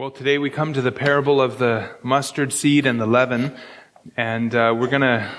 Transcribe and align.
Well, 0.00 0.10
today 0.10 0.38
we 0.38 0.48
come 0.48 0.72
to 0.72 0.80
the 0.80 0.92
parable 0.92 1.42
of 1.42 1.58
the 1.58 1.90
mustard 2.02 2.54
seed 2.54 2.86
and 2.86 2.98
the 2.98 3.04
leaven, 3.04 3.54
and 4.16 4.54
uh, 4.54 4.74
we're 4.74 4.86
going 4.86 5.02
to 5.02 5.30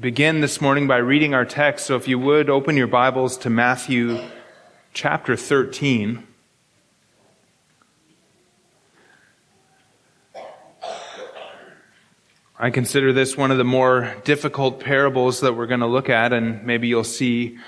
begin 0.00 0.40
this 0.40 0.60
morning 0.60 0.88
by 0.88 0.96
reading 0.96 1.32
our 1.32 1.44
text. 1.44 1.86
So 1.86 1.94
if 1.94 2.08
you 2.08 2.18
would 2.18 2.50
open 2.50 2.76
your 2.76 2.88
Bibles 2.88 3.36
to 3.36 3.50
Matthew 3.50 4.20
chapter 4.92 5.36
13. 5.36 6.26
I 12.58 12.70
consider 12.70 13.12
this 13.12 13.36
one 13.36 13.52
of 13.52 13.58
the 13.58 13.64
more 13.64 14.16
difficult 14.24 14.80
parables 14.80 15.38
that 15.42 15.52
we're 15.52 15.68
going 15.68 15.78
to 15.78 15.86
look 15.86 16.08
at, 16.08 16.32
and 16.32 16.64
maybe 16.64 16.88
you'll 16.88 17.04
see 17.04 17.58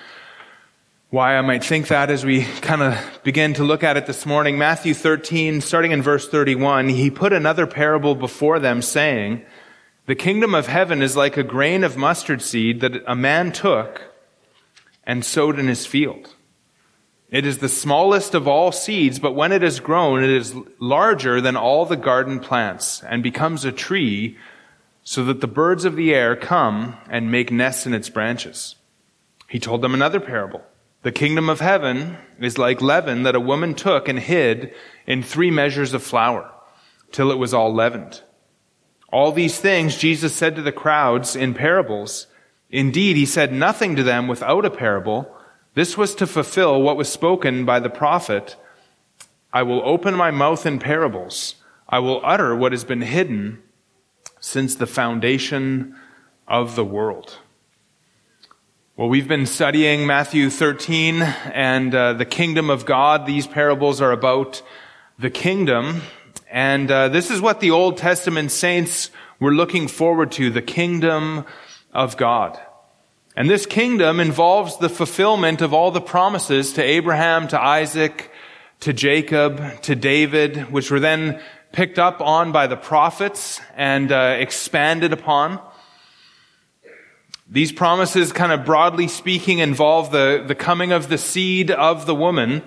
why 1.11 1.37
I 1.37 1.41
might 1.41 1.65
think 1.65 1.89
that 1.89 2.09
as 2.09 2.25
we 2.25 2.45
kind 2.61 2.83
of 2.83 3.21
begin 3.25 3.55
to 3.55 3.65
look 3.65 3.83
at 3.83 3.97
it 3.97 4.07
this 4.07 4.25
morning. 4.25 4.59
Matthew 4.59 4.95
13, 4.95 5.61
starting 5.61 5.91
in 5.91 6.03
verse 6.03 6.29
31, 6.29 6.89
he 6.89 7.11
put 7.11 7.33
another 7.33 7.67
parable 7.67 8.15
before 8.15 8.61
them 8.61 8.81
saying, 8.81 9.45
the 10.07 10.15
kingdom 10.15 10.55
of 10.55 10.69
heaven 10.69 11.03
is 11.03 11.17
like 11.17 11.37
a 11.37 11.43
grain 11.43 11.83
of 11.83 11.97
mustard 11.97 12.41
seed 12.43 12.81
that 12.81 13.03
a 13.09 13.17
man 13.17 13.51
took 13.51 14.03
and 15.03 15.25
sowed 15.25 15.59
in 15.59 15.67
his 15.67 15.85
field. 15.85 16.35
It 17.29 17.45
is 17.45 17.59
the 17.59 17.69
smallest 17.69 18.35
of 18.35 18.47
all 18.47 18.71
seeds, 18.71 19.19
but 19.19 19.35
when 19.35 19.51
it 19.51 19.65
is 19.65 19.81
grown, 19.81 20.23
it 20.23 20.31
is 20.31 20.55
larger 20.79 21.41
than 21.41 21.57
all 21.57 21.87
the 21.87 21.97
garden 21.97 22.39
plants 22.39 23.03
and 23.03 23.21
becomes 23.21 23.65
a 23.65 23.73
tree 23.73 24.37
so 25.03 25.25
that 25.25 25.41
the 25.41 25.49
birds 25.49 25.85
of 25.85 25.97
the 25.97 26.15
air 26.15 26.37
come 26.37 26.97
and 27.09 27.33
make 27.33 27.51
nests 27.51 27.85
in 27.85 27.95
its 27.95 28.09
branches. 28.09 28.77
He 29.49 29.59
told 29.59 29.83
them 29.83 29.95
another 29.95 30.21
parable. 30.21 30.63
The 31.03 31.13
kingdom 31.13 31.49
of 31.49 31.61
heaven 31.61 32.19
is 32.39 32.59
like 32.59 32.83
leaven 32.83 33.23
that 33.23 33.35
a 33.35 33.41
woman 33.41 33.75
took 33.75 34.07
and 34.07 34.19
hid 34.19 34.75
in 35.07 35.23
three 35.23 35.51
measures 35.51 35.95
of 35.95 36.03
flour 36.03 36.51
till 37.11 37.31
it 37.31 37.39
was 37.39 37.55
all 37.55 37.73
leavened. 37.73 38.23
All 39.11 39.33
these 39.33 39.59
things 39.59 39.97
Jesus 39.97 40.35
said 40.35 40.57
to 40.57 40.63
the 40.63 40.73
crowds 40.73 41.35
in 41.35 41.55
parables. 41.55 42.27
Indeed, 42.71 43.17
he 43.17 43.27
said 43.27 43.53
nothing 43.53 43.97
to 43.97 44.03
them 44.03 44.29
without 44.29 44.65
a 44.67 44.71
parable. 44.71 45.35
This 45.75 45.97
was 45.97 46.15
to 46.17 46.27
fulfill 46.27 46.83
what 46.83 46.99
was 46.99 47.09
spoken 47.09 47.65
by 47.65 47.81
the 47.81 47.91
prophet. 47.91 48.57
I 49.53 49.63
will 49.63 49.83
open 49.85 50.15
my 50.15 50.31
mouth 50.31 50.67
in 50.67 50.79
parables. 50.79 51.57
I 51.89 51.99
will 52.01 52.21
utter 52.23 52.55
what 52.55 52.73
has 52.73 52.85
been 52.85 53.01
hidden 53.01 53.63
since 54.39 54.75
the 54.75 54.87
foundation 54.87 55.97
of 56.47 56.77
the 56.77 56.85
world. 56.85 57.39
Well, 59.01 59.09
we've 59.09 59.27
been 59.27 59.47
studying 59.47 60.07
Matthew 60.07 60.51
13 60.51 61.23
and 61.23 61.95
uh, 61.95 62.13
the 62.13 62.27
kingdom 62.27 62.69
of 62.69 62.85
God. 62.85 63.25
These 63.25 63.47
parables 63.47 64.03
are 64.03 64.13
about 64.13 64.61
the 65.19 65.31
kingdom. 65.31 66.03
And 66.51 66.91
uh, 66.91 67.09
this 67.09 67.31
is 67.31 67.41
what 67.41 67.61
the 67.61 67.71
Old 67.71 67.97
Testament 67.97 68.51
saints 68.51 69.11
were 69.39 69.55
looking 69.55 69.89
forward 69.89 70.33
to, 70.33 70.51
the 70.51 70.61
kingdom 70.61 71.47
of 71.95 72.19
God. 72.19 72.61
And 73.35 73.49
this 73.49 73.65
kingdom 73.65 74.21
involves 74.21 74.77
the 74.77 74.91
fulfillment 74.91 75.63
of 75.63 75.73
all 75.73 75.91
the 75.91 76.03
promises 76.03 76.75
to 76.75 76.83
Abraham, 76.83 77.49
to 77.49 77.59
Isaac, 77.59 78.31
to 78.81 78.93
Jacob, 78.93 79.81
to 79.81 79.97
David, 79.97 80.71
which 80.71 80.91
were 80.91 81.01
then 81.01 81.41
picked 81.73 81.99
up 81.99 82.21
on 82.21 82.53
by 82.53 82.67
the 82.67 82.77
prophets 82.77 83.63
and 83.77 84.13
uh, 84.13 84.37
expanded 84.39 85.15
upon. 85.15 85.59
These 87.53 87.73
promises, 87.73 88.33
kind 88.33 88.53
of 88.53 88.65
broadly 88.65 89.09
speaking, 89.09 89.59
involve 89.59 90.13
the, 90.13 90.45
the 90.47 90.55
coming 90.55 90.93
of 90.93 91.09
the 91.09 91.19
seed 91.19 91.73
of 91.73 92.07
the 92.07 92.15
woman, 92.15 92.63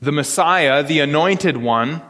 the 0.00 0.12
Messiah, 0.12 0.84
the 0.84 1.00
anointed 1.00 1.56
one, 1.56 2.02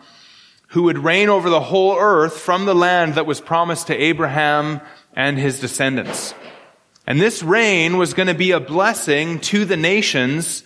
who 0.68 0.82
would 0.82 0.98
reign 0.98 1.30
over 1.30 1.48
the 1.48 1.60
whole 1.60 1.96
earth 1.98 2.36
from 2.36 2.66
the 2.66 2.74
land 2.74 3.14
that 3.14 3.24
was 3.24 3.40
promised 3.40 3.86
to 3.86 3.96
Abraham 3.96 4.82
and 5.16 5.38
his 5.38 5.58
descendants. 5.58 6.34
And 7.06 7.18
this 7.18 7.42
reign 7.42 7.96
was 7.96 8.12
going 8.12 8.26
to 8.26 8.34
be 8.34 8.50
a 8.50 8.60
blessing 8.60 9.40
to 9.40 9.64
the 9.64 9.78
nations, 9.78 10.64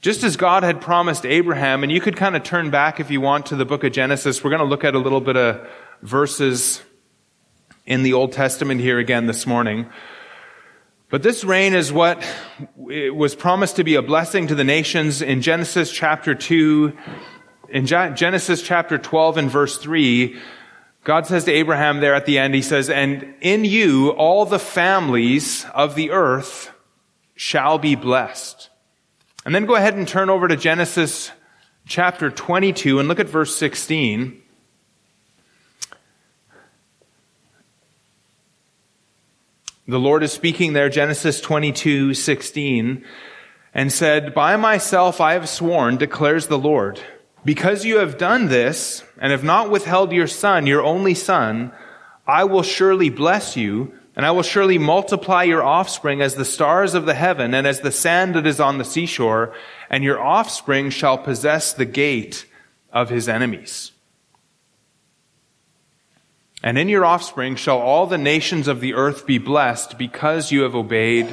just 0.00 0.24
as 0.24 0.38
God 0.38 0.62
had 0.62 0.80
promised 0.80 1.26
Abraham. 1.26 1.82
And 1.82 1.92
you 1.92 2.00
could 2.00 2.16
kind 2.16 2.34
of 2.34 2.42
turn 2.42 2.70
back 2.70 3.00
if 3.00 3.10
you 3.10 3.20
want 3.20 3.44
to 3.46 3.56
the 3.56 3.66
book 3.66 3.84
of 3.84 3.92
Genesis. 3.92 4.42
We're 4.42 4.48
going 4.48 4.60
to 4.60 4.66
look 4.66 4.84
at 4.84 4.94
a 4.94 4.98
little 4.98 5.20
bit 5.20 5.36
of 5.36 5.68
verses 6.00 6.80
in 7.84 8.02
the 8.02 8.14
Old 8.14 8.32
Testament 8.32 8.80
here 8.80 8.98
again 8.98 9.26
this 9.26 9.46
morning. 9.46 9.90
But 11.08 11.22
this 11.22 11.44
reign 11.44 11.74
is 11.74 11.92
what 11.92 12.24
was 12.76 13.36
promised 13.36 13.76
to 13.76 13.84
be 13.84 13.94
a 13.94 14.02
blessing 14.02 14.48
to 14.48 14.56
the 14.56 14.64
nations 14.64 15.22
in 15.22 15.40
Genesis 15.40 15.92
chapter 15.92 16.34
2. 16.34 16.96
In 17.68 17.86
Genesis 17.86 18.60
chapter 18.60 18.98
12 18.98 19.36
and 19.36 19.50
verse 19.50 19.78
3, 19.78 20.36
God 21.04 21.28
says 21.28 21.44
to 21.44 21.52
Abraham 21.52 22.00
there 22.00 22.14
at 22.16 22.26
the 22.26 22.38
end, 22.38 22.56
He 22.56 22.62
says, 22.62 22.90
And 22.90 23.34
in 23.40 23.64
you 23.64 24.10
all 24.10 24.46
the 24.46 24.58
families 24.58 25.64
of 25.72 25.94
the 25.94 26.10
earth 26.10 26.72
shall 27.36 27.78
be 27.78 27.94
blessed. 27.94 28.68
And 29.44 29.54
then 29.54 29.66
go 29.66 29.76
ahead 29.76 29.94
and 29.94 30.08
turn 30.08 30.28
over 30.28 30.48
to 30.48 30.56
Genesis 30.56 31.30
chapter 31.86 32.30
22 32.30 32.98
and 32.98 33.06
look 33.06 33.20
at 33.20 33.28
verse 33.28 33.56
16. 33.56 34.42
The 39.88 40.00
Lord 40.00 40.24
is 40.24 40.32
speaking 40.32 40.72
there, 40.72 40.88
Genesis 40.88 41.40
22, 41.40 42.12
16, 42.12 43.04
and 43.72 43.92
said, 43.92 44.34
By 44.34 44.56
myself 44.56 45.20
I 45.20 45.34
have 45.34 45.48
sworn, 45.48 45.96
declares 45.96 46.48
the 46.48 46.58
Lord, 46.58 47.00
because 47.44 47.84
you 47.84 47.98
have 47.98 48.18
done 48.18 48.48
this 48.48 49.04
and 49.16 49.30
have 49.30 49.44
not 49.44 49.70
withheld 49.70 50.10
your 50.10 50.26
son, 50.26 50.66
your 50.66 50.82
only 50.82 51.14
son, 51.14 51.70
I 52.26 52.42
will 52.42 52.64
surely 52.64 53.10
bless 53.10 53.56
you, 53.56 53.94
and 54.16 54.26
I 54.26 54.32
will 54.32 54.42
surely 54.42 54.76
multiply 54.76 55.44
your 55.44 55.62
offspring 55.62 56.20
as 56.20 56.34
the 56.34 56.44
stars 56.44 56.94
of 56.94 57.06
the 57.06 57.14
heaven 57.14 57.54
and 57.54 57.64
as 57.64 57.78
the 57.78 57.92
sand 57.92 58.34
that 58.34 58.44
is 58.44 58.58
on 58.58 58.78
the 58.78 58.84
seashore, 58.84 59.54
and 59.88 60.02
your 60.02 60.20
offspring 60.20 60.90
shall 60.90 61.16
possess 61.16 61.72
the 61.72 61.84
gate 61.84 62.44
of 62.92 63.08
his 63.08 63.28
enemies. 63.28 63.92
And 66.66 66.76
in 66.76 66.88
your 66.88 67.04
offspring 67.04 67.54
shall 67.54 67.78
all 67.78 68.08
the 68.08 68.18
nations 68.18 68.66
of 68.66 68.80
the 68.80 68.94
earth 68.94 69.24
be 69.24 69.38
blessed 69.38 69.96
because 69.98 70.50
you 70.50 70.62
have 70.62 70.74
obeyed 70.74 71.28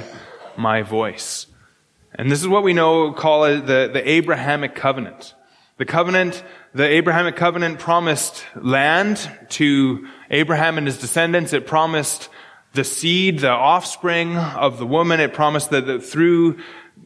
my 0.55 0.83
voice. 0.83 1.47
And 2.13 2.29
this 2.29 2.39
is 2.39 2.47
what 2.47 2.61
we 2.61 2.71
know, 2.71 3.11
call 3.13 3.45
it 3.45 3.61
the, 3.61 3.89
the 3.91 4.07
Abrahamic 4.07 4.75
covenant. 4.75 5.33
The 5.77 5.85
covenant, 5.85 6.43
the 6.75 6.83
Abrahamic 6.83 7.35
covenant 7.35 7.79
promised 7.79 8.45
land 8.55 9.27
to 9.49 10.07
Abraham 10.29 10.77
and 10.77 10.85
his 10.85 10.99
descendants. 10.99 11.51
It 11.51 11.65
promised 11.65 12.29
the 12.73 12.83
seed, 12.83 13.39
the 13.39 13.49
offspring 13.49 14.37
of 14.37 14.77
the 14.77 14.85
woman. 14.85 15.19
It 15.19 15.33
promised 15.33 15.71
that, 15.71 15.87
that 15.87 16.05
through 16.05 16.59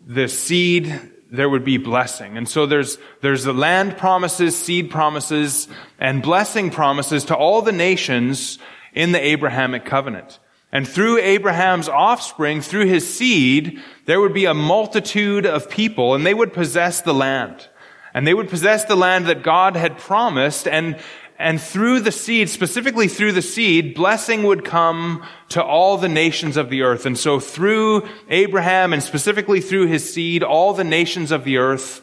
the 0.06 0.28
seed, 0.28 1.14
there 1.32 1.50
would 1.50 1.64
be 1.64 1.78
blessing. 1.78 2.38
And 2.38 2.48
so 2.48 2.66
there's, 2.66 2.98
there's 3.22 3.44
the 3.44 3.54
land 3.54 3.98
promises, 3.98 4.58
seed 4.58 4.90
promises, 4.90 5.68
and 6.00 6.22
blessing 6.22 6.70
promises 6.70 7.26
to 7.26 7.36
all 7.36 7.62
the 7.62 7.72
nations 7.72 8.60
in 8.94 9.12
the 9.12 9.24
Abrahamic 9.24 9.86
covenant. 9.86 10.40
And 10.72 10.88
through 10.88 11.20
Abraham's 11.20 11.88
offspring, 11.88 12.62
through 12.62 12.88
his 12.88 13.12
seed, 13.12 13.82
there 14.06 14.20
would 14.20 14.34
be 14.34 14.46
a 14.46 14.54
multitude 14.54 15.46
of 15.46 15.70
people 15.70 16.14
and 16.14 16.26
they 16.26 16.34
would 16.34 16.54
possess 16.54 17.02
the 17.02 17.14
land. 17.14 17.68
And 18.14 18.26
they 18.26 18.34
would 18.34 18.50
possess 18.50 18.86
the 18.86 18.96
land 18.96 19.28
that 19.28 19.44
God 19.44 19.76
had 19.76 19.98
promised 19.98 20.68
and, 20.68 20.98
and 21.40 21.62
through 21.62 22.00
the 22.00 22.12
seed, 22.12 22.50
specifically 22.50 23.08
through 23.08 23.34
the 23.34 23.44
seed, 23.44 23.94
blessing 23.94 24.44
would 24.44 24.66
come 24.66 25.24
to 25.50 25.64
all 25.64 25.98
the 25.98 26.10
nations 26.10 26.58
of 26.58 26.70
the 26.70 26.82
earth. 26.82 27.06
And 27.06 27.18
so 27.18 27.40
through 27.40 28.08
Abraham 28.30 28.92
and 28.92 29.04
specifically 29.04 29.62
through 29.62 29.86
his 29.86 30.12
seed, 30.12 30.42
all 30.42 30.74
the 30.74 30.84
nations 30.84 31.32
of 31.32 31.44
the 31.44 31.58
earth 31.58 32.02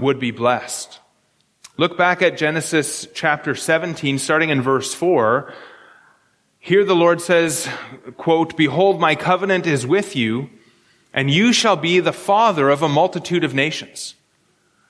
would 0.00 0.18
be 0.18 0.32
blessed. 0.32 0.98
Look 1.76 1.96
back 1.96 2.22
at 2.22 2.36
Genesis 2.36 3.06
chapter 3.14 3.54
17, 3.54 4.18
starting 4.18 4.50
in 4.50 4.62
verse 4.62 4.92
4. 4.92 5.54
Here 6.58 6.84
the 6.84 6.96
Lord 6.96 7.20
says, 7.20 7.68
quote, 8.16 8.56
Behold, 8.56 9.00
my 9.00 9.14
covenant 9.14 9.66
is 9.66 9.86
with 9.86 10.16
you, 10.16 10.50
and 11.14 11.30
you 11.30 11.52
shall 11.52 11.76
be 11.76 12.00
the 12.00 12.12
father 12.12 12.68
of 12.68 12.82
a 12.82 12.88
multitude 12.88 13.44
of 13.44 13.54
nations. 13.54 14.16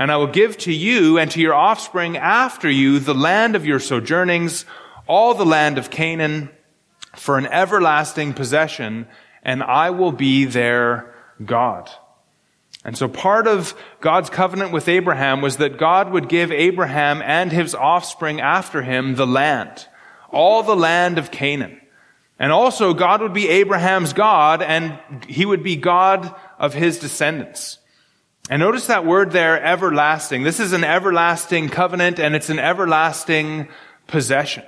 And 0.00 0.10
I 0.10 0.16
will 0.16 0.28
give 0.28 0.56
to 0.58 0.72
you 0.72 1.18
and 1.18 1.30
to 1.32 1.40
your 1.42 1.52
offspring 1.52 2.16
after 2.16 2.70
you 2.70 3.00
the 3.00 3.14
land 3.14 3.54
of 3.54 3.66
your 3.66 3.78
sojournings, 3.78 4.64
all 5.06 5.34
the 5.34 5.44
land 5.44 5.76
of 5.76 5.90
Canaan 5.90 6.48
for 7.16 7.36
an 7.36 7.44
everlasting 7.44 8.32
possession, 8.32 9.06
and 9.42 9.62
I 9.62 9.90
will 9.90 10.12
be 10.12 10.46
their 10.46 11.14
God. 11.44 11.90
And 12.82 12.96
so 12.96 13.08
part 13.08 13.46
of 13.46 13.74
God's 14.00 14.30
covenant 14.30 14.72
with 14.72 14.88
Abraham 14.88 15.42
was 15.42 15.58
that 15.58 15.76
God 15.76 16.10
would 16.10 16.30
give 16.30 16.50
Abraham 16.50 17.20
and 17.20 17.52
his 17.52 17.74
offspring 17.74 18.40
after 18.40 18.80
him 18.80 19.16
the 19.16 19.26
land, 19.26 19.86
all 20.32 20.62
the 20.62 20.74
land 20.74 21.18
of 21.18 21.30
Canaan. 21.30 21.78
And 22.38 22.52
also 22.52 22.94
God 22.94 23.20
would 23.20 23.34
be 23.34 23.50
Abraham's 23.50 24.14
God 24.14 24.62
and 24.62 24.98
he 25.26 25.44
would 25.44 25.62
be 25.62 25.76
God 25.76 26.34
of 26.58 26.72
his 26.72 26.98
descendants. 26.98 27.79
And 28.48 28.60
notice 28.60 28.86
that 28.86 29.04
word 29.04 29.30
there, 29.30 29.62
everlasting. 29.62 30.42
This 30.42 30.58
is 30.60 30.72
an 30.72 30.82
everlasting 30.82 31.68
covenant 31.68 32.18
and 32.18 32.34
it's 32.34 32.50
an 32.50 32.58
everlasting 32.58 33.68
possession. 34.06 34.64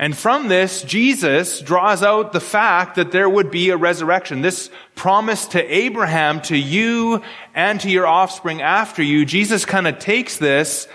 And 0.00 0.16
from 0.16 0.46
this, 0.46 0.82
Jesus 0.82 1.60
draws 1.60 2.04
out 2.04 2.32
the 2.32 2.40
fact 2.40 2.94
that 2.94 3.10
there 3.10 3.28
would 3.28 3.50
be 3.50 3.70
a 3.70 3.76
resurrection. 3.76 4.42
This 4.42 4.70
promise 4.94 5.46
to 5.48 5.74
Abraham, 5.74 6.40
to 6.42 6.56
you, 6.56 7.22
and 7.52 7.80
to 7.80 7.90
your 7.90 8.06
offspring 8.06 8.62
after 8.62 9.02
you, 9.02 9.24
Jesus 9.24 9.64
kind 9.64 9.88
of 9.88 9.98
takes 9.98 10.36
this 10.36 10.86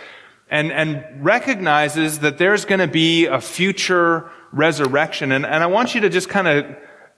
and, 0.50 0.72
and 0.72 1.04
recognizes 1.26 2.20
that 2.20 2.38
there's 2.38 2.64
going 2.64 2.80
to 2.80 2.88
be 2.88 3.26
a 3.26 3.42
future 3.42 4.32
resurrection. 4.54 5.34
And, 5.34 5.46
and 5.46 5.64
I 5.64 5.68
want 5.68 5.96
you 5.96 6.02
to 6.02 6.10
just 6.10 6.30
kind 6.30 6.48
of 6.48 6.66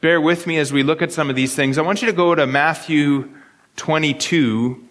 bear 0.01 0.19
with 0.19 0.47
me 0.47 0.57
as 0.57 0.73
we 0.73 0.81
look 0.81 1.03
at 1.03 1.11
some 1.11 1.29
of 1.29 1.35
these 1.35 1.53
things. 1.53 1.77
I 1.77 1.83
want 1.83 2.01
you 2.01 2.07
to 2.07 2.13
go 2.13 2.33
to 2.33 2.47
Matthew 2.47 3.29
22 3.75 4.83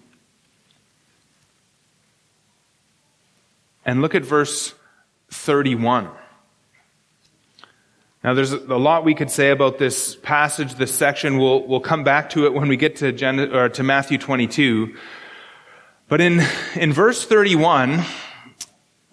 and 3.85 4.03
look 4.03 4.15
at 4.15 4.25
verse 4.25 4.75
31. 5.31 6.11
Now, 8.23 8.33
there's 8.33 8.53
a 8.53 8.59
lot 8.77 9.05
we 9.05 9.15
could 9.15 9.31
say 9.31 9.51
about 9.51 9.79
this 9.79 10.17
passage, 10.17 10.77
this 10.77 10.95
section. 10.95 11.37
We'll, 11.37 11.67
we'll 11.67 11.81
come 11.81 12.05
back 12.05 12.31
to 12.31 12.47
it 12.47 12.55
when 12.55 12.69
we 12.69 12.79
get 12.79 12.97
to, 12.97 13.13
Gen- 13.13 13.55
or 13.55 13.69
to 13.69 13.83
Matthew 13.83 14.17
22. 14.17 14.97
But 16.09 16.23
in, 16.23 16.41
in 16.75 16.93
verse 16.93 17.27
31, 17.27 18.03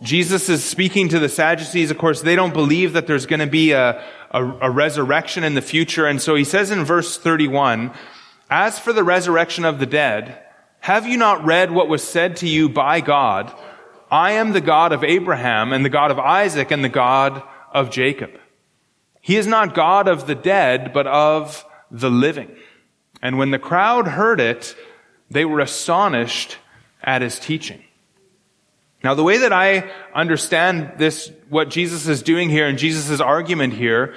Jesus 0.02 0.48
is 0.48 0.64
speaking 0.64 1.10
to 1.10 1.20
the 1.20 1.28
Sadducees. 1.28 1.92
Of 1.92 1.98
course, 1.98 2.22
they 2.22 2.38
don't 2.38 2.54
believe 2.54 2.94
that 2.94 3.06
there's 3.06 3.26
going 3.26 3.42
to 3.42 3.48
be 3.48 3.74
a, 3.74 4.02
a, 4.32 4.46
a 4.62 4.72
resurrection 4.72 5.44
in 5.44 5.56
the 5.56 5.62
future. 5.62 6.06
And 6.06 6.22
so 6.22 6.36
he 6.36 6.46
says 6.46 6.72
in 6.72 6.86
verse 6.86 7.18
31, 7.18 7.92
As 8.52 8.78
for 8.78 8.92
the 8.92 9.04
resurrection 9.04 9.64
of 9.64 9.80
the 9.80 9.86
dead, 9.86 10.38
have 10.82 11.08
you 11.08 11.16
not 11.16 11.46
read 11.46 11.72
what 11.72 11.88
was 11.88 12.04
said 12.04 12.36
to 12.38 12.48
you 12.50 12.68
by 12.68 13.00
God? 13.00 13.56
I 14.12 14.34
am 14.34 14.52
the 14.52 14.60
God 14.60 14.92
of 14.92 15.06
Abraham 15.06 15.72
and 15.72 15.86
the 15.86 15.90
God 15.90 16.12
of 16.12 16.20
Isaac 16.20 16.70
and 16.70 16.84
the 16.84 16.90
God 16.90 17.42
of 17.72 17.92
Jacob. 17.92 18.32
He 19.22 19.38
is 19.38 19.48
not 19.48 19.74
God 19.74 20.10
of 20.10 20.28
the 20.28 20.36
dead, 20.36 20.92
but 20.92 21.08
of 21.08 21.64
the 21.90 22.10
living. 22.10 22.54
And 23.22 23.38
when 23.38 23.52
the 23.52 23.60
crowd 23.60 24.06
heard 24.06 24.42
it, 24.42 24.76
they 25.30 25.46
were 25.46 25.62
astonished 25.62 26.58
at 27.02 27.22
his 27.22 27.40
teaching. 27.40 27.82
Now, 29.02 29.14
the 29.14 29.24
way 29.24 29.38
that 29.38 29.54
I 29.54 29.90
understand 30.14 30.94
this, 30.98 31.32
what 31.48 31.70
Jesus 31.70 32.06
is 32.06 32.22
doing 32.22 32.50
here 32.50 32.68
and 32.68 32.78
Jesus' 32.78 33.22
argument 33.22 33.76
here 33.76 34.14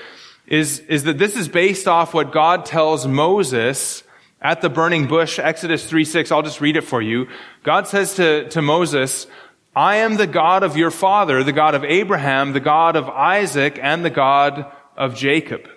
is, 0.46 0.80
is 0.80 1.04
that 1.04 1.18
this 1.18 1.36
is 1.36 1.48
based 1.48 1.86
off 1.86 2.14
what 2.14 2.32
God 2.32 2.66
tells 2.66 3.06
Moses 3.06 4.02
at 4.44 4.60
the 4.60 4.68
burning 4.68 5.06
bush, 5.06 5.38
Exodus 5.38 5.86
3 5.86 6.04
6. 6.04 6.30
I'll 6.30 6.42
just 6.42 6.60
read 6.60 6.76
it 6.76 6.84
for 6.84 7.00
you. 7.00 7.26
God 7.64 7.88
says 7.88 8.14
to, 8.16 8.48
to 8.50 8.60
Moses, 8.60 9.26
I 9.74 9.96
am 9.96 10.16
the 10.16 10.26
God 10.26 10.62
of 10.62 10.76
your 10.76 10.90
father, 10.90 11.42
the 11.42 11.52
God 11.52 11.74
of 11.74 11.82
Abraham, 11.82 12.52
the 12.52 12.60
God 12.60 12.94
of 12.94 13.08
Isaac, 13.08 13.78
and 13.82 14.04
the 14.04 14.10
God 14.10 14.70
of 14.96 15.16
Jacob. 15.16 15.68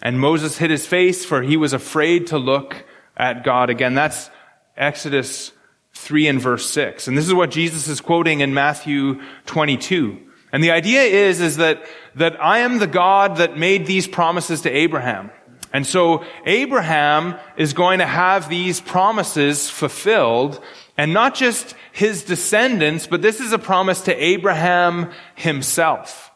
And 0.00 0.20
Moses 0.20 0.56
hid 0.56 0.70
his 0.70 0.86
face 0.86 1.24
for 1.24 1.42
he 1.42 1.56
was 1.56 1.72
afraid 1.72 2.28
to 2.28 2.38
look 2.38 2.86
at 3.16 3.42
God 3.42 3.68
again. 3.68 3.94
That's 3.94 4.30
Exodus 4.76 5.50
3 5.94 6.28
and 6.28 6.40
verse 6.40 6.70
6. 6.70 7.08
And 7.08 7.18
this 7.18 7.26
is 7.26 7.34
what 7.34 7.50
Jesus 7.50 7.88
is 7.88 8.00
quoting 8.00 8.40
in 8.40 8.54
Matthew 8.54 9.20
22. 9.46 10.20
And 10.52 10.62
the 10.62 10.70
idea 10.70 11.02
is, 11.02 11.40
is 11.40 11.56
that, 11.56 11.84
that 12.14 12.40
I 12.42 12.60
am 12.60 12.78
the 12.78 12.86
God 12.86 13.38
that 13.38 13.58
made 13.58 13.86
these 13.86 14.06
promises 14.06 14.62
to 14.62 14.70
Abraham. 14.70 15.30
And 15.72 15.86
so 15.86 16.24
Abraham 16.46 17.36
is 17.56 17.72
going 17.72 17.98
to 17.98 18.06
have 18.06 18.48
these 18.48 18.80
promises 18.80 19.68
fulfilled 19.68 20.62
and 20.96 21.12
not 21.12 21.34
just 21.34 21.74
his 21.92 22.24
descendants, 22.24 23.06
but 23.06 23.22
this 23.22 23.40
is 23.40 23.52
a 23.52 23.58
promise 23.58 24.00
to 24.02 24.14
Abraham 24.14 25.12
himself. 25.34 26.32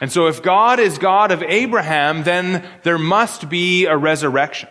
And 0.00 0.12
so 0.12 0.26
if 0.26 0.42
God 0.42 0.80
is 0.80 0.98
God 0.98 1.32
of 1.32 1.42
Abraham, 1.42 2.24
then 2.24 2.68
there 2.82 2.98
must 2.98 3.48
be 3.48 3.86
a 3.86 3.96
resurrection. 3.96 4.68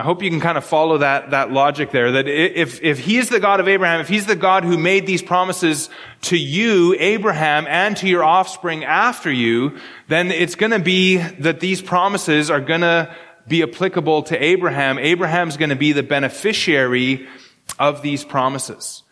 I 0.00 0.02
hope 0.02 0.22
you 0.22 0.30
can 0.30 0.40
kind 0.40 0.56
of 0.56 0.64
follow 0.64 0.96
that, 0.96 1.32
that 1.32 1.52
logic 1.52 1.90
there, 1.90 2.12
that 2.12 2.26
if, 2.26 2.82
if 2.82 2.98
he's 2.98 3.28
the 3.28 3.38
God 3.38 3.60
of 3.60 3.68
Abraham, 3.68 4.00
if 4.00 4.08
he's 4.08 4.24
the 4.24 4.34
God 4.34 4.64
who 4.64 4.78
made 4.78 5.06
these 5.06 5.20
promises 5.20 5.90
to 6.22 6.38
you, 6.38 6.96
Abraham, 6.98 7.66
and 7.68 7.94
to 7.98 8.08
your 8.08 8.24
offspring 8.24 8.82
after 8.82 9.30
you, 9.30 9.76
then 10.08 10.30
it's 10.30 10.54
gonna 10.54 10.78
be 10.78 11.18
that 11.18 11.60
these 11.60 11.82
promises 11.82 12.48
are 12.48 12.62
gonna 12.62 13.14
be 13.46 13.62
applicable 13.62 14.22
to 14.22 14.42
Abraham. 14.42 14.98
Abraham's 14.98 15.58
gonna 15.58 15.76
be 15.76 15.92
the 15.92 16.02
beneficiary 16.02 17.28
of 17.78 18.00
these 18.00 18.24
promises. 18.24 19.02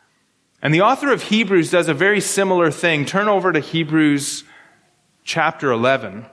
And 0.63 0.73
the 0.73 0.81
author 0.81 1.13
of 1.13 1.25
Hebrews 1.25 1.71
does 1.71 1.89
a 1.89 1.95
very 1.95 2.23
similar 2.23 2.71
thing. 2.71 3.05
Turn 3.05 3.29
over 3.29 3.53
to 3.53 3.61
Hebrews 3.61 4.43
chapter 5.23 5.71
11. 5.71 6.25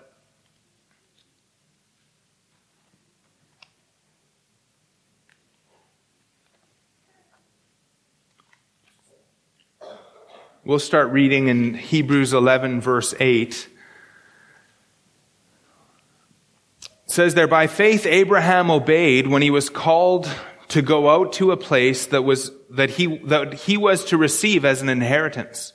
We'll 10.68 10.80
start 10.80 11.12
reading 11.12 11.48
in 11.48 11.76
Hebrews 11.76 12.34
11, 12.34 12.82
verse 12.82 13.14
8. 13.20 13.70
It 16.82 16.90
says 17.06 17.36
there, 17.36 17.48
by 17.48 17.68
faith 17.68 18.08
Abraham 18.08 18.72
obeyed 18.72 19.28
when 19.28 19.44
he 19.44 19.52
was 19.52 19.70
called 19.70 20.28
to 20.70 20.82
go 20.82 21.08
out 21.08 21.34
to 21.34 21.52
a 21.52 21.58
place 21.58 22.08
that 22.08 22.24
was, 22.24 22.52
that 22.72 22.90
he, 22.90 23.18
that 23.26 23.54
he 23.54 23.78
was 23.78 24.06
to 24.06 24.18
receive 24.18 24.66
as 24.66 24.82
an 24.82 24.90
inheritance. 24.90 25.72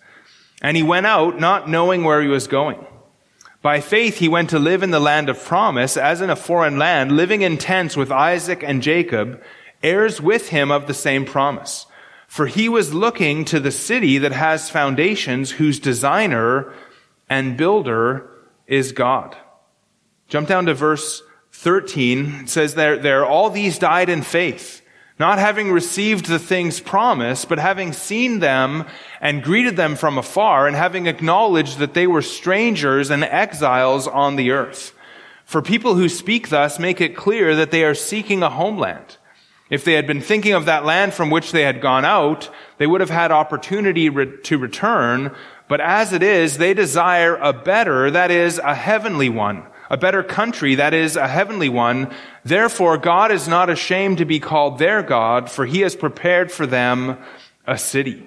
And 0.60 0.76
he 0.76 0.82
went 0.82 1.06
out 1.06 1.38
not 1.38 1.70
knowing 1.70 2.02
where 2.02 2.20
he 2.20 2.26
was 2.26 2.48
going. 2.48 2.84
By 3.62 3.81
faith, 3.81 4.16
he 4.16 4.28
went 4.28 4.50
to 4.50 4.58
live 4.58 4.82
in 4.82 4.90
the 4.90 4.99
land 4.99 5.28
of 5.28 5.44
promise, 5.44 5.97
as 5.97 6.20
in 6.20 6.30
a 6.30 6.37
foreign 6.37 6.78
land, 6.80 7.12
living 7.12 7.42
in 7.42 7.59
tents 7.59 7.97
with 7.97 8.11
Isaac 8.11 8.64
and 8.64 8.82
Jacob, 8.82 9.40
heirs 9.85 10.20
with 10.20 10.49
him 10.49 10.73
of 10.73 10.88
the 10.88 10.94
same 10.94 11.25
promise. 11.25 11.87
For 12.30 12.46
he 12.46 12.68
was 12.68 12.94
looking 12.94 13.44
to 13.46 13.58
the 13.58 13.72
city 13.72 14.18
that 14.18 14.30
has 14.30 14.70
foundations, 14.70 15.50
whose 15.50 15.80
designer 15.80 16.72
and 17.28 17.56
builder 17.56 18.30
is 18.68 18.92
God. 18.92 19.37
Jump 20.28 20.46
down 20.46 20.66
to 20.66 20.75
verse 20.75 21.25
13. 21.50 22.42
It 22.42 22.49
says 22.49 22.76
there, 22.76 22.99
there, 22.99 23.26
all 23.26 23.50
these 23.50 23.80
died 23.80 24.08
in 24.08 24.22
faith 24.22 24.80
not 25.18 25.40
having 25.40 25.72
received 25.72 26.26
the 26.26 26.38
things 26.38 26.78
promised, 26.78 27.49
but 27.49 27.58
having 27.58 27.92
seen 27.92 28.38
them 28.38 28.87
and 29.20 29.42
greeted 29.42 29.76
them 29.76 29.96
from 29.96 30.16
afar, 30.16 30.68
and 30.68 30.76
having 30.76 31.08
acknowledged 31.08 31.78
that 31.78 31.94
they 31.94 32.06
were 32.06 32.22
strangers 32.22 33.10
and 33.10 33.25
exiles 33.25 34.06
on 34.06 34.37
the 34.37 34.52
earth. 34.52 34.94
For 35.44 35.60
people 35.60 35.96
who 35.96 36.08
speak 36.08 36.49
thus 36.49 36.78
make 36.78 37.00
it 37.00 37.16
clear 37.16 37.56
that 37.56 37.72
they 37.72 37.82
are 37.82 37.94
seeking 37.94 38.44
a 38.44 38.49
homeland. 38.49 39.16
If 39.70 39.84
they 39.84 39.94
had 39.94 40.06
been 40.06 40.20
thinking 40.20 40.52
of 40.52 40.66
that 40.66 40.84
land 40.84 41.14
from 41.14 41.30
which 41.30 41.52
they 41.52 41.62
had 41.62 41.80
gone 41.80 42.04
out, 42.04 42.50
they 42.78 42.86
would 42.86 43.00
have 43.00 43.10
had 43.10 43.30
opportunity 43.32 44.08
re- 44.08 44.36
to 44.42 44.58
return, 44.58 45.34
but 45.68 45.80
as 45.80 46.12
it 46.12 46.22
is, 46.22 46.58
they 46.58 46.74
desire 46.74 47.36
a 47.36 47.52
better, 47.52 48.10
that 48.10 48.30
is, 48.30 48.58
a 48.58 48.74
heavenly 48.74 49.28
one 49.28 49.64
a 49.90 49.96
better 49.96 50.22
country, 50.22 50.76
that 50.76 50.94
is, 50.94 51.16
a 51.16 51.26
heavenly 51.26 51.68
one. 51.68 52.14
Therefore, 52.44 52.96
God 52.96 53.32
is 53.32 53.48
not 53.48 53.68
ashamed 53.68 54.18
to 54.18 54.24
be 54.24 54.38
called 54.38 54.78
their 54.78 55.02
God, 55.02 55.50
for 55.50 55.66
he 55.66 55.80
has 55.80 55.96
prepared 55.96 56.52
for 56.52 56.64
them 56.64 57.18
a 57.66 57.76
city. 57.76 58.24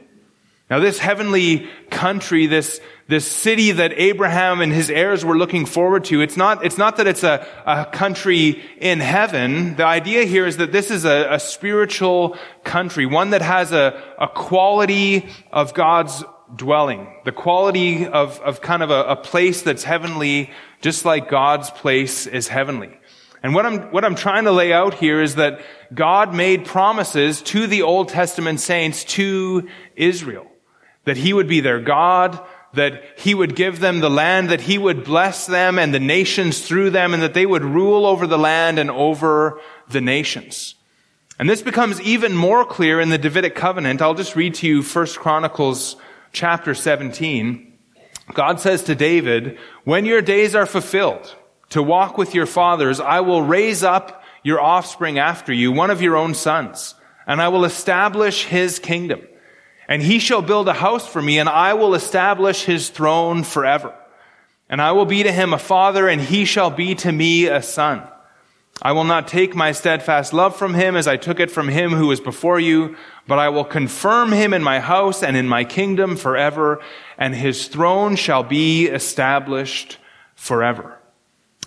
Now, 0.69 0.79
this 0.79 1.00
heavenly 1.00 1.69
country, 1.89 2.47
this, 2.47 2.81
this 3.13 3.32
city 3.32 3.72
that 3.72 3.93
Abraham 3.96 4.60
and 4.60 4.74
his 4.74 4.89
heirs 4.89 5.24
were 5.24 5.38
looking 5.38 5.67
forward 5.67 6.03
to, 6.05 6.22
it's 6.22 6.36
not, 6.36 6.65
it's 6.65 6.79
not 6.79 6.98
that 6.98 7.05
it's 7.05 7.24
a, 7.24 7.46
a 7.63 7.86
country 7.86 8.63
in 8.79 9.00
heaven. 9.00 9.75
The 9.75 9.86
idea 9.86 10.24
here 10.25 10.48
is 10.48 10.58
that 10.58 10.72
this 10.72 10.89
is 10.89 11.05
a, 11.05 11.27
a 11.34 11.39
spiritual 11.39 12.36
country, 12.63 13.05
one 13.05 13.29
that 13.29 13.43
has 13.43 13.72
a, 13.72 14.01
a 14.20 14.27
quality 14.27 15.29
of 15.51 15.75
God's 15.75 16.24
dwelling, 16.55 17.08
the 17.24 17.32
quality 17.32 18.08
of, 18.08 18.39
of 18.39 18.62
kind 18.62 18.82
of 18.82 18.89
a, 18.89 19.03
a 19.03 19.15
place 19.15 19.62
that's 19.62 19.84
heavenly 19.84 20.50
just 20.82 21.05
like 21.05 21.29
God's 21.29 21.70
place 21.70 22.25
is 22.25 22.48
heavenly. 22.48 22.98
And 23.43 23.53
what 23.53 23.67
I'm, 23.67 23.91
what 23.91 24.03
I'm 24.03 24.15
trying 24.15 24.46
to 24.46 24.51
lay 24.51 24.74
out 24.74 24.96
here 24.96 25.22
is 25.22 25.36
that 25.36 25.62
God 25.93 26.34
made 26.34 26.65
promises 26.65 27.43
to 27.43 27.67
the 27.67 27.84
Old 27.84 28.10
Testament 28.10 28.60
saints, 28.60 29.03
to 29.03 29.70
Israel, 29.96 30.48
that 31.03 31.17
He 31.17 31.32
would 31.32 31.48
be 31.48 31.60
their 31.60 31.79
God, 31.79 32.43
that 32.74 33.03
he 33.18 33.34
would 33.34 33.56
give 33.56 33.80
them 33.80 34.00
the 34.00 34.10
land, 34.10 34.50
that 34.50 34.62
he 34.62 34.77
would 34.77 35.03
bless 35.03 35.46
them 35.46 35.77
and 35.77 35.94
the 35.94 36.00
nations 36.00 36.68
through 36.68 36.89
them, 36.89 37.13
and 37.13 37.22
that 37.22 37.34
they 37.34 37.46
would 37.46 37.63
rule 37.63 38.06
over 38.06 38.25
the 38.25 38.38
land 38.38 38.80
and 38.80 38.89
over 38.89 39.60
the 39.89 40.01
nations. 40.01 40.75
And 41.39 41.50
this 41.50 41.62
becomes 41.62 42.01
even 42.01 42.36
more 42.36 42.65
clear 42.65 43.00
in 43.00 43.10
the 43.10 43.18
Davidic 43.18 43.56
covenant. 43.56 44.01
I'll 44.01 44.13
just 44.13 44.36
read 44.36 44.56
to 44.56 44.68
you 44.68 44.82
1 44.82 45.06
Chronicles 45.15 45.96
chapter 46.32 46.74
17. 46.74 47.74
God 48.34 48.60
says 48.60 48.84
to 48.84 48.96
David, 48.96 49.58
when 49.84 50.06
your 50.06 50.22
days 50.22 50.56
are 50.56 50.65
fulfilled 50.65 51.36
to 51.70 51.84
walk 51.84 52.18
with 52.18 52.34
your 52.34 52.46
fathers, 52.46 53.00
I 53.00 53.20
will 53.20 53.42
raise 53.42 53.84
up 53.84 54.24
your 54.44 54.62
offspring 54.62 55.20
after 55.20 55.53
you, 55.53 55.72
one 55.72 55.89
of 55.89 56.01
your 56.01 56.15
own 56.15 56.34
sons, 56.34 56.96
and 57.27 57.42
I 57.42 57.50
will 57.50 57.65
establish 57.65 58.46
his 58.46 58.80
kingdom. 58.80 59.22
And 59.88 60.02
he 60.02 60.20
shall 60.20 60.42
build 60.42 60.68
a 60.68 60.74
house 60.74 61.08
for 61.08 61.22
me, 61.22 61.40
and 61.40 61.50
I 61.50 61.74
will 61.74 61.96
establish 61.96 62.63
his 62.63 62.90
throne 62.90 63.44
forever. 63.44 63.94
And 64.70 64.82
I 64.82 64.94
will 64.94 65.06
be 65.06 65.24
to 65.24 65.32
him 65.32 65.54
a 65.54 65.60
father, 65.60 66.08
and 66.08 66.22
he 66.22 66.46
shall 66.46 66.70
be 66.70 66.96
to 66.96 67.12
me 67.12 67.48
a 67.48 67.62
son. 67.62 68.02
I 68.82 68.92
will 68.94 69.04
not 69.04 69.28
take 69.28 69.56
my 69.56 69.72
steadfast 69.72 70.34
love 70.34 70.56
from 70.56 70.74
him 70.74 70.96
as 70.96 71.08
I 71.08 71.18
took 71.18 71.40
it 71.40 71.52
from 71.52 71.68
him 71.68 71.92
who 71.92 72.08
was 72.08 72.20
before 72.20 72.60
you, 72.60 72.98
but 73.28 73.40
I 73.40 73.50
will 73.50 73.63
confirm 73.63 74.32
him 74.32 74.54
in 74.54 74.63
my 74.63 74.80
house 74.80 75.22
and 75.22 75.38
in 75.38 75.48
my 75.48 75.63
kingdom 75.63 76.16
forever, 76.16 76.82
and 77.18 77.36
his 77.36 77.68
throne 77.68 78.16
shall 78.16 78.44
be 78.44 78.88
established 78.88 80.00
forever. 80.36 80.98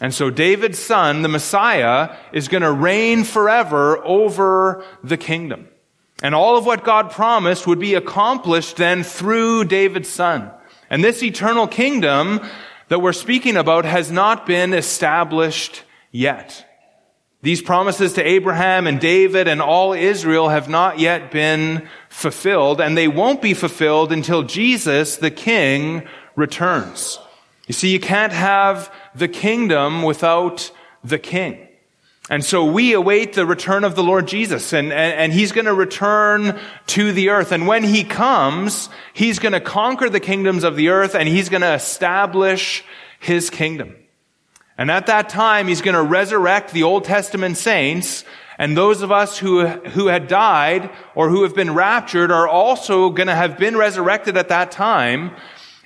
And 0.00 0.12
so 0.12 0.28
David's 0.28 0.78
son, 0.78 1.22
the 1.22 1.28
Messiah, 1.28 2.16
is 2.32 2.48
going 2.48 2.62
to 2.62 2.72
reign 2.72 3.24
forever 3.24 4.04
over 4.04 4.84
the 5.02 5.16
kingdom. 5.16 5.68
And 6.22 6.34
all 6.34 6.56
of 6.56 6.64
what 6.64 6.84
God 6.84 7.10
promised 7.10 7.66
would 7.66 7.78
be 7.78 7.94
accomplished 7.94 8.76
then 8.76 9.02
through 9.02 9.64
David's 9.64 10.08
son. 10.08 10.50
And 10.88 11.04
this 11.04 11.22
eternal 11.22 11.66
kingdom 11.66 12.40
that 12.88 13.00
we're 13.00 13.12
speaking 13.12 13.56
about 13.56 13.84
has 13.84 14.10
not 14.10 14.46
been 14.46 14.72
established 14.72 15.82
yet. 16.10 16.64
These 17.42 17.62
promises 17.62 18.14
to 18.14 18.26
Abraham 18.26 18.86
and 18.86 18.98
David 18.98 19.46
and 19.46 19.60
all 19.60 19.92
Israel 19.92 20.48
have 20.48 20.68
not 20.68 20.98
yet 20.98 21.30
been 21.30 21.86
fulfilled, 22.08 22.80
and 22.80 22.96
they 22.96 23.08
won't 23.08 23.42
be 23.42 23.54
fulfilled 23.54 24.10
until 24.10 24.42
Jesus, 24.42 25.16
the 25.16 25.30
King, 25.30 26.08
returns. 26.34 27.18
You 27.66 27.74
see, 27.74 27.92
you 27.92 28.00
can't 28.00 28.32
have 28.32 28.92
the 29.14 29.28
kingdom 29.28 30.02
without 30.02 30.70
the 31.04 31.18
King. 31.18 31.65
And 32.28 32.44
so 32.44 32.64
we 32.64 32.92
await 32.92 33.34
the 33.34 33.46
return 33.46 33.84
of 33.84 33.94
the 33.94 34.02
Lord 34.02 34.26
Jesus 34.26 34.72
and, 34.72 34.92
and, 34.92 35.14
and 35.14 35.32
he's 35.32 35.52
going 35.52 35.66
to 35.66 35.74
return 35.74 36.58
to 36.88 37.12
the 37.12 37.28
earth. 37.28 37.52
And 37.52 37.68
when 37.68 37.84
he 37.84 38.02
comes, 38.02 38.88
he's 39.12 39.38
going 39.38 39.52
to 39.52 39.60
conquer 39.60 40.10
the 40.10 40.18
kingdoms 40.18 40.64
of 40.64 40.74
the 40.74 40.88
earth 40.88 41.14
and 41.14 41.28
he's 41.28 41.48
going 41.48 41.62
to 41.62 41.72
establish 41.72 42.84
his 43.20 43.48
kingdom. 43.48 43.94
And 44.76 44.90
at 44.90 45.06
that 45.06 45.28
time, 45.28 45.68
he's 45.68 45.80
going 45.82 45.94
to 45.94 46.02
resurrect 46.02 46.72
the 46.72 46.82
Old 46.82 47.04
Testament 47.04 47.56
saints 47.56 48.24
and 48.58 48.76
those 48.76 49.02
of 49.02 49.12
us 49.12 49.38
who, 49.38 49.66
who 49.66 50.06
had 50.06 50.28
died 50.28 50.90
or 51.14 51.28
who 51.28 51.42
have 51.42 51.54
been 51.54 51.74
raptured 51.74 52.30
are 52.30 52.48
also 52.48 53.10
going 53.10 53.26
to 53.26 53.34
have 53.34 53.58
been 53.58 53.76
resurrected 53.76 54.36
at 54.36 54.48
that 54.48 54.70
time. 54.70 55.36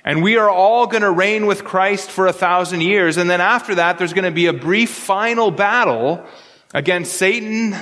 And 0.03 0.23
we 0.23 0.37
are 0.37 0.49
all 0.49 0.87
going 0.87 1.03
to 1.03 1.11
reign 1.11 1.45
with 1.45 1.63
Christ 1.63 2.09
for 2.09 2.27
a 2.27 2.33
thousand 2.33 2.81
years. 2.81 3.17
And 3.17 3.29
then 3.29 3.41
after 3.41 3.75
that, 3.75 3.97
there's 3.97 4.13
going 4.13 4.25
to 4.25 4.31
be 4.31 4.47
a 4.47 4.53
brief 4.53 4.89
final 4.89 5.51
battle 5.51 6.25
against 6.73 7.13
Satan 7.13 7.75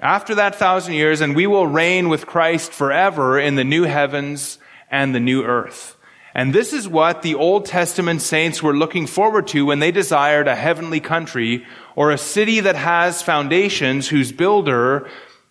after 0.00 0.34
that 0.36 0.56
thousand 0.56 0.94
years, 0.94 1.20
and 1.20 1.34
we 1.34 1.46
will 1.46 1.66
reign 1.66 2.08
with 2.08 2.26
Christ 2.26 2.72
forever 2.72 3.38
in 3.38 3.54
the 3.54 3.64
new 3.64 3.84
heavens 3.84 4.58
and 4.90 5.14
the 5.14 5.20
new 5.20 5.42
earth. 5.42 5.96
And 6.34 6.52
this 6.52 6.72
is 6.72 6.88
what 6.88 7.22
the 7.22 7.36
Old 7.36 7.64
Testament 7.64 8.20
saints 8.20 8.62
were 8.62 8.76
looking 8.76 9.06
forward 9.06 9.46
to 9.48 9.64
when 9.64 9.78
they 9.78 9.92
desired 9.92 10.48
a 10.48 10.56
heavenly 10.56 11.00
country 11.00 11.64
or 11.94 12.10
a 12.10 12.18
city 12.18 12.60
that 12.60 12.74
has 12.74 13.22
foundations 13.22 14.08
whose 14.08 14.32
builder 14.32 15.08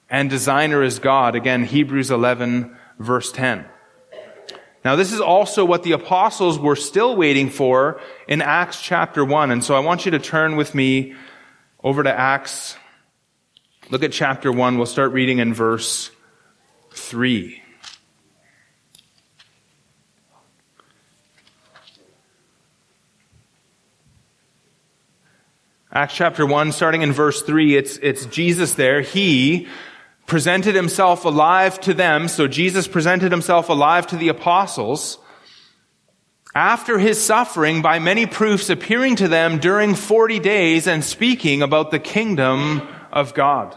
and 0.09 0.29
designer 0.29 0.83
is 0.83 0.99
God. 0.99 1.35
Again, 1.35 1.63
Hebrews 1.63 2.11
11 2.11 2.77
verse 2.99 3.31
10. 3.31 3.65
Now, 4.83 4.97
this 4.97 5.13
is 5.13 5.21
also 5.21 5.63
what 5.63 5.83
the 5.83 5.93
apostles 5.93 6.59
were 6.59 6.75
still 6.75 7.15
waiting 7.15 7.49
for 7.49 8.01
in 8.27 8.41
Acts 8.41 8.81
chapter 8.81 9.23
1. 9.23 9.51
And 9.51 9.63
so 9.63 9.75
I 9.75 9.79
want 9.79 10.05
you 10.05 10.11
to 10.11 10.19
turn 10.19 10.57
with 10.57 10.75
me 10.75 11.13
over 11.81 12.03
to 12.03 12.11
Acts. 12.11 12.75
Look 13.89 14.03
at 14.03 14.11
chapter 14.11 14.51
1. 14.51 14.77
We'll 14.77 14.85
start 14.85 15.13
reading 15.13 15.39
in 15.39 15.53
verse 15.53 16.11
3. 16.91 17.61
Acts 25.95 26.15
chapter 26.15 26.43
1, 26.43 26.71
starting 26.71 27.03
in 27.03 27.11
verse 27.11 27.43
3, 27.43 27.75
it's, 27.75 27.97
it's 27.97 28.25
Jesus 28.25 28.73
there. 28.73 29.01
He, 29.01 29.67
presented 30.25 30.75
himself 30.75 31.25
alive 31.25 31.79
to 31.81 31.93
them. 31.93 32.27
So 32.27 32.47
Jesus 32.47 32.87
presented 32.87 33.31
himself 33.31 33.69
alive 33.69 34.07
to 34.07 34.17
the 34.17 34.29
apostles 34.29 35.19
after 36.55 36.99
his 36.99 37.23
suffering 37.23 37.81
by 37.81 37.99
many 37.99 38.25
proofs 38.25 38.69
appearing 38.69 39.15
to 39.17 39.27
them 39.27 39.59
during 39.59 39.95
40 39.95 40.39
days 40.39 40.87
and 40.87 41.03
speaking 41.03 41.61
about 41.61 41.91
the 41.91 41.99
kingdom 41.99 42.87
of 43.11 43.33
God. 43.33 43.75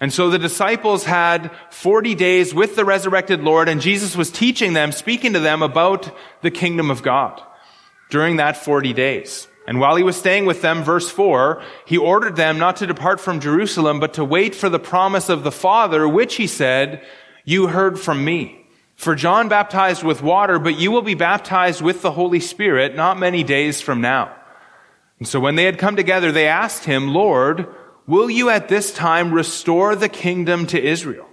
And 0.00 0.12
so 0.12 0.30
the 0.30 0.38
disciples 0.38 1.04
had 1.04 1.50
40 1.70 2.14
days 2.14 2.52
with 2.54 2.74
the 2.74 2.84
resurrected 2.84 3.42
Lord 3.42 3.68
and 3.68 3.80
Jesus 3.80 4.16
was 4.16 4.30
teaching 4.30 4.72
them, 4.72 4.92
speaking 4.92 5.34
to 5.34 5.40
them 5.40 5.62
about 5.62 6.16
the 6.42 6.50
kingdom 6.50 6.90
of 6.90 7.02
God 7.02 7.40
during 8.10 8.36
that 8.36 8.56
40 8.56 8.92
days. 8.92 9.46
And 9.66 9.78
while 9.78 9.96
he 9.96 10.02
was 10.02 10.16
staying 10.16 10.46
with 10.46 10.60
them, 10.60 10.82
verse 10.82 11.08
4, 11.08 11.62
he 11.86 11.96
ordered 11.96 12.36
them 12.36 12.58
not 12.58 12.76
to 12.76 12.86
depart 12.86 13.20
from 13.20 13.40
Jerusalem, 13.40 14.00
but 14.00 14.14
to 14.14 14.24
wait 14.24 14.54
for 14.54 14.68
the 14.68 14.78
promise 14.78 15.28
of 15.28 15.44
the 15.44 15.52
Father, 15.52 16.08
which 16.08 16.34
he 16.34 16.46
said, 16.46 17.04
you 17.44 17.68
heard 17.68 17.98
from 17.98 18.24
me. 18.24 18.66
For 18.96 19.14
John 19.14 19.48
baptized 19.48 20.02
with 20.02 20.22
water, 20.22 20.58
but 20.58 20.78
you 20.78 20.90
will 20.90 21.02
be 21.02 21.14
baptized 21.14 21.80
with 21.80 22.02
the 22.02 22.12
Holy 22.12 22.40
Spirit 22.40 22.94
not 22.94 23.18
many 23.18 23.42
days 23.42 23.80
from 23.80 24.00
now. 24.00 24.34
And 25.18 25.26
so 25.26 25.40
when 25.40 25.54
they 25.54 25.64
had 25.64 25.78
come 25.78 25.96
together, 25.96 26.32
they 26.32 26.48
asked 26.48 26.84
him, 26.84 27.08
Lord, 27.14 27.66
will 28.06 28.28
you 28.28 28.48
at 28.50 28.68
this 28.68 28.92
time 28.92 29.32
restore 29.32 29.94
the 29.94 30.08
kingdom 30.08 30.66
to 30.66 30.80
Israel? 30.80 31.28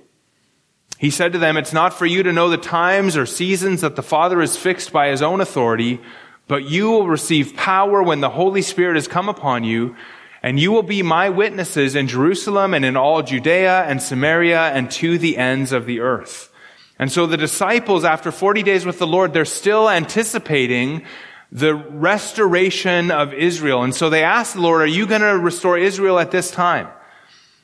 He 0.97 1.09
said 1.09 1.33
to 1.33 1.39
them, 1.39 1.57
it's 1.57 1.73
not 1.73 1.93
for 1.93 2.05
you 2.05 2.23
to 2.23 2.33
know 2.33 2.49
the 2.49 2.57
times 2.57 3.15
or 3.15 3.25
seasons 3.25 3.81
that 3.81 3.95
the 3.95 4.03
Father 4.03 4.41
has 4.41 4.57
fixed 4.57 4.91
by 4.91 5.09
his 5.09 5.21
own 5.21 5.39
authority, 5.39 6.01
but 6.49 6.65
you 6.67 6.89
will 6.89 7.07
receive 7.07 7.55
power 7.55 8.01
when 8.01 8.21
the 8.21 8.29
Holy 8.29 8.63
Spirit 8.63 8.95
has 8.95 9.07
come 9.07 9.29
upon 9.29 9.63
you, 9.63 9.95
and 10.41 10.59
you 10.59 10.71
will 10.71 10.83
be 10.83 11.03
my 11.03 11.29
witnesses 11.29 11.95
in 11.95 12.07
Jerusalem 12.07 12.73
and 12.73 12.83
in 12.83 12.97
all 12.97 13.21
Judea 13.21 13.83
and 13.83 14.01
Samaria 14.01 14.71
and 14.71 14.89
to 14.91 15.19
the 15.19 15.37
ends 15.37 15.71
of 15.71 15.85
the 15.85 15.99
earth. 15.99 16.51
And 16.97 17.11
so 17.11 17.27
the 17.27 17.37
disciples, 17.37 18.03
after 18.03 18.31
40 18.31 18.63
days 18.63 18.83
with 18.83 18.97
the 18.97 19.05
Lord, 19.05 19.31
they're 19.31 19.45
still 19.45 19.87
anticipating 19.87 21.05
the 21.51 21.75
restoration 21.75 23.11
of 23.11 23.31
Israel. 23.31 23.83
And 23.83 23.93
so 23.93 24.09
they 24.09 24.23
ask 24.23 24.53
the 24.53 24.61
Lord, 24.61 24.81
are 24.81 24.87
you 24.87 25.05
going 25.05 25.21
to 25.21 25.37
restore 25.37 25.77
Israel 25.77 26.17
at 26.17 26.31
this 26.31 26.49
time? 26.49 26.87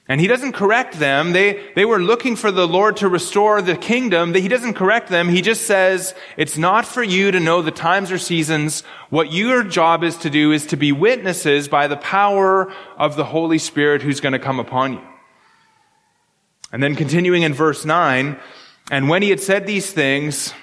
And 0.08 0.22
he 0.22 0.28
doesn't 0.28 0.52
correct 0.52 1.00
them. 1.00 1.34
They, 1.34 1.72
they 1.74 1.84
were 1.84 2.00
looking 2.00 2.36
for 2.36 2.52
the 2.52 2.68
Lord 2.68 2.98
to 2.98 3.10
restore 3.10 3.62
the 3.64 3.76
kingdom. 3.76 4.36
He 4.36 4.48
doesn't 4.48 4.76
correct 4.76 5.10
them. 5.10 5.30
He 5.30 5.42
just 5.42 5.66
says, 5.66 6.14
it's 6.38 6.60
not 6.60 6.86
for 6.86 7.02
you 7.02 7.32
to 7.32 7.40
know 7.40 7.64
the 7.64 7.72
times 7.72 8.12
or 8.12 8.20
seasons. 8.20 8.84
What 9.10 9.34
your 9.34 9.64
job 9.64 10.04
is 10.04 10.16
to 10.18 10.30
do 10.30 10.52
is 10.52 10.68
to 10.68 10.78
be 10.78 10.92
witnesses 10.92 11.68
by 11.68 11.88
the 11.88 11.98
power 11.98 12.72
of 12.98 13.16
the 13.16 13.26
Holy 13.26 13.58
Spirit 13.58 14.04
who's 14.04 14.22
going 14.22 14.34
to 14.34 14.40
come 14.40 14.60
upon 14.60 14.94
you. 14.94 15.02
And 16.72 16.84
then 16.84 16.96
continuing 16.96 17.42
in 17.42 17.56
verse 17.56 17.84
9, 17.84 18.38
and 18.92 19.10
when 19.10 19.24
he 19.24 19.32
had 19.32 19.40
said 19.40 19.66
these 19.66 19.92
things, 19.92 20.54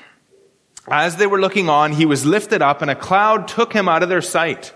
as 0.86 1.16
they 1.16 1.26
were 1.26 1.40
looking 1.40 1.68
on, 1.68 1.92
he 1.92 2.06
was 2.06 2.24
lifted 2.24 2.62
up 2.62 2.80
and 2.80 2.90
a 2.90 2.94
cloud 2.94 3.48
took 3.48 3.72
him 3.72 3.88
out 3.88 4.04
of 4.04 4.08
their 4.08 4.22
sight. 4.22 4.72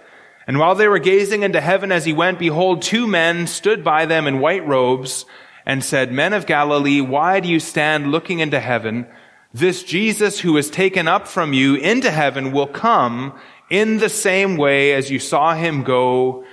And 0.46 0.58
while 0.58 0.74
they 0.74 0.86
were 0.86 1.00
gazing 1.00 1.42
into 1.42 1.60
heaven 1.60 1.90
as 1.90 2.04
he 2.04 2.12
went, 2.12 2.38
behold, 2.38 2.82
two 2.82 3.06
men 3.06 3.46
stood 3.46 3.82
by 3.82 4.06
them 4.06 4.26
in 4.26 4.38
white 4.38 4.66
robes 4.66 5.26
and 5.64 5.82
said, 5.82 6.12
Men 6.12 6.32
of 6.32 6.46
Galilee, 6.46 7.00
why 7.00 7.40
do 7.40 7.48
you 7.48 7.58
stand 7.58 8.12
looking 8.12 8.38
into 8.38 8.60
heaven? 8.60 9.06
This 9.52 9.82
Jesus 9.82 10.38
who 10.38 10.52
was 10.52 10.70
taken 10.70 11.08
up 11.08 11.26
from 11.26 11.52
you 11.52 11.74
into 11.74 12.10
heaven 12.10 12.52
will 12.52 12.68
come 12.68 13.32
in 13.68 13.98
the 13.98 14.08
same 14.08 14.56
way 14.56 14.92
as 14.92 15.10
you 15.10 15.18
saw 15.18 15.54
him 15.54 15.82
go 15.82 16.44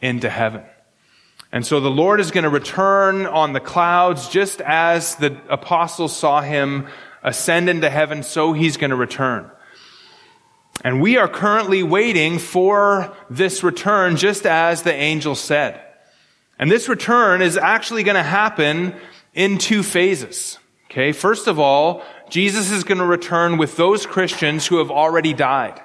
into 0.00 0.30
heaven. 0.30 0.62
And 1.52 1.66
so 1.66 1.80
the 1.80 1.90
Lord 1.90 2.20
is 2.20 2.30
going 2.30 2.44
to 2.44 2.50
return 2.50 3.26
on 3.26 3.52
the 3.52 3.60
clouds 3.60 4.28
just 4.28 4.60
as 4.60 5.16
the 5.16 5.36
apostles 5.48 6.16
saw 6.16 6.40
him 6.40 6.86
ascend 7.24 7.68
into 7.68 7.90
heaven, 7.90 8.22
so 8.22 8.52
he's 8.52 8.76
going 8.76 8.90
to 8.90 8.96
return. 8.96 9.50
And 10.82 11.00
we 11.00 11.16
are 11.18 11.28
currently 11.28 11.82
waiting 11.82 12.38
for 12.38 13.14
this 13.28 13.62
return 13.62 14.16
just 14.16 14.46
as 14.46 14.82
the 14.82 14.94
angel 14.94 15.34
said. 15.34 15.80
And 16.58 16.70
this 16.70 16.88
return 16.88 17.42
is 17.42 17.56
actually 17.56 18.02
going 18.02 18.16
to 18.16 18.22
happen 18.22 18.94
in 19.34 19.58
two 19.58 19.82
phases. 19.82 20.58
Okay. 20.90 21.12
First 21.12 21.46
of 21.46 21.58
all, 21.58 22.02
Jesus 22.30 22.70
is 22.70 22.84
going 22.84 22.98
to 22.98 23.06
return 23.06 23.58
with 23.58 23.76
those 23.76 24.06
Christians 24.06 24.66
who 24.66 24.78
have 24.78 24.90
already 24.90 25.32
died. 25.32 25.80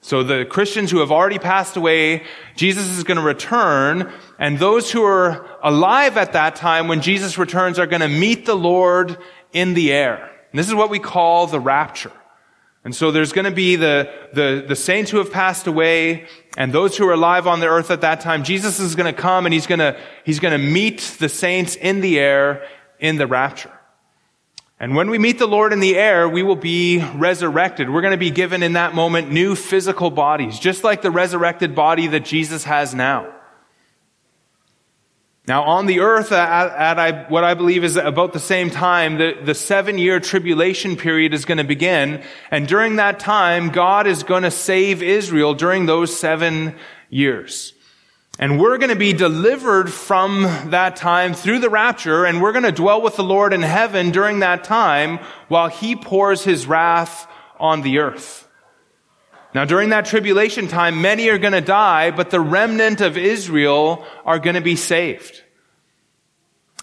So 0.00 0.22
the 0.22 0.44
Christians 0.44 0.90
who 0.90 1.00
have 1.00 1.10
already 1.10 1.38
passed 1.38 1.76
away, 1.76 2.22
Jesus 2.54 2.86
is 2.86 3.02
going 3.02 3.18
to 3.18 3.22
return, 3.22 4.12
and 4.38 4.58
those 4.58 4.92
who 4.92 5.02
are 5.02 5.44
alive 5.62 6.16
at 6.16 6.34
that 6.34 6.54
time 6.54 6.86
when 6.86 7.00
Jesus 7.00 7.36
returns 7.36 7.78
are 7.78 7.86
going 7.86 8.02
to 8.02 8.08
meet 8.08 8.46
the 8.46 8.54
Lord 8.54 9.18
in 9.52 9.74
the 9.74 9.92
air. 9.92 10.30
And 10.52 10.58
this 10.58 10.68
is 10.68 10.74
what 10.74 10.90
we 10.90 11.00
call 11.00 11.48
the 11.48 11.60
rapture. 11.60 12.12
And 12.84 12.94
so 12.94 13.10
there's 13.10 13.32
going 13.32 13.44
to 13.44 13.50
be 13.50 13.76
the, 13.76 14.10
the, 14.32 14.64
the 14.66 14.76
saints 14.76 15.10
who 15.10 15.18
have 15.18 15.32
passed 15.32 15.66
away 15.66 16.26
and 16.56 16.72
those 16.72 16.96
who 16.96 17.06
are 17.08 17.12
alive 17.12 17.46
on 17.46 17.60
the 17.60 17.66
earth 17.66 17.90
at 17.90 18.00
that 18.02 18.20
time. 18.20 18.44
Jesus 18.44 18.78
is 18.80 18.94
going 18.94 19.12
to 19.12 19.20
come 19.20 19.46
and 19.46 19.52
he's 19.52 19.66
going 19.66 19.80
to, 19.80 19.98
he's 20.24 20.40
going 20.40 20.52
to 20.52 20.64
meet 20.64 21.00
the 21.18 21.28
saints 21.28 21.76
in 21.76 22.00
the 22.00 22.18
air 22.18 22.66
in 22.98 23.16
the 23.16 23.26
rapture. 23.26 23.72
And 24.80 24.94
when 24.94 25.10
we 25.10 25.18
meet 25.18 25.40
the 25.40 25.46
Lord 25.46 25.72
in 25.72 25.80
the 25.80 25.96
air, 25.96 26.28
we 26.28 26.44
will 26.44 26.56
be 26.56 27.04
resurrected. 27.16 27.90
We're 27.90 28.00
going 28.00 28.12
to 28.12 28.16
be 28.16 28.30
given 28.30 28.62
in 28.62 28.74
that 28.74 28.94
moment 28.94 29.30
new 29.30 29.56
physical 29.56 30.10
bodies, 30.10 30.58
just 30.58 30.84
like 30.84 31.02
the 31.02 31.10
resurrected 31.10 31.74
body 31.74 32.06
that 32.08 32.24
Jesus 32.24 32.62
has 32.64 32.94
now. 32.94 33.34
Now, 35.48 35.62
on 35.62 35.86
the 35.86 36.00
earth, 36.00 36.30
uh, 36.30 36.36
at, 36.36 36.68
at 36.76 36.98
I, 36.98 37.24
what 37.30 37.42
I 37.42 37.54
believe 37.54 37.82
is 37.82 37.96
about 37.96 38.34
the 38.34 38.38
same 38.38 38.68
time, 38.68 39.16
the, 39.16 39.32
the 39.42 39.54
seven 39.54 39.96
year 39.96 40.20
tribulation 40.20 40.94
period 40.94 41.32
is 41.32 41.46
going 41.46 41.56
to 41.56 41.64
begin. 41.64 42.22
And 42.50 42.68
during 42.68 42.96
that 42.96 43.18
time, 43.18 43.70
God 43.70 44.06
is 44.06 44.24
going 44.24 44.42
to 44.42 44.50
save 44.50 45.02
Israel 45.02 45.54
during 45.54 45.86
those 45.86 46.14
seven 46.14 46.76
years. 47.08 47.72
And 48.38 48.60
we're 48.60 48.76
going 48.76 48.90
to 48.90 48.96
be 48.96 49.14
delivered 49.14 49.90
from 49.90 50.42
that 50.66 50.96
time 50.96 51.32
through 51.32 51.60
the 51.60 51.70
rapture, 51.70 52.26
and 52.26 52.42
we're 52.42 52.52
going 52.52 52.64
to 52.64 52.70
dwell 52.70 53.00
with 53.00 53.16
the 53.16 53.24
Lord 53.24 53.54
in 53.54 53.62
heaven 53.62 54.10
during 54.10 54.40
that 54.40 54.64
time 54.64 55.18
while 55.48 55.68
He 55.68 55.96
pours 55.96 56.44
His 56.44 56.66
wrath 56.66 57.26
on 57.58 57.80
the 57.80 58.00
earth. 58.00 58.47
Now, 59.54 59.64
during 59.64 59.90
that 59.90 60.04
tribulation 60.04 60.68
time, 60.68 61.00
many 61.00 61.28
are 61.28 61.38
going 61.38 61.54
to 61.54 61.60
die, 61.60 62.10
but 62.10 62.30
the 62.30 62.40
remnant 62.40 63.00
of 63.00 63.16
Israel 63.16 64.04
are 64.24 64.38
going 64.38 64.56
to 64.56 64.60
be 64.60 64.76
saved. 64.76 65.42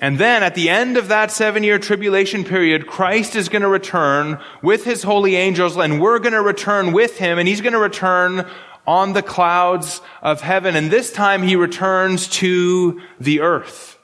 And 0.01 0.17
then 0.17 0.43
at 0.43 0.55
the 0.55 0.69
end 0.69 0.97
of 0.97 1.07
that 1.07 1.31
seven 1.31 1.63
year 1.63 1.79
tribulation 1.79 2.43
period, 2.43 2.87
Christ 2.87 3.35
is 3.35 3.47
going 3.47 3.61
to 3.61 3.67
return 3.67 4.39
with 4.61 4.83
his 4.83 5.03
holy 5.03 5.35
angels 5.35 5.77
and 5.77 6.01
we're 6.01 6.19
going 6.19 6.33
to 6.33 6.41
return 6.41 6.91
with 6.91 7.17
him 7.17 7.39
and 7.39 7.47
he's 7.47 7.61
going 7.61 7.73
to 7.73 7.79
return 7.79 8.45
on 8.85 9.13
the 9.13 9.23
clouds 9.23 10.01
of 10.21 10.41
heaven. 10.41 10.75
And 10.75 10.91
this 10.91 11.13
time 11.13 11.43
he 11.43 11.55
returns 11.55 12.27
to 12.27 13.01
the 13.19 13.41
earth. 13.41 13.94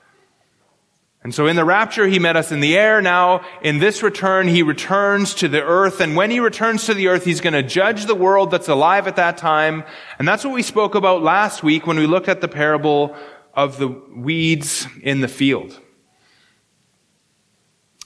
And 1.23 1.35
so 1.35 1.45
in 1.45 1.55
the 1.55 1.65
rapture, 1.65 2.07
he 2.07 2.17
met 2.17 2.35
us 2.35 2.51
in 2.51 2.61
the 2.61 2.75
air. 2.75 2.99
Now, 2.99 3.45
in 3.61 3.77
this 3.77 4.01
return, 4.01 4.47
he 4.47 4.63
returns 4.63 5.35
to 5.35 5.47
the 5.47 5.61
earth. 5.61 6.01
And 6.01 6.15
when 6.15 6.31
he 6.31 6.39
returns 6.39 6.85
to 6.85 6.95
the 6.95 7.09
earth, 7.09 7.25
he's 7.25 7.41
going 7.41 7.53
to 7.53 7.61
judge 7.61 8.05
the 8.05 8.15
world 8.15 8.49
that's 8.49 8.69
alive 8.69 9.07
at 9.07 9.17
that 9.17 9.37
time. 9.37 9.83
And 10.17 10.27
that's 10.27 10.43
what 10.43 10.53
we 10.53 10.63
spoke 10.63 10.95
about 10.95 11.21
last 11.21 11.61
week 11.61 11.85
when 11.85 11.97
we 11.97 12.07
looked 12.07 12.27
at 12.27 12.41
the 12.41 12.47
parable 12.47 13.15
of 13.53 13.77
the 13.77 13.87
weeds 13.87 14.87
in 15.03 15.21
the 15.21 15.27
field. 15.27 15.79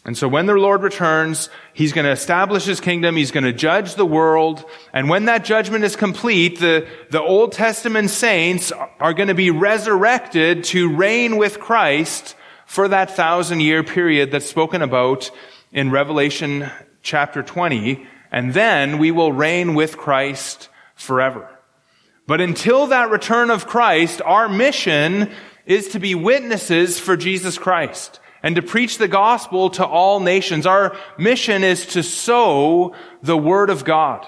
And 0.03 0.17
so 0.17 0.27
when 0.27 0.45
the 0.45 0.53
Lord 0.53 0.83
returns, 0.83 1.49
He's 1.73 1.93
going 1.93 2.05
to 2.05 2.11
establish 2.11 2.65
His 2.65 2.81
kingdom. 2.81 3.15
He's 3.15 3.31
going 3.31 3.45
to 3.45 3.53
judge 3.53 3.95
the 3.95 4.05
world. 4.05 4.63
And 4.93 5.09
when 5.09 5.25
that 5.25 5.45
judgment 5.45 5.83
is 5.85 5.95
complete, 5.95 6.59
the, 6.59 6.85
the 7.11 7.21
Old 7.21 7.53
Testament 7.53 8.11
saints 8.11 8.73
are 8.99 9.13
going 9.13 9.29
to 9.29 9.33
be 9.33 9.51
resurrected 9.51 10.65
to 10.65 10.93
reign 10.93 11.37
with 11.37 11.59
Christ 11.59 12.35
for 12.65 12.87
that 12.87 13.15
thousand 13.15 13.59
year 13.61 13.83
period 13.83 14.31
that's 14.31 14.45
spoken 14.45 14.81
about 14.81 15.31
in 15.71 15.91
Revelation 15.91 16.69
chapter 17.01 17.43
20. 17.43 18.05
And 18.31 18.53
then 18.53 18.97
we 18.97 19.11
will 19.11 19.31
reign 19.31 19.75
with 19.75 19.97
Christ 19.97 20.69
forever. 20.95 21.49
But 22.27 22.41
until 22.41 22.87
that 22.87 23.11
return 23.11 23.51
of 23.51 23.67
Christ, 23.67 24.21
our 24.23 24.49
mission 24.49 25.31
is 25.65 25.89
to 25.89 25.99
be 25.99 26.15
witnesses 26.15 26.99
for 26.99 27.15
Jesus 27.15 27.57
Christ 27.57 28.19
and 28.41 28.55
to 28.55 28.61
preach 28.61 28.97
the 28.97 29.07
gospel 29.07 29.69
to 29.71 29.85
all 29.85 30.19
nations. 30.19 30.65
Our 30.65 30.95
mission 31.17 31.63
is 31.63 31.85
to 31.87 32.03
sow 32.03 32.95
the 33.21 33.37
word 33.37 33.69
of 33.69 33.85
God. 33.85 34.25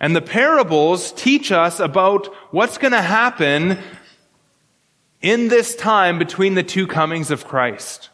And 0.00 0.14
the 0.14 0.22
parables 0.22 1.12
teach 1.12 1.50
us 1.50 1.80
about 1.80 2.26
what's 2.52 2.78
going 2.78 2.92
to 2.92 3.02
happen 3.02 3.78
in 5.20 5.48
this 5.48 5.74
time 5.74 6.18
between 6.18 6.54
the 6.54 6.62
two 6.62 6.86
comings 6.86 7.30
of 7.30 7.44
Christ. 7.46 8.10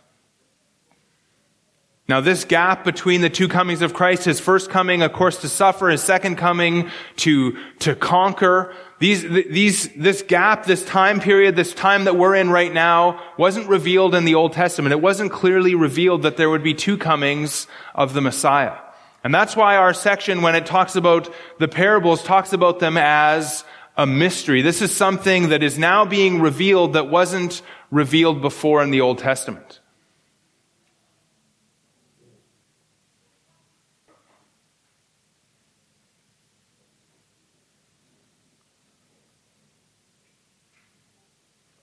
Now, 2.07 2.21
this 2.21 2.45
gap 2.45 2.85
between 2.85 3.23
the 3.23 3.31
two 3.31 3.49
comings 3.49 3.81
of 3.81 3.95
Christ, 3.95 4.27
his 4.27 4.39
first 4.39 4.69
coming, 4.69 5.01
of 5.01 5.15
course, 5.15 5.41
to 5.41 5.49
suffer, 5.49 5.89
his 5.89 6.03
second 6.03 6.37
coming 6.37 6.91
to, 7.17 7.57
to 7.79 7.95
conquer, 7.95 8.75
these, 8.99 9.23
these, 9.23 9.89
this 9.95 10.21
gap, 10.21 10.67
this 10.67 10.85
time 10.85 11.19
period, 11.19 11.57
this 11.57 11.73
time 11.73 12.05
that 12.05 12.17
we're 12.17 12.35
in 12.35 12.51
right 12.51 12.73
now 12.73 13.23
wasn't 13.39 13.69
revealed 13.69 14.15
in 14.15 14.27
the 14.27 14.35
Old 14.35 14.53
Testament. 14.53 14.93
It 14.93 15.01
wasn't 15.01 15.33
clearly 15.33 15.75
revealed 15.75 16.23
that 16.23 16.37
there 16.37 16.51
would 16.51 16.63
be 16.63 16.75
two 16.75 16.99
comings 16.99 17.67
of 17.95 18.13
the 18.13 18.21
Messiah. 18.21 18.77
And 19.23 19.35
that's 19.35 19.57
why 19.57 19.77
our 19.77 19.95
section, 19.95 20.43
when 20.43 20.55
it 20.55 20.67
talks 20.67 20.97
about 20.97 21.33
the 21.59 21.69
parables, 21.69 22.23
talks 22.23 22.53
about 22.53 22.81
them 22.81 22.99
as 22.99 23.65
a 23.97 24.07
mystery. 24.07 24.63
This 24.63 24.83
is 24.83 24.95
something 24.95 25.51
that 25.51 25.63
is 25.63 25.79
now 25.79 26.05
being 26.05 26.41
revealed 26.41 26.95
that 26.95 27.09
wasn't 27.09 27.63
revealed 27.91 28.43
before 28.43 28.83
in 28.83 28.91
the 28.91 29.01
Old 29.01 29.19
Testament. 29.19 29.81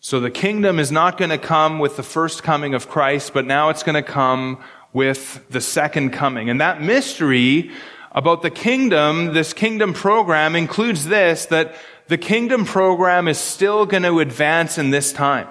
So 0.03 0.19
the 0.19 0.31
kingdom 0.31 0.77
is 0.77 0.91
not 0.91 1.17
going 1.17 1.29
to 1.29 1.37
come 1.37 1.79
with 1.79 1.95
the 1.95 2.03
first 2.03 2.43
coming 2.43 2.73
of 2.73 2.89
Christ, 2.89 3.33
but 3.33 3.45
now 3.45 3.69
it's 3.69 3.83
going 3.83 3.95
to 3.95 4.03
come 4.03 4.61
with 4.91 5.47
the 5.49 5.61
second 5.61 6.11
coming. 6.11 6.49
And 6.49 6.59
that 6.59 6.81
mystery 6.81 7.71
about 8.11 8.41
the 8.41 8.49
kingdom, 8.49 9.33
this 9.33 9.53
kingdom 9.53 9.93
program 9.93 10.55
includes 10.55 11.05
this, 11.05 11.45
that 11.47 11.75
the 12.07 12.17
kingdom 12.17 12.65
program 12.65 13.27
is 13.27 13.37
still 13.37 13.85
going 13.85 14.03
to 14.03 14.19
advance 14.19 14.77
in 14.77 14.89
this 14.89 15.13
time. 15.13 15.47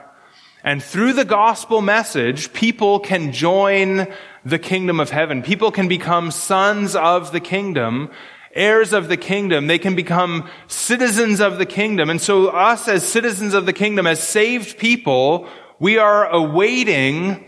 And 0.62 0.82
through 0.82 1.14
the 1.14 1.24
gospel 1.24 1.80
message, 1.80 2.52
people 2.52 3.00
can 3.00 3.32
join 3.32 4.06
the 4.44 4.58
kingdom 4.58 5.00
of 5.00 5.10
heaven. 5.10 5.42
People 5.42 5.70
can 5.70 5.88
become 5.88 6.30
sons 6.30 6.94
of 6.94 7.32
the 7.32 7.40
kingdom 7.40 8.10
heirs 8.52 8.92
of 8.92 9.08
the 9.08 9.16
kingdom. 9.16 9.66
They 9.66 9.78
can 9.78 9.94
become 9.94 10.48
citizens 10.66 11.40
of 11.40 11.58
the 11.58 11.66
kingdom. 11.66 12.10
And 12.10 12.20
so 12.20 12.48
us 12.48 12.88
as 12.88 13.06
citizens 13.06 13.54
of 13.54 13.66
the 13.66 13.72
kingdom, 13.72 14.06
as 14.06 14.22
saved 14.22 14.78
people, 14.78 15.48
we 15.78 15.98
are 15.98 16.28
awaiting 16.28 17.44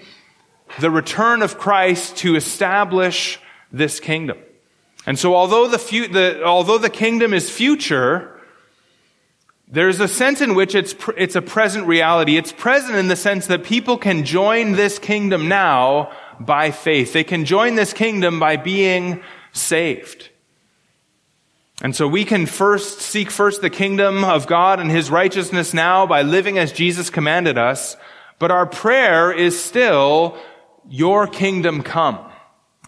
the 0.81 0.91
return 0.91 1.43
of 1.43 1.59
Christ 1.59 2.19
to 2.19 2.37
establish 2.37 3.39
this 3.73 4.01
kingdom. 4.01 4.39
And 5.07 5.19
so 5.19 5.35
although 5.35 5.69
the, 5.69 5.79
fu- 5.79 6.09
the 6.09 6.45
although 6.45 6.79
the 6.79 6.91
kingdom 6.91 7.35
is 7.35 7.51
future, 7.51 8.41
there's 9.69 10.01
a 10.01 10.09
sense 10.09 10.41
in 10.41 10.55
which 10.55 10.75
it's, 10.75 10.95
pr- 10.95 11.13
it's 11.17 11.35
a 11.35 11.43
present 11.43 11.87
reality. 11.87 12.37
It's 12.37 12.53
present 12.53 12.97
in 12.97 13.09
the 13.09 13.17
sense 13.17 13.47
that 13.47 13.65
people 13.65 13.97
can 13.97 14.25
join 14.25 14.73
this 14.73 14.99
kingdom 14.99 15.49
now 15.49 16.13
by 16.39 16.71
faith. 16.71 17.13
They 17.13 17.25
can 17.25 17.45
join 17.45 17.75
this 17.75 17.93
kingdom 17.93 18.39
by 18.39 18.57
being 18.57 19.23
saved. 19.53 20.29
And 21.81 21.97
so 21.97 22.07
we 22.07 22.25
can 22.25 22.47
first 22.47 23.01
seek 23.01 23.31
first 23.31 23.61
the 23.61 23.71
kingdom 23.71 24.25
of 24.25 24.47
God 24.47 24.79
and 24.79 24.91
his 24.91 25.11
righteousness 25.11 25.75
now 25.75 26.07
by 26.07 26.23
living 26.23 26.59
as 26.59 26.71
Jesus 26.71 27.11
commanded 27.11 27.59
us. 27.59 27.97
But 28.39 28.51
our 28.51 28.67
prayer 28.67 29.33
is 29.33 29.61
still, 29.61 30.37
your 30.89 31.27
kingdom 31.27 31.83
come. 31.83 32.19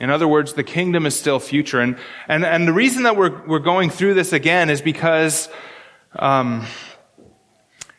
In 0.01 0.11
other 0.11 0.27
words, 0.27 0.55
the 0.55 0.65
kingdom 0.65 1.07
is 1.07 1.19
still 1.19 1.39
future. 1.39 1.81
And, 1.81 1.97
and, 2.27 2.45
and 2.45 2.67
the 2.67 2.73
reason 2.73 3.05
that 3.05 3.17
we're, 3.17 3.45
we're 3.47 3.61
going 3.61 3.91
through 3.91 4.15
this 4.15 4.33
again 4.33 4.69
is 4.69 4.83
because, 4.83 5.49
um, 6.17 6.67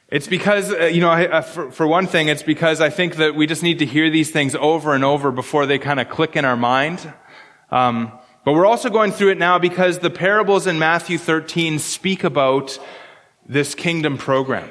it's 0.10 0.28
because, 0.28 0.72
uh, 0.72 0.86
you 0.86 1.00
know, 1.00 1.42
for, 1.42 1.72
for 1.72 1.88
one 1.88 2.06
thing, 2.06 2.28
it's 2.28 2.44
because 2.44 2.82
I 2.82 2.90
think 2.90 3.16
that 3.16 3.36
we 3.36 3.48
just 3.48 3.64
need 3.64 3.80
to 3.80 3.86
hear 3.86 4.10
these 4.10 4.30
things 4.30 4.56
over 4.56 4.94
and 4.94 5.06
over 5.06 5.32
before 5.32 5.66
they 5.66 5.80
kind 5.80 6.00
of 6.02 6.10
click 6.10 6.36
in 6.36 6.44
our 6.44 6.58
mind. 6.58 7.14
Um, 7.72 8.12
but 8.44 8.54
we're 8.54 8.66
also 8.66 8.90
going 8.90 9.12
through 9.12 9.32
it 9.32 9.40
now 9.40 9.58
because 9.58 10.00
the 10.00 10.10
parables 10.10 10.68
in 10.68 10.78
Matthew 10.78 11.18
13 11.18 11.80
speak 11.80 12.24
about 12.24 12.78
this 13.48 13.74
kingdom 13.74 14.18
program. 14.18 14.70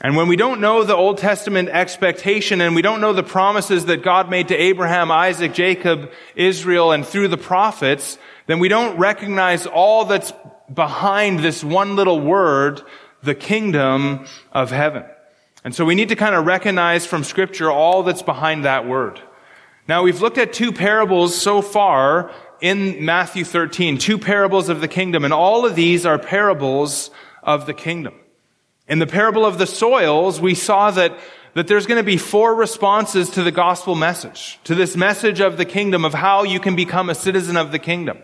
And 0.00 0.16
when 0.16 0.28
we 0.28 0.36
don't 0.36 0.60
know 0.60 0.84
the 0.84 0.94
Old 0.94 1.18
Testament 1.18 1.68
expectation 1.70 2.60
and 2.60 2.76
we 2.76 2.82
don't 2.82 3.00
know 3.00 3.12
the 3.12 3.24
promises 3.24 3.86
that 3.86 4.02
God 4.02 4.30
made 4.30 4.48
to 4.48 4.56
Abraham, 4.56 5.10
Isaac, 5.10 5.52
Jacob, 5.52 6.12
Israel, 6.36 6.92
and 6.92 7.04
through 7.04 7.28
the 7.28 7.36
prophets, 7.36 8.16
then 8.46 8.60
we 8.60 8.68
don't 8.68 8.96
recognize 8.96 9.66
all 9.66 10.04
that's 10.04 10.32
behind 10.72 11.40
this 11.40 11.64
one 11.64 11.96
little 11.96 12.20
word, 12.20 12.80
the 13.24 13.34
kingdom 13.34 14.26
of 14.52 14.70
heaven. 14.70 15.04
And 15.64 15.74
so 15.74 15.84
we 15.84 15.96
need 15.96 16.10
to 16.10 16.16
kind 16.16 16.36
of 16.36 16.46
recognize 16.46 17.04
from 17.04 17.24
scripture 17.24 17.70
all 17.70 18.04
that's 18.04 18.22
behind 18.22 18.64
that 18.64 18.86
word. 18.86 19.20
Now 19.88 20.04
we've 20.04 20.20
looked 20.20 20.38
at 20.38 20.52
two 20.52 20.70
parables 20.70 21.36
so 21.36 21.60
far 21.60 22.30
in 22.60 23.04
Matthew 23.04 23.44
13, 23.44 23.98
two 23.98 24.18
parables 24.18 24.68
of 24.68 24.80
the 24.80 24.88
kingdom, 24.88 25.24
and 25.24 25.34
all 25.34 25.66
of 25.66 25.74
these 25.74 26.06
are 26.06 26.18
parables 26.18 27.10
of 27.42 27.66
the 27.66 27.74
kingdom. 27.74 28.14
In 28.88 28.98
the 28.98 29.06
parable 29.06 29.44
of 29.44 29.58
the 29.58 29.66
soils, 29.66 30.40
we 30.40 30.54
saw 30.54 30.90
that, 30.92 31.18
that 31.54 31.68
there's 31.68 31.86
going 31.86 32.00
to 32.00 32.04
be 32.04 32.16
four 32.16 32.54
responses 32.54 33.28
to 33.30 33.42
the 33.42 33.52
gospel 33.52 33.94
message, 33.94 34.58
to 34.64 34.74
this 34.74 34.96
message 34.96 35.40
of 35.40 35.58
the 35.58 35.66
kingdom, 35.66 36.04
of 36.04 36.14
how 36.14 36.42
you 36.42 36.58
can 36.58 36.74
become 36.74 37.10
a 37.10 37.14
citizen 37.14 37.56
of 37.56 37.70
the 37.70 37.78
kingdom. 37.78 38.18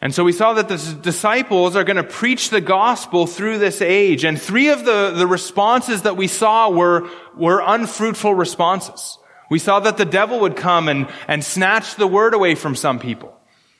And 0.00 0.14
so 0.14 0.24
we 0.24 0.32
saw 0.32 0.52
that 0.54 0.68
the 0.68 0.98
disciples 1.00 1.74
are 1.74 1.84
going 1.84 1.96
to 1.96 2.04
preach 2.04 2.50
the 2.50 2.60
gospel 2.60 3.26
through 3.26 3.58
this 3.58 3.80
age. 3.80 4.24
And 4.24 4.40
three 4.40 4.68
of 4.68 4.84
the, 4.84 5.12
the 5.16 5.26
responses 5.26 6.02
that 6.02 6.16
we 6.16 6.28
saw 6.28 6.68
were, 6.68 7.08
were 7.36 7.62
unfruitful 7.64 8.34
responses. 8.34 9.18
We 9.48 9.58
saw 9.58 9.80
that 9.80 9.96
the 9.96 10.04
devil 10.04 10.40
would 10.40 10.56
come 10.56 10.88
and, 10.88 11.08
and 11.28 11.42
snatch 11.42 11.94
the 11.94 12.06
word 12.06 12.34
away 12.34 12.56
from 12.56 12.74
some 12.74 12.98
people. 12.98 13.35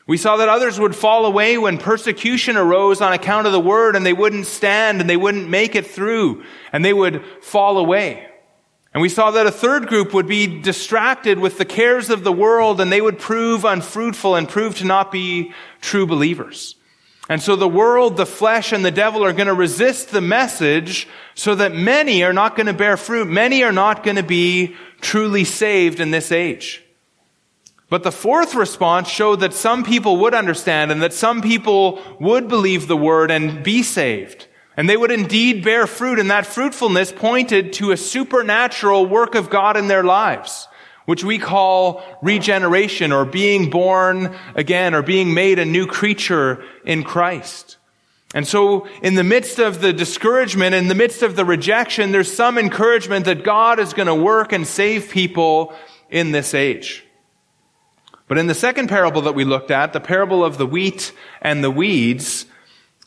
We 0.07 0.19
saw 0.19 0.37
that 0.37 0.49
others 0.49 0.79
would 0.79 0.95
fall 0.95 1.27
away 1.27 1.59
when 1.59 1.79
persecution 1.79 2.57
arose 2.57 3.01
on 3.01 3.13
account 3.13 3.47
of 3.47 3.53
the 3.53 3.61
word 3.61 3.97
and 3.97 4.07
they 4.07 4.13
wouldn't 4.13 4.47
stand 4.47 5.01
and 5.01 5.11
they 5.11 5.17
wouldn't 5.17 5.49
make 5.49 5.75
it 5.75 5.87
through 5.87 6.45
and 6.73 6.85
they 6.85 6.93
would 6.93 7.25
fall 7.43 7.77
away. 7.77 8.29
And 8.95 9.03
we 9.03 9.09
saw 9.09 9.33
that 9.33 9.49
a 9.49 9.51
third 9.51 9.89
group 9.89 10.15
would 10.15 10.29
be 10.29 10.61
distracted 10.63 11.39
with 11.41 11.59
the 11.59 11.65
cares 11.65 12.09
of 12.09 12.23
the 12.23 12.33
world 12.33 12.81
and 12.81 12.91
they 12.91 13.01
would 13.01 13.19
prove 13.19 13.65
unfruitful 13.65 14.37
and 14.37 14.49
prove 14.49 14.77
to 14.77 14.85
not 14.85 15.11
be 15.11 15.53
true 15.81 16.07
believers. 16.07 16.77
And 17.29 17.43
so 17.43 17.57
the 17.57 17.69
world, 17.69 18.17
the 18.17 18.25
flesh, 18.25 18.73
and 18.73 18.85
the 18.85 18.93
devil 18.93 19.25
are 19.25 19.33
going 19.33 19.49
to 19.49 19.55
resist 19.55 20.11
the 20.11 20.21
message 20.21 21.09
so 21.35 21.57
that 21.57 21.75
many 21.75 22.23
are 22.23 22.33
not 22.33 22.55
going 22.55 22.69
to 22.69 22.73
bear 22.73 22.97
fruit. 22.97 23.27
Many 23.27 23.65
are 23.65 23.73
not 23.73 24.05
going 24.05 24.17
to 24.17 24.23
be 24.23 24.77
truly 25.01 25.43
saved 25.43 25.99
in 25.99 26.13
this 26.13 26.31
age. 26.31 26.86
But 27.89 28.03
the 28.03 28.13
fourth 28.13 28.55
response 28.55 29.09
showed 29.09 29.41
that 29.41 29.55
some 29.55 29.85
people 29.85 30.17
would 30.19 30.35
understand 30.35 30.91
and 30.91 31.01
that 31.03 31.13
some 31.13 31.41
people 31.41 32.03
would 32.19 32.49
believe 32.49 32.89
the 32.89 32.97
word 32.97 33.31
and 33.31 33.63
be 33.63 33.83
saved. 33.83 34.49
And 34.77 34.91
they 34.91 34.97
would 34.97 35.13
indeed 35.13 35.65
bear 35.65 35.87
fruit, 35.87 36.19
and 36.19 36.31
that 36.31 36.45
fruitfulness 36.45 37.11
pointed 37.11 37.73
to 37.75 37.93
a 37.93 37.97
supernatural 37.97 39.07
work 39.07 39.35
of 39.35 39.49
God 39.49 39.77
in 39.77 39.89
their 39.89 40.05
lives, 40.05 40.69
which 41.07 41.25
we 41.25 41.39
call 41.39 42.03
regeneration 42.21 43.11
or 43.11 43.25
being 43.25 43.71
born 43.71 44.37
again 44.55 44.95
or 44.95 45.01
being 45.01 45.33
made 45.33 45.59
a 45.59 45.65
new 45.65 45.87
creature 45.87 46.63
in 46.85 47.05
Christ. 47.05 47.79
And 48.35 48.47
so 48.47 48.87
in 49.01 49.15
the 49.15 49.25
midst 49.25 49.59
of 49.59 49.81
the 49.81 49.95
discouragement, 49.95 50.75
in 50.75 50.89
the 50.89 50.95
midst 50.95 51.23
of 51.23 51.37
the 51.37 51.45
rejection, 51.45 52.13
there's 52.13 52.35
some 52.35 52.59
encouragement 52.59 53.25
that 53.25 53.45
God 53.45 53.79
is 53.79 53.95
going 53.95 54.09
to 54.09 54.15
work 54.15 54.53
and 54.53 54.67
save 54.67 55.09
people 55.09 55.73
in 56.11 56.33
this 56.33 56.53
age. 56.53 57.06
But 58.29 58.39
in 58.39 58.49
the 58.49 58.55
second 58.55 58.89
parable 58.89 59.23
that 59.23 59.35
we 59.35 59.45
looked 59.45 59.71
at, 59.71 59.93
the 59.93 60.01
parable 60.01 60.45
of 60.45 60.59
the 60.59 60.67
wheat 60.67 61.13
and 61.41 61.63
the 61.63 61.71
weeds, 61.71 62.47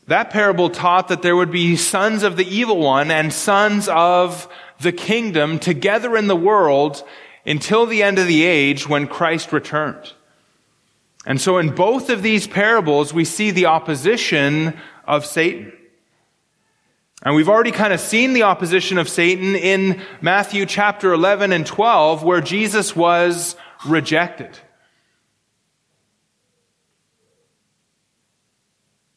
that 0.08 0.30
parable 0.30 0.70
taught 0.70 1.10
that 1.10 1.22
there 1.22 1.36
would 1.36 1.52
be 1.52 1.76
sons 1.76 2.24
of 2.24 2.38
the 2.38 2.48
evil 2.48 2.78
one 2.78 3.12
and 3.12 3.32
sons 3.32 3.88
of 3.90 4.48
the 4.80 4.92
kingdom 4.92 5.60
together 5.60 6.16
in 6.16 6.28
the 6.28 6.36
world 6.36 7.04
until 7.46 7.86
the 7.86 8.02
end 8.02 8.18
of 8.18 8.28
the 8.28 8.44
age 8.44 8.88
when 8.88 9.08
Christ 9.08 9.52
returned. 9.52 10.14
And 11.26 11.40
so 11.40 11.58
in 11.58 11.76
both 11.76 12.10
of 12.10 12.24
these 12.24 12.48
parables, 12.48 13.14
we 13.14 13.26
see 13.26 13.52
the 13.52 13.66
opposition 13.66 14.80
of 15.06 15.26
Satan. 15.26 15.74
And 17.22 17.36
we've 17.36 17.50
already 17.50 17.72
kind 17.72 17.92
of 17.92 18.00
seen 18.00 18.32
the 18.32 18.44
opposition 18.44 18.98
of 18.98 19.10
Satan 19.10 19.56
in 19.56 20.02
Matthew 20.22 20.66
chapter 20.66 21.12
11 21.12 21.52
and 21.52 21.66
12, 21.66 22.24
where 22.24 22.40
Jesus 22.40 22.96
was 22.96 23.58
rejected. 23.86 24.58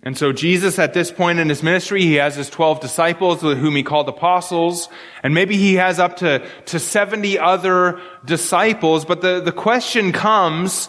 And 0.05 0.19
so 0.19 0.33
Jesus 0.33 0.81
at 0.81 0.95
this 0.95 1.12
point 1.12 1.38
in 1.38 1.49
his 1.49 1.62
ministry, 1.62 2.03
he 2.03 2.15
has 2.15 2.35
his 2.35 2.51
12 2.51 2.81
disciples 2.81 3.41
whom 3.41 3.77
he 3.77 3.85
called 3.85 4.09
apostles, 4.09 4.88
and 5.23 5.33
maybe 5.33 5.57
he 5.57 5.75
has 5.75 6.01
up 6.01 6.17
to, 6.19 6.45
to 6.67 6.81
70 6.81 7.38
other 7.38 8.01
disciples, 8.25 9.05
but 9.05 9.21
the, 9.21 9.41
the 9.41 9.53
question 9.53 10.11
comes, 10.11 10.88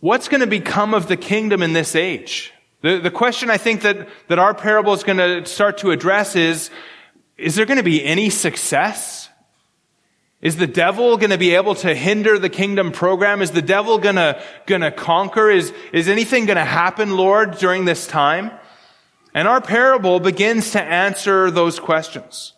what's 0.00 0.28
going 0.28 0.42
to 0.42 0.46
become 0.46 0.92
of 0.92 1.08
the 1.08 1.16
kingdom 1.16 1.62
in 1.62 1.72
this 1.72 1.96
age? 1.96 2.52
The, 2.82 2.98
the 2.98 3.10
question 3.10 3.48
I 3.48 3.56
think 3.56 3.80
that, 3.82 4.06
that 4.28 4.38
our 4.38 4.52
parable 4.52 4.92
is 4.92 5.02
going 5.02 5.18
to 5.18 5.46
start 5.46 5.78
to 5.78 5.90
address 5.90 6.36
is, 6.36 6.70
is 7.38 7.54
there 7.54 7.64
going 7.64 7.78
to 7.78 7.82
be 7.82 8.04
any 8.04 8.28
success? 8.28 9.25
Is 10.46 10.54
the 10.54 10.68
devil 10.68 11.16
going 11.16 11.30
to 11.30 11.38
be 11.38 11.56
able 11.56 11.74
to 11.74 11.92
hinder 11.92 12.38
the 12.38 12.48
kingdom 12.48 12.92
program? 12.92 13.42
Is 13.42 13.50
the 13.50 13.60
devil 13.60 13.98
going 13.98 14.14
to, 14.14 14.40
going 14.66 14.82
to 14.82 14.92
conquer? 14.92 15.50
Is, 15.50 15.72
is 15.92 16.06
anything 16.06 16.46
going 16.46 16.56
to 16.56 16.64
happen, 16.64 17.16
Lord, 17.16 17.58
during 17.58 17.84
this 17.84 18.06
time? 18.06 18.52
And 19.34 19.48
our 19.48 19.60
parable 19.60 20.20
begins 20.20 20.70
to 20.70 20.80
answer 20.80 21.50
those 21.50 21.80
questions. 21.80 22.52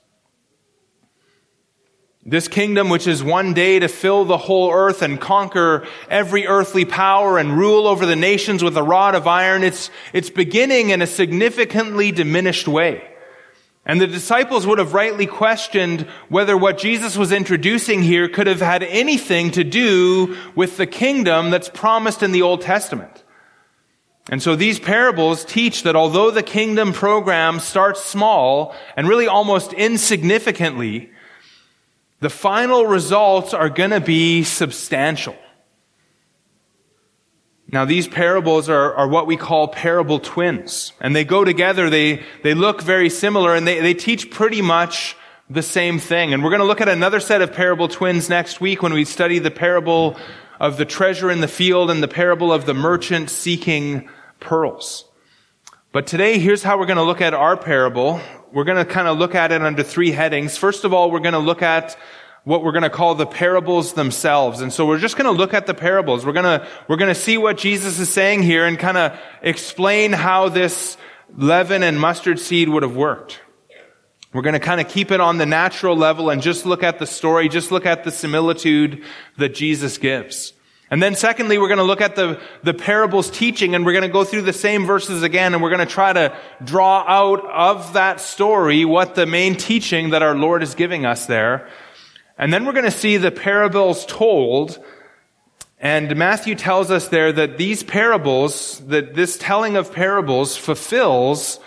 This 2.27 2.47
kingdom, 2.47 2.91
which 2.91 3.07
is 3.07 3.25
one 3.25 3.55
day 3.55 3.79
to 3.79 3.89
fill 3.89 4.27
the 4.27 4.37
whole 4.37 4.71
earth 4.71 5.01
and 5.01 5.19
conquer 5.19 5.87
every 6.11 6.47
earthly 6.47 6.85
power 6.85 7.39
and 7.39 7.57
rule 7.57 7.87
over 7.87 8.05
the 8.05 8.17
nations 8.17 8.63
with 8.63 8.77
a 8.77 8.83
rod 8.83 9.15
of 9.15 9.27
iron, 9.27 9.63
it's, 9.63 9.89
it's 10.13 10.29
beginning 10.29 10.91
in 10.91 11.01
a 11.01 11.07
significantly 11.07 12.13
diminished 12.13 12.69
way. 12.69 13.03
And 13.89 14.03
the 14.03 14.07
disciples 14.07 14.67
would 14.67 14.79
have 14.79 14.93
rightly 14.93 15.27
questioned 15.27 16.03
whether 16.29 16.59
what 16.59 16.77
Jesus 16.77 17.17
was 17.17 17.33
introducing 17.33 18.03
here 18.03 18.29
could 18.29 18.47
have 18.47 18.61
had 18.61 18.83
anything 18.83 19.51
to 19.53 19.65
do 19.65 20.37
with 20.55 20.77
the 20.77 20.87
kingdom 20.87 21.49
that's 21.51 21.71
promised 21.71 22.23
in 22.23 22.33
the 22.33 22.43
Old 22.43 22.61
Testament. 22.61 23.25
And 24.31 24.43
so 24.43 24.55
these 24.55 24.79
parables 24.79 25.43
teach 25.43 25.85
that 25.85 25.97
although 25.97 26.31
the 26.31 26.43
kingdom 26.43 26.93
program 26.93 27.61
starts 27.61 28.05
small 28.05 28.75
and 28.95 29.09
really 29.09 29.27
almost 29.27 29.73
insignificantly, 29.73 31.11
the 32.21 32.29
final 32.29 32.85
results 32.85 33.55
are 33.55 33.71
going 33.71 33.91
to 33.91 34.01
be 34.01 34.45
substantial. 34.45 35.37
Now 37.71 37.85
these 37.85 38.09
parables 38.09 38.69
are, 38.69 38.95
are 38.95 39.09
what 39.09 39.27
we 39.27 39.37
call 39.37 39.69
parable 39.69 40.19
twins. 40.19 40.93
And 41.01 41.15
they 41.15 41.25
go 41.25 41.45
together, 41.45 41.91
they, 41.91 42.23
they 42.43 42.55
look 42.55 42.83
very 42.83 43.11
similar, 43.11 43.55
and 43.55 43.67
they, 43.67 43.81
they 43.81 43.95
teach 43.95 44.31
pretty 44.31 44.63
much 44.63 45.17
the 45.51 45.63
same 45.63 45.99
thing. 45.99 46.33
And 46.33 46.43
we're 46.43 46.51
going 46.51 46.61
to 46.61 46.67
look 46.67 46.81
at 46.81 46.89
another 46.89 47.21
set 47.21 47.43
of 47.43 47.53
parable 47.53 47.89
twins 47.89 48.29
next 48.29 48.61
week 48.61 48.83
when 48.83 48.93
we 48.93 49.05
study 49.05 49.39
the 49.39 49.51
parable 49.51 50.17
of 50.59 50.77
the 50.77 50.85
treasure 50.85 51.31
in 51.31 51.41
the 51.41 51.49
field 51.49 51.91
and 51.91 52.03
the 52.03 52.09
parable 52.09 52.53
of 52.53 52.67
the 52.67 52.75
merchant 52.75 53.31
seeking 53.31 54.09
pearls. 54.41 55.05
But 55.93 56.07
today, 56.07 56.39
here's 56.39 56.63
how 56.63 56.79
we're 56.79 56.87
going 56.87 56.99
to 56.99 57.03
look 57.03 57.21
at 57.21 57.33
our 57.33 57.57
parable. 57.57 58.21
We're 58.53 58.65
going 58.65 58.85
to 58.85 58.91
kind 58.91 59.09
of 59.09 59.19
look 59.19 59.35
at 59.35 59.53
it 59.53 59.63
under 59.63 59.83
three 59.83 60.11
headings. 60.11 60.57
First 60.57 60.85
of 60.85 60.93
all, 60.93 61.11
we're 61.11 61.21
going 61.21 61.33
to 61.33 61.39
look 61.39 61.63
at 61.63 61.97
what 62.49 62.65
we're 62.65 62.73
going 62.73 62.83
to 62.83 62.89
call 62.89 63.15
the 63.15 63.27
parables 63.27 63.93
themselves. 63.93 64.63
And 64.63 64.73
so 64.73 64.87
we're 64.87 64.99
just 64.99 65.19
going 65.19 65.27
to 65.27 65.39
look 65.39 65.53
at 65.53 65.67
the 65.67 65.75
parables. 65.75 66.25
We're 66.25 66.33
going 66.33 66.61
to, 66.61 66.67
we're 66.89 66.97
going 66.97 67.15
to 67.15 67.21
see 67.21 67.37
what 67.37 67.59
Jesus 67.59 67.99
is 67.99 68.11
saying 68.11 68.43
here 68.43 68.65
and 68.65 68.79
kind 68.79 68.97
of 68.97 69.21
explain 69.43 70.15
how 70.15 70.49
this 70.49 70.97
leaven 71.37 71.83
and 71.83 72.01
mustard 72.01 72.41
seed 72.41 72.71
would 72.71 72.83
have 72.83 72.97
worked. 72.97 73.39
We're 74.33 74.41
going 74.41 74.55
to 74.55 74.61
kind 74.61 74.81
of 74.81 74.89
keep 74.89 75.11
it 75.11 75.21
on 75.21 75.37
the 75.37 75.45
natural 75.45 75.95
level 75.95 76.31
and 76.31 76.41
just 76.41 76.65
look 76.65 76.83
at 76.83 76.99
the 76.99 77.07
story, 77.07 77.51
just 77.51 77.71
look 77.71 77.85
at 77.85 78.05
the 78.05 78.11
similitude 78.11 79.05
that 79.37 79.55
Jesus 79.55 79.99
gives. 79.99 80.55
And 80.91 81.03
then 81.03 81.17
secondly, 81.17 81.59
we're 81.59 81.69
going 81.69 81.77
to 81.77 81.85
look 81.85 82.01
at 82.01 82.17
the, 82.17 82.41
the 82.63 82.73
parables 82.73 83.29
teaching 83.29 83.75
and 83.75 83.85
we're 83.85 83.93
going 83.93 84.05
to 84.05 84.09
go 84.09 84.25
through 84.25 84.43
the 84.43 84.55
same 84.55 84.87
verses 84.87 85.23
again 85.23 85.53
and 85.53 85.63
we're 85.63 85.69
going 85.69 85.87
to 85.87 85.93
try 85.93 86.15
to 86.15 86.35
draw 86.65 87.05
out 87.07 87.45
of 87.45 87.93
that 87.93 88.23
story 88.23 88.87
what 88.87 89.17
the 89.17 89.27
main 89.27 89.55
teaching 89.55 90.11
that 90.11 90.23
our 90.23 90.35
Lord 90.35 90.63
is 90.63 90.75
giving 90.75 91.05
us 91.05 91.27
there. 91.27 91.69
And 92.39 92.53
then 92.53 92.65
we're 92.65 92.73
going 92.73 92.85
to 92.85 92.91
see 92.91 93.17
the 93.17 93.33
parables 93.33 94.07
told. 94.07 94.79
And 95.81 96.17
Matthew 96.17 96.55
tells 96.55 96.91
us 96.91 97.09
there 97.09 97.33
that 97.33 97.59
these 97.59 97.83
parables, 97.83 98.81
that 98.87 99.15
this 99.15 99.37
telling 99.37 99.77
of 99.77 99.93
parables 99.93 100.57
fulfills 100.57 101.59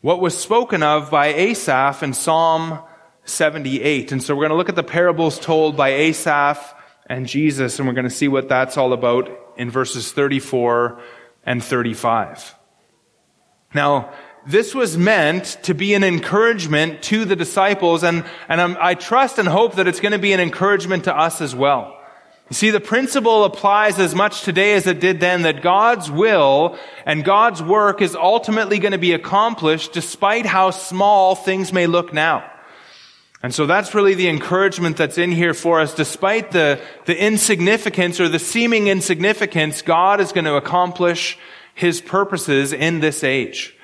what 0.00 0.20
was 0.20 0.36
spoken 0.36 0.82
of 0.82 1.10
by 1.10 1.28
Asaph 1.28 2.02
in 2.02 2.12
Psalm 2.12 2.80
78. 3.24 4.12
And 4.12 4.22
so 4.22 4.34
we're 4.34 4.42
going 4.42 4.50
to 4.50 4.56
look 4.56 4.68
at 4.68 4.76
the 4.76 4.82
parables 4.82 5.38
told 5.38 5.76
by 5.76 5.90
Asaph 5.90 6.74
and 7.06 7.26
Jesus, 7.26 7.78
and 7.78 7.86
we're 7.86 7.94
going 7.94 8.08
to 8.08 8.10
see 8.10 8.28
what 8.28 8.48
that's 8.48 8.76
all 8.76 8.92
about 8.92 9.30
in 9.56 9.70
verses 9.70 10.12
34 10.12 11.00
and 11.44 11.62
35. 11.62 12.54
Now, 13.74 14.12
this 14.46 14.74
was 14.74 14.96
meant 14.96 15.58
to 15.64 15.74
be 15.74 15.94
an 15.94 16.02
encouragement 16.02 17.02
to 17.04 17.24
the 17.24 17.36
disciples, 17.36 18.02
and, 18.02 18.24
and 18.48 18.60
I'm, 18.60 18.76
I 18.80 18.94
trust 18.94 19.38
and 19.38 19.48
hope 19.48 19.76
that 19.76 19.86
it's 19.86 20.00
going 20.00 20.12
to 20.12 20.18
be 20.18 20.32
an 20.32 20.40
encouragement 20.40 21.04
to 21.04 21.16
us 21.16 21.40
as 21.40 21.54
well. 21.54 21.96
You 22.48 22.54
see, 22.54 22.70
the 22.70 22.80
principle 22.80 23.44
applies 23.44 24.00
as 24.00 24.12
much 24.12 24.42
today 24.42 24.74
as 24.74 24.88
it 24.88 24.98
did 24.98 25.20
then 25.20 25.42
that 25.42 25.62
God's 25.62 26.10
will 26.10 26.76
and 27.06 27.24
God's 27.24 27.62
work 27.62 28.02
is 28.02 28.16
ultimately 28.16 28.80
going 28.80 28.90
to 28.92 28.98
be 28.98 29.12
accomplished 29.12 29.92
despite 29.92 30.46
how 30.46 30.70
small 30.70 31.36
things 31.36 31.72
may 31.72 31.86
look 31.86 32.12
now. 32.12 32.50
And 33.42 33.54
so 33.54 33.66
that's 33.66 33.94
really 33.94 34.14
the 34.14 34.28
encouragement 34.28 34.96
that's 34.96 35.16
in 35.16 35.30
here 35.30 35.54
for 35.54 35.80
us. 35.80 35.94
Despite 35.94 36.50
the, 36.50 36.80
the 37.06 37.16
insignificance 37.16 38.18
or 38.18 38.28
the 38.28 38.40
seeming 38.40 38.88
insignificance, 38.88 39.80
God 39.80 40.20
is 40.20 40.32
going 40.32 40.44
to 40.44 40.56
accomplish 40.56 41.38
his 41.74 42.00
purposes 42.00 42.72
in 42.72 42.98
this 42.98 43.22
age. 43.22 43.76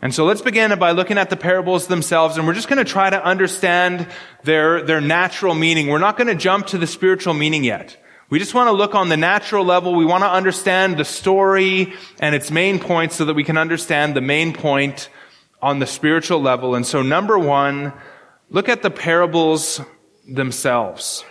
And 0.00 0.14
so 0.14 0.24
let's 0.24 0.42
begin 0.42 0.76
by 0.78 0.92
looking 0.92 1.18
at 1.18 1.28
the 1.28 1.36
parables 1.36 1.88
themselves, 1.88 2.36
and 2.36 2.46
we're 2.46 2.54
just 2.54 2.68
going 2.68 2.84
to 2.84 2.90
try 2.90 3.10
to 3.10 3.24
understand 3.24 4.06
their, 4.44 4.82
their 4.82 5.00
natural 5.00 5.54
meaning. 5.54 5.88
We're 5.88 5.98
not 5.98 6.16
going 6.16 6.28
to 6.28 6.36
jump 6.36 6.68
to 6.68 6.78
the 6.78 6.86
spiritual 6.86 7.34
meaning 7.34 7.64
yet. 7.64 7.96
We 8.30 8.38
just 8.38 8.54
want 8.54 8.68
to 8.68 8.72
look 8.72 8.94
on 8.94 9.08
the 9.08 9.16
natural 9.16 9.64
level. 9.64 9.94
We 9.94 10.04
want 10.04 10.22
to 10.22 10.30
understand 10.30 10.98
the 10.98 11.04
story 11.04 11.94
and 12.20 12.34
its 12.34 12.50
main 12.50 12.78
points 12.78 13.16
so 13.16 13.24
that 13.24 13.34
we 13.34 13.42
can 13.42 13.56
understand 13.56 14.14
the 14.14 14.20
main 14.20 14.52
point 14.52 15.08
on 15.60 15.80
the 15.80 15.86
spiritual 15.86 16.40
level. 16.40 16.76
And 16.76 16.86
so 16.86 17.02
number 17.02 17.38
one, 17.38 17.92
look 18.50 18.68
at 18.68 18.82
the 18.82 18.90
parables 18.90 19.80
themselves. 20.28 21.24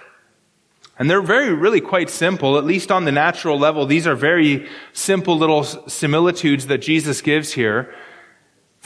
And 1.00 1.10
they're 1.10 1.22
very, 1.22 1.54
really 1.54 1.82
quite 1.82 2.10
simple, 2.10 2.58
at 2.58 2.66
least 2.66 2.92
on 2.92 3.06
the 3.06 3.12
natural 3.12 3.58
level. 3.58 3.86
These 3.86 4.08
are 4.08 4.16
very 4.16 4.68
simple 4.92 5.38
little 5.38 5.64
similitudes 5.64 6.66
that 6.68 6.80
Jesus 6.80 7.22
gives 7.22 7.54
here. 7.54 7.94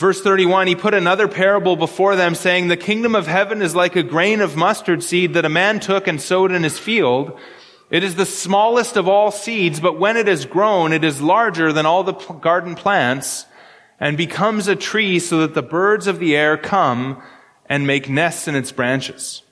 Verse 0.02 0.20
31, 0.20 0.66
he 0.66 0.74
put 0.74 0.96
another 0.96 1.28
parable 1.28 1.76
before 1.76 2.16
them 2.16 2.34
saying, 2.34 2.70
the 2.70 2.76
kingdom 2.76 3.14
of 3.14 3.28
heaven 3.28 3.62
is 3.62 3.76
like 3.76 3.96
a 3.96 4.02
grain 4.02 4.42
of 4.42 4.58
mustard 4.58 5.04
seed 5.04 5.36
that 5.36 5.46
a 5.46 5.50
man 5.50 5.80
took 5.80 6.08
and 6.08 6.20
sowed 6.20 6.52
in 6.52 6.64
his 6.64 6.80
field. 6.80 7.40
It 7.92 8.04
is 8.04 8.16
the 8.16 8.26
smallest 8.26 8.98
of 8.98 9.08
all 9.08 9.30
seeds, 9.30 9.80
but 9.80 10.00
when 10.00 10.18
it 10.18 10.28
is 10.28 10.48
grown, 10.48 10.92
it 10.92 11.04
is 11.04 11.22
larger 11.22 11.72
than 11.72 11.86
all 11.86 12.04
the 12.04 12.14
garden 12.14 12.74
plants 12.74 13.46
and 14.00 14.18
becomes 14.18 14.68
a 14.68 14.76
tree 14.76 15.20
so 15.20 15.42
that 15.42 15.54
the 15.54 15.62
birds 15.62 16.08
of 16.08 16.18
the 16.18 16.36
air 16.36 16.58
come 16.58 17.22
and 17.68 17.86
make 17.86 18.10
nests 18.10 18.48
in 18.48 18.56
its 18.56 18.72
branches. 18.72 19.44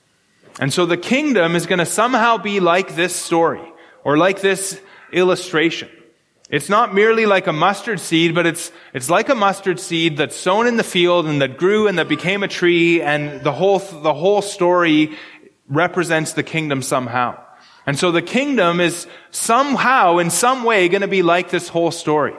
And 0.59 0.73
so 0.73 0.88
the 0.88 0.97
kingdom 0.97 1.55
is 1.55 1.67
going 1.67 1.77
to 1.77 1.85
somehow 1.85 2.39
be 2.39 2.59
like 2.59 2.95
this 2.95 3.15
story 3.15 3.71
or 4.03 4.17
like 4.17 4.41
this 4.41 4.81
illustration. 5.12 5.91
It's 6.49 6.67
not 6.67 6.95
merely 6.95 7.27
like 7.27 7.45
a 7.45 7.53
mustard 7.53 7.99
seed, 7.99 8.33
but 8.33 8.47
it's, 8.47 8.71
it's 8.91 9.07
like 9.07 9.29
a 9.29 9.35
mustard 9.35 9.79
seed 9.79 10.17
that's 10.17 10.35
sown 10.35 10.65
in 10.65 10.77
the 10.77 10.83
field 10.83 11.27
and 11.27 11.41
that 11.43 11.57
grew 11.57 11.88
and 11.88 11.99
that 11.99 12.09
became 12.09 12.41
a 12.41 12.47
tree 12.47 13.03
and 13.03 13.41
the 13.41 13.51
whole, 13.51 13.77
the 13.77 14.15
whole 14.15 14.41
story 14.41 15.15
represents 15.67 16.33
the 16.33 16.41
kingdom 16.41 16.81
somehow. 16.81 17.39
And 17.85 17.99
so 17.99 18.12
the 18.12 18.23
kingdom 18.23 18.79
is 18.79 19.05
somehow, 19.29 20.17
in 20.17 20.31
some 20.31 20.63
way, 20.63 20.89
going 20.89 21.01
to 21.01 21.07
be 21.07 21.21
like 21.21 21.51
this 21.51 21.69
whole 21.69 21.91
story. 21.91 22.33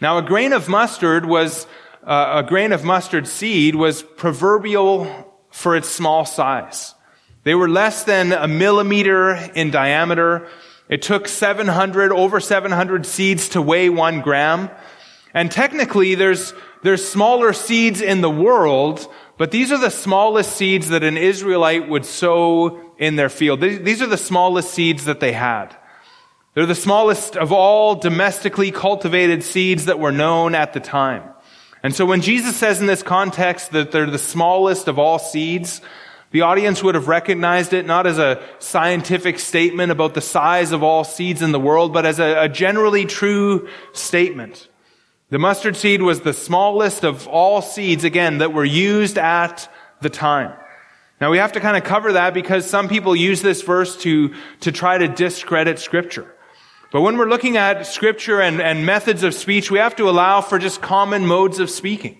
Now, 0.00 0.18
a 0.18 0.22
grain 0.22 0.52
of 0.52 0.68
mustard 0.68 1.26
was, 1.26 1.66
uh, 2.04 2.42
a 2.44 2.48
grain 2.48 2.70
of 2.72 2.84
mustard 2.84 3.26
seed 3.26 3.74
was 3.74 4.02
proverbial 4.02 5.28
for 5.50 5.74
its 5.74 5.88
small 5.88 6.24
size. 6.24 6.94
They 7.42 7.56
were 7.56 7.68
less 7.68 8.04
than 8.04 8.32
a 8.32 8.46
millimeter 8.46 9.34
in 9.54 9.72
diameter. 9.72 10.48
It 10.88 11.02
took 11.02 11.28
700, 11.28 12.12
over 12.12 12.40
700 12.40 13.04
seeds 13.04 13.50
to 13.50 13.62
weigh 13.62 13.90
one 13.90 14.20
gram. 14.20 14.70
And 15.34 15.50
technically, 15.50 16.14
there's, 16.14 16.54
there's 16.82 17.06
smaller 17.06 17.52
seeds 17.52 18.00
in 18.00 18.22
the 18.22 18.30
world, 18.30 19.06
but 19.36 19.50
these 19.50 19.70
are 19.70 19.78
the 19.78 19.90
smallest 19.90 20.56
seeds 20.56 20.88
that 20.88 21.04
an 21.04 21.16
Israelite 21.16 21.88
would 21.88 22.06
sow 22.06 22.80
in 22.98 23.16
their 23.16 23.28
field. 23.28 23.60
These 23.60 24.02
are 24.02 24.06
the 24.06 24.16
smallest 24.16 24.72
seeds 24.72 25.04
that 25.04 25.20
they 25.20 25.32
had. 25.32 25.76
They're 26.54 26.66
the 26.66 26.74
smallest 26.74 27.36
of 27.36 27.52
all 27.52 27.94
domestically 27.94 28.72
cultivated 28.72 29.44
seeds 29.44 29.84
that 29.84 30.00
were 30.00 30.10
known 30.10 30.54
at 30.54 30.72
the 30.72 30.80
time. 30.80 31.22
And 31.82 31.94
so 31.94 32.04
when 32.04 32.20
Jesus 32.20 32.56
says 32.56 32.80
in 32.80 32.86
this 32.86 33.02
context 33.04 33.70
that 33.72 33.92
they're 33.92 34.10
the 34.10 34.18
smallest 34.18 34.88
of 34.88 34.98
all 34.98 35.20
seeds, 35.20 35.80
the 36.30 36.42
audience 36.42 36.82
would 36.82 36.94
have 36.94 37.08
recognized 37.08 37.72
it 37.72 37.86
not 37.86 38.06
as 38.06 38.18
a 38.18 38.42
scientific 38.58 39.38
statement 39.38 39.90
about 39.90 40.14
the 40.14 40.20
size 40.20 40.72
of 40.72 40.82
all 40.82 41.04
seeds 41.04 41.40
in 41.40 41.52
the 41.52 41.60
world, 41.60 41.92
but 41.92 42.04
as 42.04 42.18
a, 42.18 42.42
a 42.44 42.48
generally 42.48 43.06
true 43.06 43.68
statement. 43.92 44.68
The 45.30 45.38
mustard 45.38 45.76
seed 45.76 46.02
was 46.02 46.20
the 46.20 46.32
smallest 46.32 47.04
of 47.04 47.26
all 47.28 47.62
seeds, 47.62 48.04
again, 48.04 48.38
that 48.38 48.52
were 48.52 48.64
used 48.64 49.18
at 49.18 49.70
the 50.00 50.10
time. 50.10 50.52
Now 51.20 51.30
we 51.30 51.38
have 51.38 51.52
to 51.52 51.60
kind 51.60 51.76
of 51.76 51.84
cover 51.84 52.12
that 52.12 52.32
because 52.32 52.68
some 52.68 52.88
people 52.88 53.16
use 53.16 53.42
this 53.42 53.62
verse 53.62 53.96
to, 54.02 54.34
to 54.60 54.70
try 54.70 54.98
to 54.98 55.08
discredit 55.08 55.78
scripture. 55.78 56.34
But 56.92 57.02
when 57.02 57.18
we're 57.18 57.28
looking 57.28 57.56
at 57.56 57.86
scripture 57.86 58.40
and, 58.40 58.62
and 58.62 58.86
methods 58.86 59.22
of 59.22 59.34
speech, 59.34 59.70
we 59.70 59.78
have 59.78 59.96
to 59.96 60.08
allow 60.08 60.40
for 60.40 60.58
just 60.58 60.80
common 60.80 61.26
modes 61.26 61.58
of 61.58 61.68
speaking. 61.68 62.18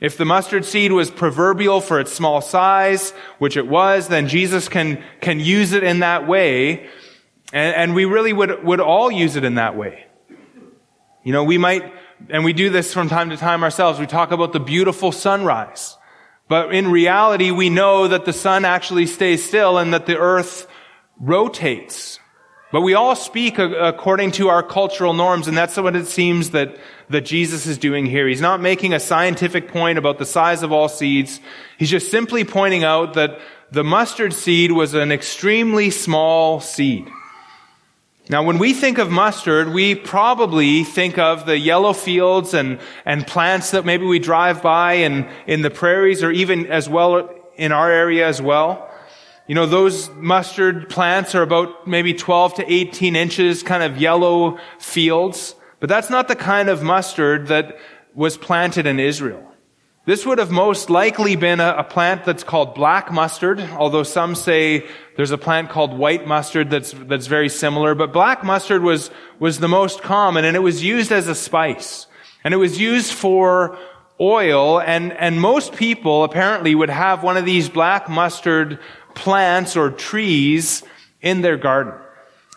If 0.00 0.16
the 0.16 0.24
mustard 0.24 0.64
seed 0.64 0.92
was 0.92 1.10
proverbial 1.10 1.82
for 1.82 2.00
its 2.00 2.12
small 2.12 2.40
size, 2.40 3.10
which 3.38 3.56
it 3.58 3.66
was, 3.66 4.08
then 4.08 4.28
Jesus 4.28 4.68
can, 4.68 5.02
can 5.20 5.40
use 5.40 5.72
it 5.72 5.84
in 5.84 6.00
that 6.00 6.26
way. 6.26 6.88
And, 7.52 7.76
and 7.76 7.94
we 7.94 8.06
really 8.06 8.32
would, 8.32 8.64
would 8.64 8.80
all 8.80 9.10
use 9.10 9.36
it 9.36 9.44
in 9.44 9.56
that 9.56 9.76
way. 9.76 10.06
You 11.22 11.34
know, 11.34 11.44
we 11.44 11.58
might, 11.58 11.92
and 12.30 12.44
we 12.44 12.54
do 12.54 12.70
this 12.70 12.94
from 12.94 13.10
time 13.10 13.28
to 13.28 13.36
time 13.36 13.62
ourselves, 13.62 14.00
we 14.00 14.06
talk 14.06 14.30
about 14.30 14.54
the 14.54 14.60
beautiful 14.60 15.12
sunrise. 15.12 15.98
But 16.48 16.74
in 16.74 16.90
reality, 16.90 17.50
we 17.50 17.68
know 17.68 18.08
that 18.08 18.24
the 18.24 18.32
sun 18.32 18.64
actually 18.64 19.06
stays 19.06 19.44
still 19.44 19.76
and 19.76 19.92
that 19.92 20.06
the 20.06 20.18
earth 20.18 20.66
rotates. 21.20 22.18
But 22.72 22.82
we 22.82 22.94
all 22.94 23.16
speak 23.16 23.58
according 23.58 24.30
to 24.32 24.48
our 24.48 24.62
cultural 24.62 25.12
norms, 25.12 25.48
and 25.48 25.56
that's 25.56 25.76
what 25.76 25.96
it 25.96 26.06
seems 26.06 26.50
that, 26.50 26.76
that 27.08 27.22
Jesus 27.22 27.66
is 27.66 27.78
doing 27.78 28.06
here. 28.06 28.28
He's 28.28 28.40
not 28.40 28.60
making 28.60 28.94
a 28.94 29.00
scientific 29.00 29.68
point 29.68 29.98
about 29.98 30.18
the 30.18 30.26
size 30.26 30.62
of 30.62 30.70
all 30.70 30.88
seeds. 30.88 31.40
He's 31.78 31.90
just 31.90 32.12
simply 32.12 32.44
pointing 32.44 32.84
out 32.84 33.14
that 33.14 33.40
the 33.72 33.82
mustard 33.82 34.32
seed 34.32 34.70
was 34.70 34.94
an 34.94 35.10
extremely 35.10 35.90
small 35.90 36.60
seed. 36.60 37.08
Now, 38.28 38.44
when 38.44 38.58
we 38.58 38.74
think 38.74 38.98
of 38.98 39.10
mustard, 39.10 39.72
we 39.72 39.96
probably 39.96 40.84
think 40.84 41.18
of 41.18 41.46
the 41.46 41.58
yellow 41.58 41.92
fields 41.92 42.54
and, 42.54 42.78
and 43.04 43.26
plants 43.26 43.72
that 43.72 43.84
maybe 43.84 44.06
we 44.06 44.20
drive 44.20 44.62
by 44.62 44.92
and 44.94 45.28
in 45.48 45.62
the 45.62 45.70
prairies 45.70 46.22
or 46.22 46.30
even 46.30 46.66
as 46.66 46.88
well 46.88 47.28
in 47.56 47.72
our 47.72 47.90
area 47.90 48.28
as 48.28 48.40
well. 48.40 48.89
You 49.50 49.56
know, 49.56 49.66
those 49.66 50.08
mustard 50.10 50.88
plants 50.88 51.34
are 51.34 51.42
about 51.42 51.84
maybe 51.84 52.14
12 52.14 52.54
to 52.54 52.72
18 52.72 53.16
inches, 53.16 53.64
kind 53.64 53.82
of 53.82 54.00
yellow 54.00 54.58
fields. 54.78 55.56
But 55.80 55.88
that's 55.88 56.08
not 56.08 56.28
the 56.28 56.36
kind 56.36 56.68
of 56.68 56.84
mustard 56.84 57.48
that 57.48 57.76
was 58.14 58.36
planted 58.36 58.86
in 58.86 59.00
Israel. 59.00 59.44
This 60.04 60.24
would 60.24 60.38
have 60.38 60.52
most 60.52 60.88
likely 60.88 61.34
been 61.34 61.58
a, 61.58 61.78
a, 61.78 61.82
plant 61.82 62.24
that's 62.24 62.44
called 62.44 62.76
black 62.76 63.10
mustard, 63.10 63.58
although 63.72 64.04
some 64.04 64.36
say 64.36 64.86
there's 65.16 65.32
a 65.32 65.38
plant 65.38 65.70
called 65.70 65.98
white 65.98 66.28
mustard 66.28 66.70
that's, 66.70 66.92
that's 66.92 67.26
very 67.26 67.48
similar. 67.48 67.96
But 67.96 68.12
black 68.12 68.44
mustard 68.44 68.84
was, 68.84 69.10
was 69.40 69.58
the 69.58 69.66
most 69.66 70.00
common 70.00 70.44
and 70.44 70.54
it 70.54 70.60
was 70.60 70.84
used 70.84 71.10
as 71.10 71.26
a 71.26 71.34
spice. 71.34 72.06
And 72.44 72.54
it 72.54 72.58
was 72.58 72.78
used 72.78 73.12
for 73.12 73.76
oil 74.20 74.78
and, 74.80 75.12
and 75.14 75.40
most 75.40 75.74
people 75.74 76.22
apparently 76.22 76.72
would 76.74 76.90
have 76.90 77.24
one 77.24 77.36
of 77.36 77.44
these 77.44 77.68
black 77.68 78.08
mustard 78.08 78.78
plants 79.20 79.76
or 79.76 79.90
trees 79.90 80.82
in 81.20 81.42
their 81.42 81.58
garden. 81.58 81.92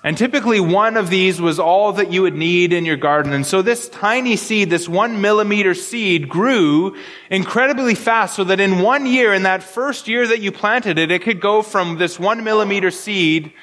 And 0.05 0.17
typically 0.17 0.59
one 0.59 0.97
of 0.97 1.09
these 1.09 1.39
was 1.39 1.59
all 1.59 1.93
that 1.93 2.11
you 2.11 2.23
would 2.23 2.35
need 2.35 2.73
in 2.73 2.85
your 2.85 2.97
garden. 2.97 3.31
And 3.31 3.45
so 3.45 3.61
this 3.61 3.87
tiny 3.87 4.35
seed, 4.35 4.69
this 4.69 4.87
one 4.87 5.21
millimeter 5.21 5.73
seed 5.73 6.27
grew 6.27 6.97
incredibly 7.29 7.95
fast 7.95 8.35
so 8.35 8.43
that 8.45 8.59
in 8.59 8.79
one 8.79 9.05
year, 9.05 9.33
in 9.33 9.43
that 9.43 9.63
first 9.63 10.07
year 10.07 10.27
that 10.27 10.41
you 10.41 10.51
planted 10.51 10.97
it, 10.99 11.11
it 11.11 11.21
could 11.21 11.39
go 11.39 11.61
from 11.61 11.97
this 11.97 12.19
one 12.19 12.43
millimeter 12.43 12.91
seed 12.91 13.53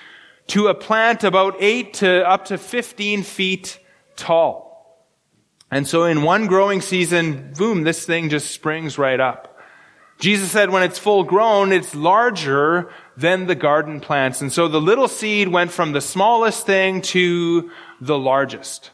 to 0.49 0.69
a 0.69 0.75
plant 0.75 1.25
about 1.25 1.57
eight 1.59 1.95
to 1.95 2.29
up 2.29 2.47
to 2.47 2.59
15 2.59 3.23
feet 3.23 3.79
tall. 4.17 4.71
And 5.71 5.87
so 5.87 6.05
in 6.05 6.23
one 6.23 6.47
growing 6.49 6.81
season, 6.81 7.53
boom, 7.57 7.85
this 7.85 8.05
thing 8.05 8.29
just 8.29 8.51
springs 8.51 8.99
right 8.99 9.21
up. 9.21 9.50
Jesus 10.21 10.51
said 10.51 10.71
when 10.71 10.83
it's 10.83 10.99
full 10.99 11.25
grown, 11.25 11.73
it's 11.73 11.95
larger 11.95 12.93
than 13.17 13.47
the 13.47 13.55
garden 13.55 14.01
plants. 14.01 14.41
And 14.41 14.53
so 14.53 14.69
the 14.69 14.81
little 14.81 15.09
seed 15.09 15.49
went 15.49 15.73
from 15.73 15.93
the 15.93 16.01
smallest 16.01 16.67
thing 16.67 17.03
to 17.03 17.71
the 18.01 18.19
largest. 18.19 18.91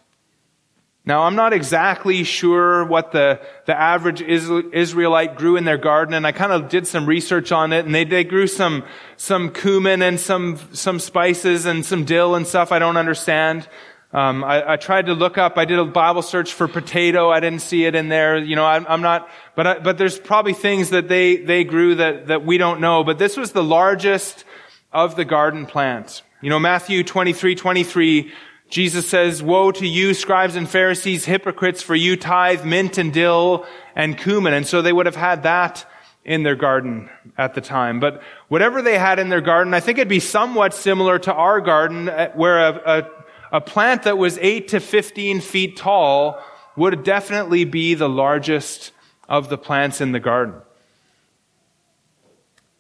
Now, 1.05 1.23
I'm 1.23 1.37
not 1.37 1.53
exactly 1.53 2.25
sure 2.25 2.85
what 2.85 3.13
the, 3.13 3.41
the 3.67 3.81
average 3.81 4.21
Israelite 4.21 5.37
grew 5.37 5.57
in 5.57 5.65
their 5.65 5.79
garden, 5.79 6.15
and 6.15 6.27
I 6.27 6.33
kind 6.33 6.51
of 6.51 6.69
did 6.69 6.89
some 6.89 7.07
research 7.07 7.53
on 7.53 7.73
it, 7.73 7.87
and 7.87 7.95
they, 7.95 8.03
they 8.03 8.25
grew 8.25 8.49
some, 8.49 8.83
some 9.17 9.53
cumin 9.53 10.03
and 10.03 10.19
some, 10.19 10.59
some 10.73 10.99
spices 10.99 11.65
and 11.65 11.87
some 11.87 12.05
dill 12.05 12.35
and 12.35 12.45
stuff 12.45 12.73
I 12.73 12.81
don't 12.81 12.97
understand. 12.97 13.69
Um, 14.17 14.45
I, 14.45 14.73
I, 14.73 14.77
tried 14.77 15.07
to 15.07 15.13
look 15.13 15.37
up. 15.37 15.59
I 15.59 15.67
did 15.67 15.79
a 15.79 15.85
Bible 15.85 16.23
search 16.23 16.55
for 16.55 16.67
potato. 16.67 17.31
I 17.31 17.39
didn't 17.39 17.61
see 17.61 17.85
it 17.85 17.95
in 17.95 18.09
there. 18.09 18.39
You 18.39 18.57
know, 18.57 18.65
I'm, 18.65 18.87
I'm 18.89 19.03
not. 19.03 19.29
But 19.55 19.67
I, 19.67 19.79
but 19.79 19.99
there's 19.99 20.19
probably 20.19 20.55
things 20.55 20.89
that 20.89 21.07
they 21.07 21.37
they 21.37 21.65
grew 21.65 21.97
that 21.97 22.29
that 22.29 22.43
we 22.43 22.57
don't 22.57 22.81
know. 22.81 23.05
But 23.05 23.19
this 23.19 23.37
was 23.37 23.53
the 23.53 23.63
largest 23.63 24.47
of 24.91 25.17
the 25.17 25.27
garden 25.27 25.67
plants. 25.67 26.23
You 26.41 26.49
know, 26.49 26.59
Matthew 26.59 27.05
23, 27.05 27.57
23, 27.57 28.33
Jesus 28.71 29.07
says, 29.07 29.43
"Woe 29.43 29.71
to 29.73 29.87
you, 29.87 30.15
scribes 30.15 30.57
and 30.57 30.67
Pharisees, 30.67 31.27
hypocrites! 31.27 31.83
For 31.83 31.95
you 31.95 32.17
tithe 32.17 32.65
mint 32.65 32.97
and 32.97 33.13
dill 33.13 33.67
and 33.95 34.17
cumin." 34.17 34.55
And 34.55 34.67
so 34.67 34.81
they 34.81 34.95
would 34.95 35.05
have 35.05 35.17
had 35.17 35.43
that 35.43 35.85
in 36.25 36.43
their 36.43 36.57
garden 36.57 37.11
at 37.37 37.53
the 37.53 37.61
time. 37.61 38.01
But 38.01 38.23
whatever 38.49 38.81
they 38.81 38.97
had 38.97 39.19
in 39.19 39.29
their 39.29 39.43
garden, 39.43 39.75
I 39.75 39.81
think 39.81 39.99
it'd 39.99 40.09
be 40.09 40.21
somewhat 40.21 40.73
similar 40.73 41.19
to 41.19 41.35
our 41.35 41.61
garden 41.61 42.09
uh, 42.09 42.33
where 42.33 42.59
a, 42.59 42.73
a, 42.87 43.11
a 43.53 43.61
plant 43.61 44.05
that 44.05 44.19
was 44.19 44.39
8 44.39 44.69
to 44.69 44.81
15 44.81 45.41
feet 45.41 45.77
tall 45.77 46.43
would 46.77 47.03
definitely 47.05 47.65
be 47.65 47.95
the 47.95 48.09
largest 48.09 48.93
of 49.29 49.49
the 49.49 49.59
plants 49.59 50.01
in 50.01 50.13
the 50.13 50.21
garden. 50.21 50.55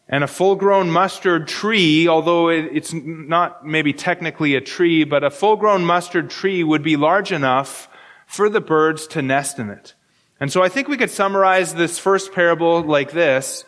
And 0.09 0.22
a 0.22 0.29
full 0.29 0.55
grown 0.55 0.90
mustard 0.90 1.48
tree, 1.48 2.07
although 2.07 2.48
it's 2.48 2.92
not 2.92 3.66
maybe 3.66 3.92
technically 3.92 4.55
a 4.55 4.61
tree, 4.61 5.02
but 5.02 5.24
a 5.24 5.31
full 5.31 5.57
grown 5.57 5.85
mustard 5.85 6.31
tree 6.31 6.62
would 6.62 6.83
be 6.83 6.96
large 6.96 7.33
enough 7.33 7.88
for 8.26 8.48
the 8.48 8.61
birds 8.61 9.07
to 9.09 9.22
nest 9.22 9.59
in 9.59 9.68
it. 9.70 9.94
And 10.38 10.52
so 10.52 10.62
I 10.62 10.68
think 10.68 10.87
we 10.87 10.96
could 10.96 11.11
summarize 11.11 11.74
this 11.74 11.98
first 11.98 12.33
parable 12.33 12.83
like 12.83 13.11
this. 13.11 13.64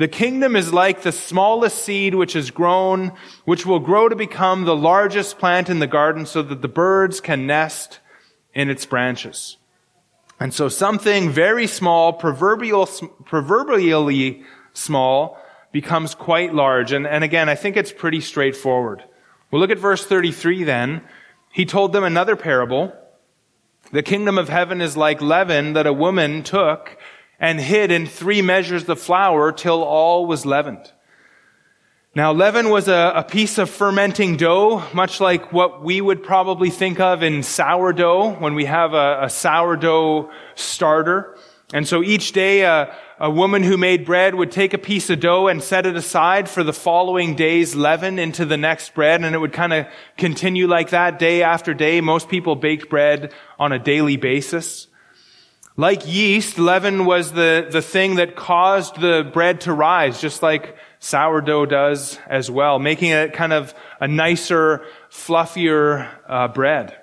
The 0.00 0.08
kingdom 0.08 0.56
is 0.56 0.72
like 0.72 1.02
the 1.02 1.12
smallest 1.12 1.84
seed 1.84 2.14
which 2.14 2.34
is 2.34 2.50
grown, 2.50 3.12
which 3.44 3.66
will 3.66 3.80
grow 3.80 4.08
to 4.08 4.16
become 4.16 4.64
the 4.64 4.74
largest 4.74 5.38
plant 5.38 5.68
in 5.68 5.78
the 5.78 5.86
garden 5.86 6.24
so 6.24 6.40
that 6.40 6.62
the 6.62 6.68
birds 6.68 7.20
can 7.20 7.46
nest 7.46 7.98
in 8.54 8.70
its 8.70 8.86
branches. 8.86 9.58
And 10.40 10.54
so 10.54 10.70
something 10.70 11.28
very 11.28 11.66
small, 11.66 12.14
proverbial, 12.14 12.86
proverbially 13.26 14.42
small, 14.72 15.38
becomes 15.70 16.14
quite 16.14 16.54
large. 16.54 16.92
And, 16.92 17.06
and 17.06 17.22
again, 17.22 17.50
I 17.50 17.54
think 17.54 17.76
it's 17.76 17.92
pretty 17.92 18.22
straightforward. 18.22 19.04
We'll 19.50 19.60
look 19.60 19.70
at 19.70 19.78
verse 19.78 20.06
33 20.06 20.64
then. 20.64 21.02
He 21.52 21.66
told 21.66 21.92
them 21.92 22.04
another 22.04 22.36
parable. 22.36 22.90
The 23.92 24.02
kingdom 24.02 24.38
of 24.38 24.48
heaven 24.48 24.80
is 24.80 24.96
like 24.96 25.20
leaven 25.20 25.74
that 25.74 25.86
a 25.86 25.92
woman 25.92 26.42
took 26.42 26.96
and 27.40 27.58
hid 27.58 27.90
in 27.90 28.06
three 28.06 28.42
measures 28.42 28.88
of 28.88 29.00
flour 29.00 29.50
till 29.50 29.82
all 29.82 30.26
was 30.26 30.44
leavened. 30.44 30.92
Now, 32.14 32.32
leaven 32.32 32.70
was 32.70 32.88
a, 32.88 33.12
a, 33.14 33.22
piece 33.22 33.56
of 33.56 33.70
fermenting 33.70 34.36
dough, 34.36 34.84
much 34.92 35.20
like 35.20 35.52
what 35.52 35.82
we 35.82 36.00
would 36.00 36.24
probably 36.24 36.68
think 36.68 36.98
of 36.98 37.22
in 37.22 37.44
sourdough 37.44 38.32
when 38.40 38.54
we 38.54 38.64
have 38.64 38.94
a, 38.94 39.20
a 39.22 39.30
sourdough 39.30 40.28
starter. 40.56 41.36
And 41.72 41.86
so 41.86 42.02
each 42.02 42.32
day, 42.32 42.62
a, 42.62 42.92
a 43.20 43.30
woman 43.30 43.62
who 43.62 43.76
made 43.76 44.04
bread 44.04 44.34
would 44.34 44.50
take 44.50 44.74
a 44.74 44.78
piece 44.78 45.08
of 45.08 45.20
dough 45.20 45.46
and 45.46 45.62
set 45.62 45.86
it 45.86 45.94
aside 45.94 46.48
for 46.48 46.64
the 46.64 46.72
following 46.72 47.36
day's 47.36 47.76
leaven 47.76 48.18
into 48.18 48.44
the 48.44 48.56
next 48.56 48.92
bread, 48.92 49.22
and 49.22 49.32
it 49.32 49.38
would 49.38 49.52
kind 49.52 49.72
of 49.72 49.86
continue 50.18 50.66
like 50.66 50.90
that 50.90 51.20
day 51.20 51.44
after 51.44 51.74
day. 51.74 52.00
Most 52.00 52.28
people 52.28 52.56
baked 52.56 52.90
bread 52.90 53.32
on 53.56 53.70
a 53.70 53.78
daily 53.78 54.16
basis. 54.16 54.88
Like 55.80 56.06
yeast, 56.06 56.58
leaven 56.58 57.06
was 57.06 57.32
the, 57.32 57.66
the 57.70 57.80
thing 57.80 58.16
that 58.16 58.36
caused 58.36 59.00
the 59.00 59.26
bread 59.32 59.62
to 59.62 59.72
rise, 59.72 60.20
just 60.20 60.42
like 60.42 60.76
sourdough 60.98 61.64
does 61.64 62.18
as 62.28 62.50
well, 62.50 62.78
making 62.78 63.12
it 63.12 63.32
kind 63.32 63.54
of 63.54 63.72
a 63.98 64.06
nicer, 64.06 64.84
fluffier 65.10 66.06
uh, 66.28 66.48
bread. 66.48 66.98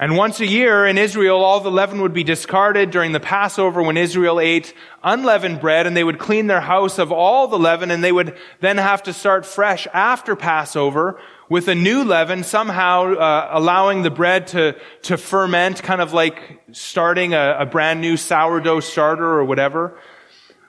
And 0.00 0.16
once 0.16 0.40
a 0.40 0.46
year 0.46 0.84
in 0.84 0.98
Israel, 0.98 1.44
all 1.44 1.60
the 1.60 1.70
leaven 1.70 2.02
would 2.02 2.12
be 2.12 2.24
discarded 2.24 2.90
during 2.90 3.12
the 3.12 3.20
Passover 3.20 3.80
when 3.80 3.96
Israel 3.96 4.40
ate 4.40 4.74
unleavened 5.04 5.60
bread 5.60 5.86
and 5.86 5.96
they 5.96 6.02
would 6.02 6.18
clean 6.18 6.48
their 6.48 6.60
house 6.60 6.98
of 6.98 7.12
all 7.12 7.46
the 7.46 7.58
leaven 7.58 7.92
and 7.92 8.02
they 8.02 8.10
would 8.10 8.36
then 8.58 8.78
have 8.78 9.04
to 9.04 9.12
start 9.12 9.46
fresh 9.46 9.86
after 9.92 10.34
Passover 10.34 11.20
with 11.52 11.68
a 11.68 11.74
new 11.74 12.02
leaven, 12.02 12.42
somehow 12.42 13.12
uh, 13.12 13.50
allowing 13.52 14.00
the 14.02 14.10
bread 14.10 14.46
to, 14.46 14.74
to 15.02 15.18
ferment, 15.18 15.82
kind 15.82 16.00
of 16.00 16.14
like 16.14 16.62
starting 16.72 17.34
a, 17.34 17.56
a 17.58 17.66
brand 17.66 18.00
new 18.00 18.16
sourdough 18.16 18.80
starter 18.80 19.26
or 19.26 19.44
whatever. 19.44 19.98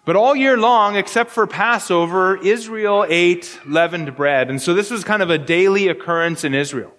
But 0.04 0.17
all 0.17 0.36
year 0.36 0.58
long, 0.58 0.98
except 0.98 1.32
for 1.32 1.48
Passover, 1.48 2.36
Israel 2.36 3.06
ate 3.08 3.62
leavened 3.65 4.17
bread. 4.17 4.50
And 4.50 4.62
so 4.62 4.74
this 4.74 4.91
was 4.91 5.06
kind 5.06 5.22
of 5.24 5.30
a 5.30 5.38
daily 5.38 5.88
occurrence 5.88 6.43
in 6.43 6.54
Israel. 6.54 6.91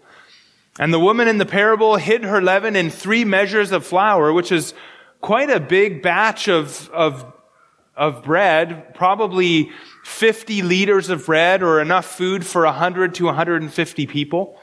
And 0.79 0.91
the 0.91 0.99
woman 0.99 1.29
in 1.29 1.37
the 1.37 1.45
parable 1.45 1.97
hid 1.97 2.25
her 2.25 2.41
leaven 2.41 2.77
in 2.77 2.89
three 2.89 3.27
measures 3.27 3.71
of 3.71 3.85
flour, 3.85 4.33
which 4.33 4.51
is 4.51 4.73
quite 5.21 5.51
a 5.51 5.61
big 5.61 6.01
batch 6.01 6.49
of, 6.49 6.89
of, 6.89 7.31
of 7.95 8.25
bread, 8.25 8.95
probably 8.95 9.73
50 10.05 10.61
liters 10.61 11.09
of 11.09 11.27
bread 11.27 11.63
or 11.63 11.81
enough 11.81 12.05
food 12.05 12.45
for 12.45 12.65
100 12.65 13.15
to 13.17 13.25
150 13.25 14.07
people. 14.07 14.61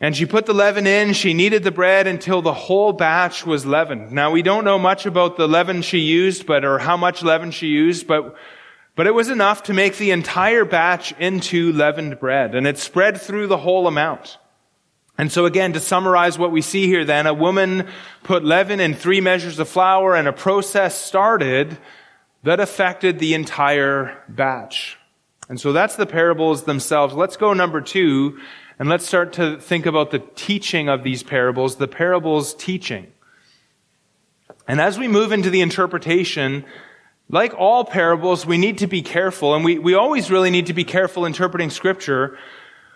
And 0.00 0.16
she 0.16 0.24
put 0.24 0.46
the 0.46 0.54
leaven 0.54 0.86
in, 0.86 1.12
she 1.12 1.34
kneaded 1.34 1.64
the 1.64 1.70
bread 1.70 2.06
until 2.06 2.40
the 2.40 2.54
whole 2.54 2.92
batch 2.92 3.44
was 3.44 3.66
leavened. 3.66 4.10
Now 4.10 4.30
we 4.30 4.42
don't 4.42 4.64
know 4.64 4.78
much 4.78 5.06
about 5.06 5.36
the 5.36 5.46
leaven 5.46 5.82
she 5.82 5.98
used, 5.98 6.46
but, 6.46 6.64
or 6.64 6.78
how 6.78 6.96
much 6.96 7.22
leaven 7.22 7.50
she 7.50 7.66
used, 7.66 8.06
but, 8.06 8.34
but 8.94 9.06
it 9.06 9.14
was 9.14 9.28
enough 9.28 9.64
to 9.64 9.74
make 9.74 9.98
the 9.98 10.12
entire 10.12 10.64
batch 10.64 11.12
into 11.18 11.72
leavened 11.72 12.18
bread, 12.20 12.54
and 12.54 12.66
it 12.66 12.78
spread 12.78 13.20
through 13.20 13.48
the 13.48 13.58
whole 13.58 13.86
amount. 13.86 14.38
And 15.18 15.32
so 15.32 15.46
again, 15.46 15.72
to 15.72 15.80
summarize 15.80 16.38
what 16.38 16.52
we 16.52 16.62
see 16.62 16.86
here 16.86 17.04
then, 17.04 17.26
a 17.26 17.34
woman 17.34 17.88
put 18.22 18.44
leaven 18.44 18.78
in 18.78 18.94
three 18.94 19.20
measures 19.20 19.58
of 19.58 19.68
flour 19.68 20.14
and 20.14 20.28
a 20.28 20.32
process 20.32 20.96
started 20.96 21.76
that 22.42 22.60
affected 22.60 23.18
the 23.18 23.34
entire 23.34 24.22
batch. 24.28 24.98
And 25.48 25.60
so 25.60 25.72
that's 25.72 25.96
the 25.96 26.06
parables 26.06 26.64
themselves. 26.64 27.14
Let's 27.14 27.36
go 27.36 27.52
number 27.52 27.80
two, 27.80 28.38
and 28.78 28.88
let's 28.88 29.06
start 29.06 29.32
to 29.34 29.58
think 29.58 29.86
about 29.86 30.10
the 30.10 30.20
teaching 30.34 30.88
of 30.88 31.02
these 31.02 31.22
parables, 31.22 31.76
the 31.76 31.88
parables 31.88 32.54
teaching. 32.54 33.12
And 34.68 34.80
as 34.80 34.98
we 34.98 35.08
move 35.08 35.32
into 35.32 35.50
the 35.50 35.62
interpretation, 35.62 36.64
like 37.30 37.54
all 37.54 37.84
parables, 37.84 38.46
we 38.46 38.58
need 38.58 38.78
to 38.78 38.86
be 38.86 39.02
careful, 39.02 39.54
and 39.54 39.64
we, 39.64 39.78
we 39.78 39.94
always 39.94 40.30
really 40.30 40.50
need 40.50 40.66
to 40.66 40.74
be 40.74 40.84
careful 40.84 41.24
interpreting 41.24 41.70
scripture. 41.70 42.38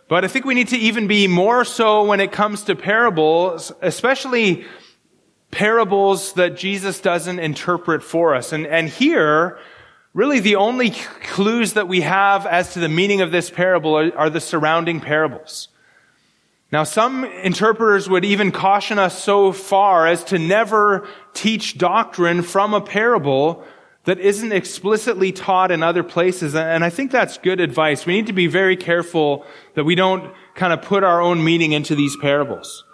But 0.08 0.24
I 0.24 0.28
think 0.28 0.44
we 0.44 0.54
need 0.54 0.68
to 0.68 0.76
even 0.76 1.06
be 1.06 1.26
more 1.26 1.64
so 1.64 2.04
when 2.04 2.20
it 2.20 2.32
comes 2.32 2.64
to 2.64 2.76
parables, 2.76 3.72
especially 3.80 4.66
parables 5.52 6.32
that 6.32 6.56
Jesus 6.56 7.00
doesn't 7.00 7.38
interpret 7.38 8.02
for 8.02 8.34
us. 8.34 8.52
And, 8.52 8.66
and 8.66 8.88
here, 8.88 9.58
really 10.14 10.40
the 10.40 10.56
only 10.56 10.90
clues 10.90 11.74
that 11.74 11.86
we 11.86 12.00
have 12.00 12.46
as 12.46 12.72
to 12.72 12.80
the 12.80 12.88
meaning 12.88 13.20
of 13.20 13.30
this 13.30 13.50
parable 13.50 13.96
are, 13.96 14.18
are 14.18 14.30
the 14.30 14.40
surrounding 14.40 15.00
parables. 15.00 15.68
Now, 16.72 16.84
some 16.84 17.24
interpreters 17.24 18.08
would 18.08 18.24
even 18.24 18.50
caution 18.50 18.98
us 18.98 19.22
so 19.22 19.52
far 19.52 20.06
as 20.06 20.24
to 20.24 20.38
never 20.38 21.06
teach 21.34 21.76
doctrine 21.76 22.42
from 22.42 22.72
a 22.72 22.80
parable 22.80 23.62
that 24.04 24.18
isn't 24.18 24.52
explicitly 24.52 25.32
taught 25.32 25.70
in 25.70 25.82
other 25.82 26.02
places. 26.02 26.54
And 26.54 26.82
I 26.82 26.88
think 26.88 27.10
that's 27.10 27.36
good 27.36 27.60
advice. 27.60 28.06
We 28.06 28.14
need 28.14 28.26
to 28.28 28.32
be 28.32 28.46
very 28.46 28.76
careful 28.76 29.44
that 29.74 29.84
we 29.84 29.94
don't 29.94 30.32
kind 30.54 30.72
of 30.72 30.80
put 30.80 31.04
our 31.04 31.20
own 31.20 31.44
meaning 31.44 31.72
into 31.72 31.94
these 31.94 32.16
parables. 32.16 32.84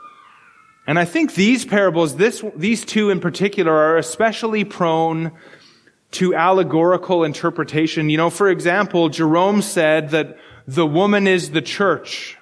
And 0.89 0.99
I 0.99 1.05
think 1.05 1.35
these 1.35 1.67
parables, 1.67 2.17
this, 2.17 2.43
these 2.57 2.83
two 2.83 3.11
in 3.11 3.21
particular, 3.21 3.71
are 3.71 3.99
especially 3.99 4.65
prone 4.65 5.33
to 6.13 6.35
allegorical 6.35 7.25
interpretation. 7.25 8.09
You 8.09 8.17
know, 8.17 8.31
for 8.31 8.49
example, 8.49 9.11
Jerome 9.11 9.61
said 9.61 10.09
that 10.13 10.39
the 10.67 10.87
woman 10.87 11.27
is 11.27 11.51
the 11.51 11.61
church. 11.61 12.39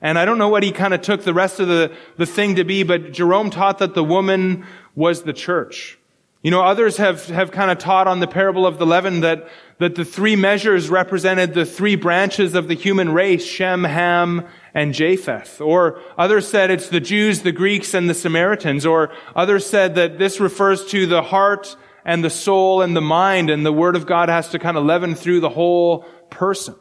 And 0.00 0.18
I 0.18 0.24
don't 0.24 0.38
know 0.38 0.48
what 0.48 0.62
he 0.62 0.72
kind 0.72 0.94
of 0.94 1.02
took 1.02 1.22
the 1.22 1.34
rest 1.34 1.60
of 1.60 1.68
the, 1.68 1.94
the 2.16 2.24
thing 2.24 2.54
to 2.54 2.64
be, 2.64 2.82
but 2.82 3.12
Jerome 3.12 3.50
taught 3.50 3.76
that 3.80 3.92
the 3.92 4.02
woman 4.02 4.64
was 4.94 5.24
the 5.24 5.34
church. 5.34 5.98
You 6.42 6.50
know, 6.50 6.62
others 6.62 6.96
have, 6.96 7.26
have 7.26 7.50
kind 7.50 7.70
of 7.70 7.76
taught 7.76 8.08
on 8.08 8.20
the 8.20 8.26
parable 8.26 8.66
of 8.66 8.78
the 8.78 8.86
leaven 8.86 9.20
that, 9.20 9.46
that 9.80 9.96
the 9.96 10.04
three 10.06 10.34
measures 10.34 10.88
represented 10.88 11.52
the 11.52 11.66
three 11.66 11.96
branches 11.96 12.54
of 12.54 12.68
the 12.68 12.74
human 12.74 13.12
race, 13.12 13.44
Shem, 13.44 13.84
Ham, 13.84 14.48
and 14.74 14.94
Japheth. 14.94 15.60
Or 15.60 16.00
others 16.16 16.48
said 16.48 16.70
it's 16.70 16.88
the 16.88 17.00
Jews, 17.00 17.42
the 17.42 17.52
Greeks, 17.52 17.94
and 17.94 18.08
the 18.08 18.14
Samaritans. 18.14 18.86
Or 18.86 19.12
others 19.34 19.66
said 19.66 19.94
that 19.96 20.18
this 20.18 20.40
refers 20.40 20.86
to 20.86 21.06
the 21.06 21.22
heart 21.22 21.76
and 22.04 22.24
the 22.24 22.30
soul 22.30 22.82
and 22.82 22.96
the 22.96 23.00
mind, 23.00 23.48
and 23.50 23.64
the 23.64 23.72
Word 23.72 23.94
of 23.94 24.06
God 24.06 24.28
has 24.28 24.48
to 24.50 24.58
kind 24.58 24.76
of 24.76 24.84
leaven 24.84 25.14
through 25.14 25.40
the 25.40 25.48
whole 25.48 26.00
person. 26.30 26.74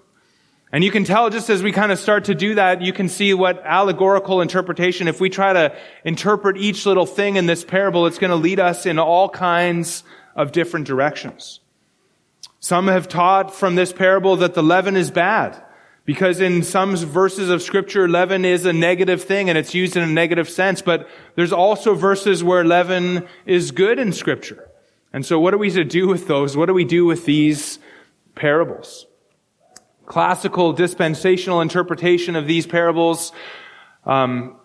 And 0.71 0.83
you 0.83 0.91
can 0.91 1.03
tell 1.03 1.29
just 1.29 1.49
as 1.49 1.61
we 1.61 1.71
kind 1.73 1.91
of 1.91 1.99
start 1.99 2.25
to 2.25 2.35
do 2.35 2.55
that, 2.55 2.81
you 2.81 2.93
can 2.93 3.09
see 3.09 3.33
what 3.33 3.61
allegorical 3.65 4.41
interpretation, 4.41 5.07
if 5.07 5.19
we 5.19 5.29
try 5.29 5.51
to 5.51 5.75
interpret 6.05 6.55
each 6.57 6.85
little 6.85 7.05
thing 7.05 7.35
in 7.35 7.45
this 7.45 7.63
parable, 7.65 8.07
it's 8.07 8.17
going 8.17 8.31
to 8.31 8.37
lead 8.37 8.59
us 8.59 8.85
in 8.85 8.97
all 8.97 9.27
kinds 9.27 10.03
of 10.33 10.53
different 10.53 10.87
directions. 10.87 11.59
Some 12.59 12.87
have 12.87 13.09
taught 13.09 13.53
from 13.53 13.75
this 13.75 13.91
parable 13.91 14.37
that 14.37 14.53
the 14.53 14.63
leaven 14.63 14.95
is 14.95 15.11
bad. 15.11 15.61
Because 16.03 16.39
in 16.41 16.63
some 16.63 16.95
verses 16.95 17.49
of 17.49 17.61
scripture, 17.61 18.09
leaven 18.09 18.43
is 18.43 18.65
a 18.65 18.73
negative 18.73 19.23
thing 19.23 19.49
and 19.49 19.57
it's 19.57 19.73
used 19.73 19.95
in 19.95 20.03
a 20.03 20.07
negative 20.07 20.49
sense, 20.49 20.81
but 20.81 21.07
there's 21.35 21.53
also 21.53 21.93
verses 21.93 22.43
where 22.43 22.65
leaven 22.65 23.27
is 23.45 23.71
good 23.71 23.99
in 23.99 24.11
scripture. 24.11 24.67
And 25.13 25.25
so 25.25 25.39
what 25.39 25.53
are 25.53 25.57
we 25.57 25.69
to 25.71 25.83
do 25.83 26.07
with 26.07 26.27
those? 26.27 26.57
What 26.57 26.65
do 26.65 26.73
we 26.73 26.85
do 26.85 27.05
with 27.05 27.25
these 27.25 27.79
parables? 28.33 29.05
classical 30.11 30.73
dispensational 30.73 31.61
interpretation 31.61 32.35
of 32.35 32.45
these 32.45 32.67
parables 32.67 33.31
um, 34.05 34.57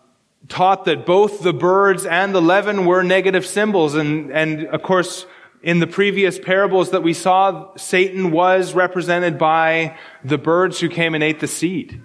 taught 0.48 0.84
that 0.86 1.06
both 1.06 1.40
the 1.44 1.52
birds 1.52 2.04
and 2.04 2.34
the 2.34 2.42
leaven 2.42 2.84
were 2.84 3.04
negative 3.04 3.46
symbols. 3.46 3.94
And, 3.94 4.32
and 4.32 4.66
of 4.66 4.82
course, 4.82 5.24
in 5.62 5.80
the 5.80 5.86
previous 5.86 6.38
parables 6.38 6.90
that 6.90 7.02
we 7.02 7.12
saw, 7.12 7.74
Satan 7.76 8.30
was 8.30 8.74
represented 8.74 9.38
by 9.38 9.96
the 10.24 10.38
birds 10.38 10.80
who 10.80 10.88
came 10.88 11.14
and 11.14 11.24
ate 11.24 11.40
the 11.40 11.46
seed. 11.46 12.00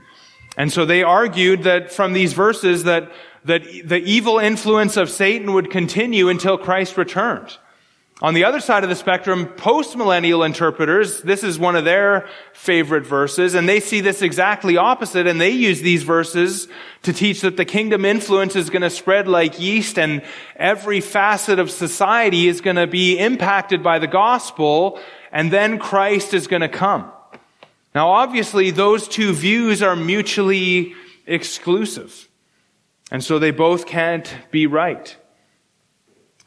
And 0.58 0.72
so 0.72 0.86
they 0.86 1.04
argued 1.04 1.64
that 1.64 1.92
from 1.92 2.14
these 2.14 2.34
verses 2.34 2.84
that, 2.84 3.12
that 3.46 3.64
the 3.86 4.00
evil 4.00 4.40
influence 4.40 4.98
of 4.98 5.10
Satan 5.10 5.54
would 5.54 5.72
continue 5.72 6.30
until 6.30 6.58
Christ 6.58 6.98
returned. 6.98 7.58
On 8.22 8.36
the 8.36 8.44
other 8.44 8.60
side 8.60 8.84
of 8.84 8.90
the 8.90 8.96
spectrum, 8.96 9.48
postmillennial 9.48 10.46
interpreters, 10.46 11.24
this 11.24 11.44
is 11.44 11.58
one 11.58 11.76
of 11.76 11.86
their 11.86 12.28
favorite 12.54 13.04
verses, 13.04 13.56
and 13.56 13.68
they 13.68 13.80
see 13.80 14.00
this 14.00 14.22
exactly 14.22 14.78
opposite, 14.78 15.26
and 15.26 15.42
they 15.42 15.50
use 15.50 15.82
these 15.82 16.04
verses 16.04 16.68
to 17.02 17.14
teach 17.14 17.42
that 17.42 17.58
the 17.58 17.66
kingdom 17.66 18.06
influence 18.06 18.56
is 18.56 18.70
going 18.70 18.84
to 18.84 18.92
spread 18.92 19.28
like 19.28 19.60
yeast, 19.60 19.98
and 19.98 20.22
every 20.56 21.02
facet 21.02 21.58
of 21.58 21.72
society 21.72 22.48
is 22.48 22.62
going 22.62 22.76
to 22.76 22.86
be 22.86 23.18
impacted 23.18 23.82
by 23.82 23.98
the 23.98 24.06
gospel, 24.06 25.00
and 25.32 25.52
then 25.52 25.80
Christ 25.80 26.36
is 26.36 26.46
going 26.46 26.62
to 26.62 26.70
come. 26.70 27.12
Now, 27.96 28.12
obviously, 28.12 28.70
those 28.70 29.08
two 29.08 29.34
views 29.34 29.82
are 29.82 29.96
mutually 29.96 30.94
exclusive, 31.26 32.30
and 33.10 33.24
so 33.24 33.40
they 33.40 33.50
both 33.50 33.88
can't 33.88 34.32
be 34.52 34.68
right. 34.68 35.18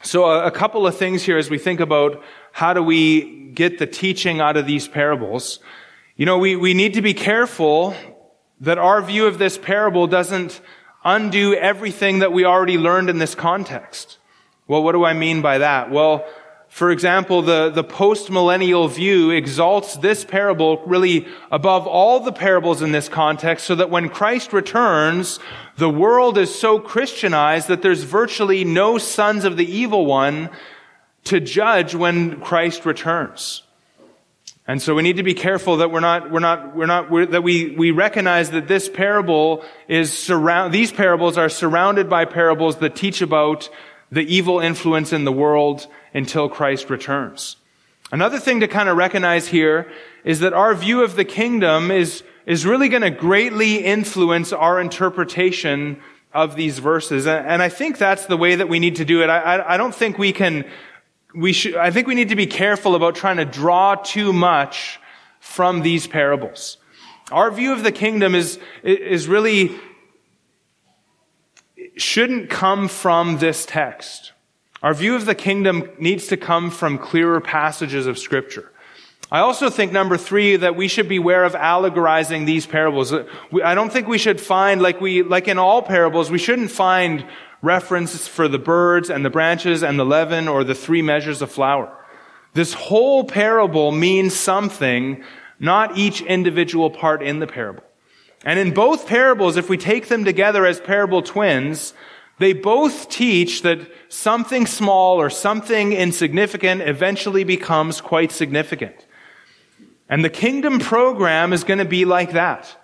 So 0.05 0.29
a, 0.29 0.51
couple 0.51 0.85
of 0.85 0.95
things 0.95 1.23
here 1.23 1.35
as 1.35 1.49
we 1.49 1.57
think 1.57 1.79
about 1.79 2.23
how 2.51 2.73
do 2.73 2.83
we 2.83 3.49
get 3.55 3.79
the 3.79 3.87
teaching 3.87 4.39
out 4.39 4.55
of 4.55 4.67
these 4.67 4.87
parables. 4.87 5.59
You 6.15 6.27
know, 6.27 6.37
we, 6.37 6.55
we 6.55 6.75
need 6.75 6.93
to 6.93 7.01
be 7.01 7.15
careful 7.15 7.95
that 8.61 8.77
our 8.77 9.01
view 9.01 9.25
of 9.25 9.39
this 9.39 9.57
parable 9.57 10.05
doesn't 10.05 10.61
undo 11.03 11.55
everything 11.55 12.19
that 12.19 12.31
we 12.31 12.45
already 12.45 12.77
learned 12.77 13.09
in 13.09 13.17
this 13.17 13.33
context. 13.33 14.19
Well, 14.67 14.83
what 14.83 14.91
do 14.91 15.03
I 15.03 15.13
mean 15.13 15.41
by 15.41 15.57
that? 15.57 15.89
Well, 15.89 16.23
for 16.75 16.91
example, 16.91 17.41
the, 17.41 17.69
the 17.69 17.85
post-millennial 17.85 18.89
view 18.89 19.31
exalts 19.31 19.95
this 19.95 20.25
parable 20.25 20.83
really 20.85 21.25
above 21.49 21.87
all 21.87 22.19
the 22.19 22.33
parables 22.33 22.81
in 22.81 22.91
this 22.91 23.07
context 23.07 23.65
so 23.65 23.75
that 23.75 23.89
when 23.89 24.09
Christ 24.09 24.51
returns, 24.51 25.39
the 25.77 25.89
world 25.89 26.37
is 26.37 26.53
so 26.53 26.77
Christianized 26.77 27.69
that 27.69 27.81
there's 27.81 28.03
virtually 28.03 28.65
no 28.65 28.97
sons 28.97 29.45
of 29.45 29.55
the 29.55 29.65
evil 29.65 30.05
one 30.05 30.49
to 31.23 31.39
judge 31.39 31.95
when 31.95 32.41
Christ 32.41 32.85
returns. 32.85 33.63
And 34.67 34.81
so 34.81 34.95
we 34.95 35.01
need 35.01 35.15
to 35.15 35.23
be 35.23 35.33
careful 35.33 35.77
that 35.77 35.91
we're 35.91 36.01
not, 36.01 36.29
we're 36.29 36.41
not, 36.41 36.75
we're 36.75 36.87
not, 36.87 37.09
we're, 37.09 37.25
that 37.27 37.41
we, 37.41 37.73
we 37.77 37.91
recognize 37.91 38.49
that 38.49 38.67
this 38.67 38.89
parable 38.89 39.63
is 39.87 40.11
surround, 40.11 40.73
these 40.73 40.91
parables 40.91 41.37
are 41.37 41.47
surrounded 41.47 42.09
by 42.09 42.25
parables 42.25 42.79
that 42.79 42.97
teach 42.97 43.21
about 43.21 43.69
the 44.11 44.23
evil 44.23 44.59
influence 44.59 45.13
in 45.13 45.23
the 45.23 45.31
world 45.31 45.87
until 46.15 46.49
Christ 46.49 46.89
returns. 46.89 47.57
Another 48.11 48.39
thing 48.39 48.61
to 48.61 48.67
kind 48.67 48.87
of 48.87 48.97
recognize 48.97 49.49
here 49.49 49.91
is 50.23 50.39
that 50.39 50.53
our 50.53 50.73
view 50.73 51.03
of 51.03 51.15
the 51.15 51.25
kingdom 51.25 51.91
is, 51.91 52.23
is 52.45 52.65
really 52.65 52.87
going 52.87 53.01
to 53.01 53.09
greatly 53.09 53.83
influence 53.83 54.53
our 54.53 54.79
interpretation 54.79 56.01
of 56.33 56.55
these 56.55 56.79
verses. 56.79 57.27
And 57.27 57.61
I 57.61 57.69
think 57.69 57.97
that's 57.97 58.25
the 58.25 58.37
way 58.37 58.55
that 58.55 58.69
we 58.69 58.79
need 58.79 58.95
to 58.97 59.05
do 59.05 59.21
it. 59.23 59.29
I, 59.29 59.73
I 59.73 59.77
don't 59.77 59.93
think 59.93 60.17
we 60.17 60.31
can, 60.31 60.65
we 61.35 61.51
should, 61.51 61.75
I 61.75 61.91
think 61.91 62.07
we 62.07 62.15
need 62.15 62.29
to 62.29 62.35
be 62.35 62.47
careful 62.47 62.95
about 62.95 63.15
trying 63.15 63.37
to 63.37 63.45
draw 63.45 63.95
too 63.95 64.31
much 64.31 64.99
from 65.39 65.81
these 65.81 66.07
parables. 66.07 66.77
Our 67.31 67.51
view 67.51 67.73
of 67.73 67.83
the 67.83 67.91
kingdom 67.91 68.35
is, 68.35 68.59
is 68.83 69.27
really, 69.27 69.75
shouldn't 71.97 72.49
come 72.49 72.87
from 72.87 73.39
this 73.39 73.65
text. 73.65 74.31
Our 74.85 74.93
view 74.93 75.15
of 75.15 75.25
the 75.25 75.33
kingdom 75.33 75.89
needs 75.97 76.27
to 76.27 76.37
come 76.37 76.69
from 76.69 76.99
clearer 76.99 77.41
passages 77.41 78.05
of 78.05 78.19
scripture. 78.19 78.71
I 79.31 79.39
also 79.39 79.71
think 79.71 79.91
number 79.91 80.15
three, 80.15 80.57
that 80.57 80.75
we 80.75 80.87
should 80.87 81.09
beware 81.09 81.43
of 81.43 81.53
allegorizing 81.55 82.45
these 82.45 82.67
parables. 82.67 83.11
I 83.11 83.73
don't 83.73 83.91
think 83.91 84.07
we 84.07 84.19
should 84.19 84.39
find, 84.39 84.83
like 84.83 85.01
we, 85.01 85.23
like 85.23 85.47
in 85.47 85.57
all 85.57 85.81
parables, 85.81 86.29
we 86.29 86.37
shouldn't 86.37 86.69
find 86.69 87.25
references 87.63 88.27
for 88.27 88.47
the 88.47 88.59
birds 88.59 89.09
and 89.09 89.25
the 89.25 89.31
branches 89.31 89.81
and 89.81 89.97
the 89.97 90.05
leaven 90.05 90.47
or 90.47 90.63
the 90.63 90.75
three 90.75 91.01
measures 91.01 91.41
of 91.41 91.49
flour. 91.49 91.91
This 92.53 92.73
whole 92.73 93.23
parable 93.23 93.91
means 93.91 94.35
something, 94.35 95.23
not 95.59 95.97
each 95.97 96.21
individual 96.21 96.91
part 96.91 97.23
in 97.23 97.39
the 97.39 97.47
parable. 97.47 97.81
And 98.43 98.59
in 98.59 98.71
both 98.71 99.07
parables, 99.07 99.57
if 99.57 99.67
we 99.67 99.77
take 99.77 100.09
them 100.09 100.25
together 100.25 100.63
as 100.63 100.79
parable 100.79 101.23
twins, 101.23 101.95
they 102.37 102.53
both 102.53 103.09
teach 103.09 103.61
that 103.61 103.79
something 104.09 104.65
small 104.65 105.21
or 105.21 105.29
something 105.29 105.93
insignificant 105.93 106.81
eventually 106.81 107.43
becomes 107.43 108.01
quite 108.01 108.31
significant. 108.31 108.95
And 110.09 110.23
the 110.23 110.29
kingdom 110.29 110.79
program 110.79 111.53
is 111.53 111.63
going 111.63 111.79
to 111.79 111.85
be 111.85 112.05
like 112.05 112.33
that. 112.33 112.75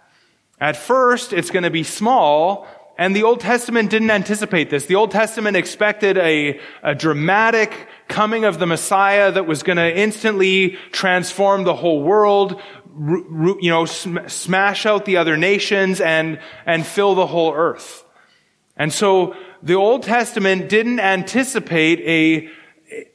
At 0.59 0.77
first, 0.77 1.33
it's 1.33 1.51
going 1.51 1.63
to 1.63 1.69
be 1.69 1.83
small, 1.83 2.67
and 2.97 3.15
the 3.15 3.23
Old 3.23 3.39
Testament 3.39 3.89
didn't 3.89 4.11
anticipate 4.11 4.69
this. 4.69 4.85
The 4.85 4.95
Old 4.95 5.11
Testament 5.11 5.57
expected 5.57 6.17
a, 6.17 6.59
a 6.83 6.95
dramatic 6.95 7.87
coming 8.07 8.45
of 8.45 8.59
the 8.59 8.67
Messiah 8.67 9.31
that 9.31 9.47
was 9.47 9.63
going 9.63 9.77
to 9.77 9.97
instantly 9.97 10.77
transform 10.91 11.63
the 11.63 11.73
whole 11.73 12.03
world, 12.03 12.61
you 12.95 13.71
know, 13.71 13.85
smash 13.85 14.85
out 14.85 15.05
the 15.05 15.17
other 15.17 15.35
nations 15.35 15.99
and, 15.99 16.39
and 16.65 16.85
fill 16.85 17.15
the 17.15 17.27
whole 17.27 17.53
earth. 17.53 18.05
And 18.81 18.91
so 18.91 19.35
the 19.61 19.75
Old 19.75 20.01
Testament 20.01 20.67
didn't 20.67 20.99
anticipate 20.99 21.99
a, 21.99 22.49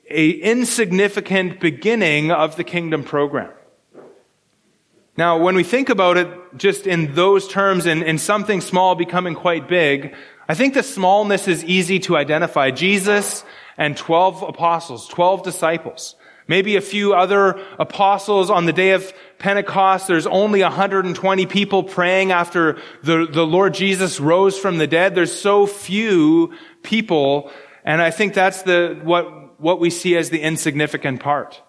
a 0.09 0.31
insignificant 0.31 1.59
beginning 1.59 2.31
of 2.31 2.55
the 2.55 2.63
kingdom 2.63 3.03
program. 3.03 3.51
Now, 5.17 5.39
when 5.39 5.57
we 5.57 5.65
think 5.65 5.89
about 5.89 6.19
it 6.19 6.29
just 6.57 6.87
in 6.87 7.17
those 7.17 7.49
terms 7.49 7.85
and 7.87 8.05
in 8.05 8.19
something 8.19 8.61
small 8.61 8.95
becoming 8.95 9.35
quite 9.35 9.67
big, 9.69 10.15
I 10.49 10.55
think 10.55 10.75
the 10.75 10.85
smallness 10.85 11.49
is 11.49 11.65
easy 11.65 11.99
to 12.07 12.17
identify. 12.17 12.71
Jesus 12.71 13.43
and 13.77 13.97
12 13.97 14.43
apostles, 14.45 15.09
12 15.09 15.43
disciples. 15.43 16.15
Maybe 16.49 16.77
a 16.77 16.81
few 16.81 17.13
other 17.13 17.61
apostles 17.79 18.51
on 18.51 18.67
the 18.67 18.73
day 18.73 18.93
of 18.93 19.13
Pentecost. 19.39 20.07
There's 20.07 20.29
only 20.29 20.63
120 20.63 21.47
people 21.47 21.83
praying 21.83 22.31
after 22.31 22.79
the, 23.03 23.27
the 23.31 23.45
Lord 23.45 23.75
Jesus 23.75 24.21
rose 24.21 24.57
from 24.57 24.79
the 24.79 24.87
dead. 24.87 25.15
There's 25.15 25.37
so 25.37 25.67
few 25.67 26.55
people. 26.85 27.51
And 27.85 28.01
I 28.01 28.13
think 28.13 28.33
that's 28.33 28.63
the, 28.63 29.01
what, 29.03 29.61
what 29.61 29.81
we 29.81 29.91
see 29.91 30.17
as 30.17 30.31
the 30.31 30.41
insignificant 30.41 31.21
part. 31.21 31.61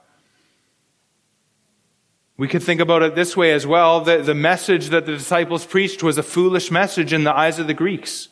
We 2.38 2.48
could 2.48 2.62
think 2.62 2.80
about 2.80 3.02
it 3.02 3.16
this 3.16 3.36
way 3.36 3.54
as 3.54 3.66
well. 3.66 4.02
The, 4.02 4.22
the 4.22 4.36
message 4.36 4.90
that 4.90 5.08
the 5.08 5.14
disciples 5.14 5.66
preached 5.66 6.04
was 6.04 6.20
a 6.20 6.24
foolish 6.24 6.70
message 6.70 7.14
in 7.14 7.24
the 7.24 7.36
eyes 7.36 7.58
of 7.58 7.66
the 7.66 7.74
Greeks. 7.74 8.30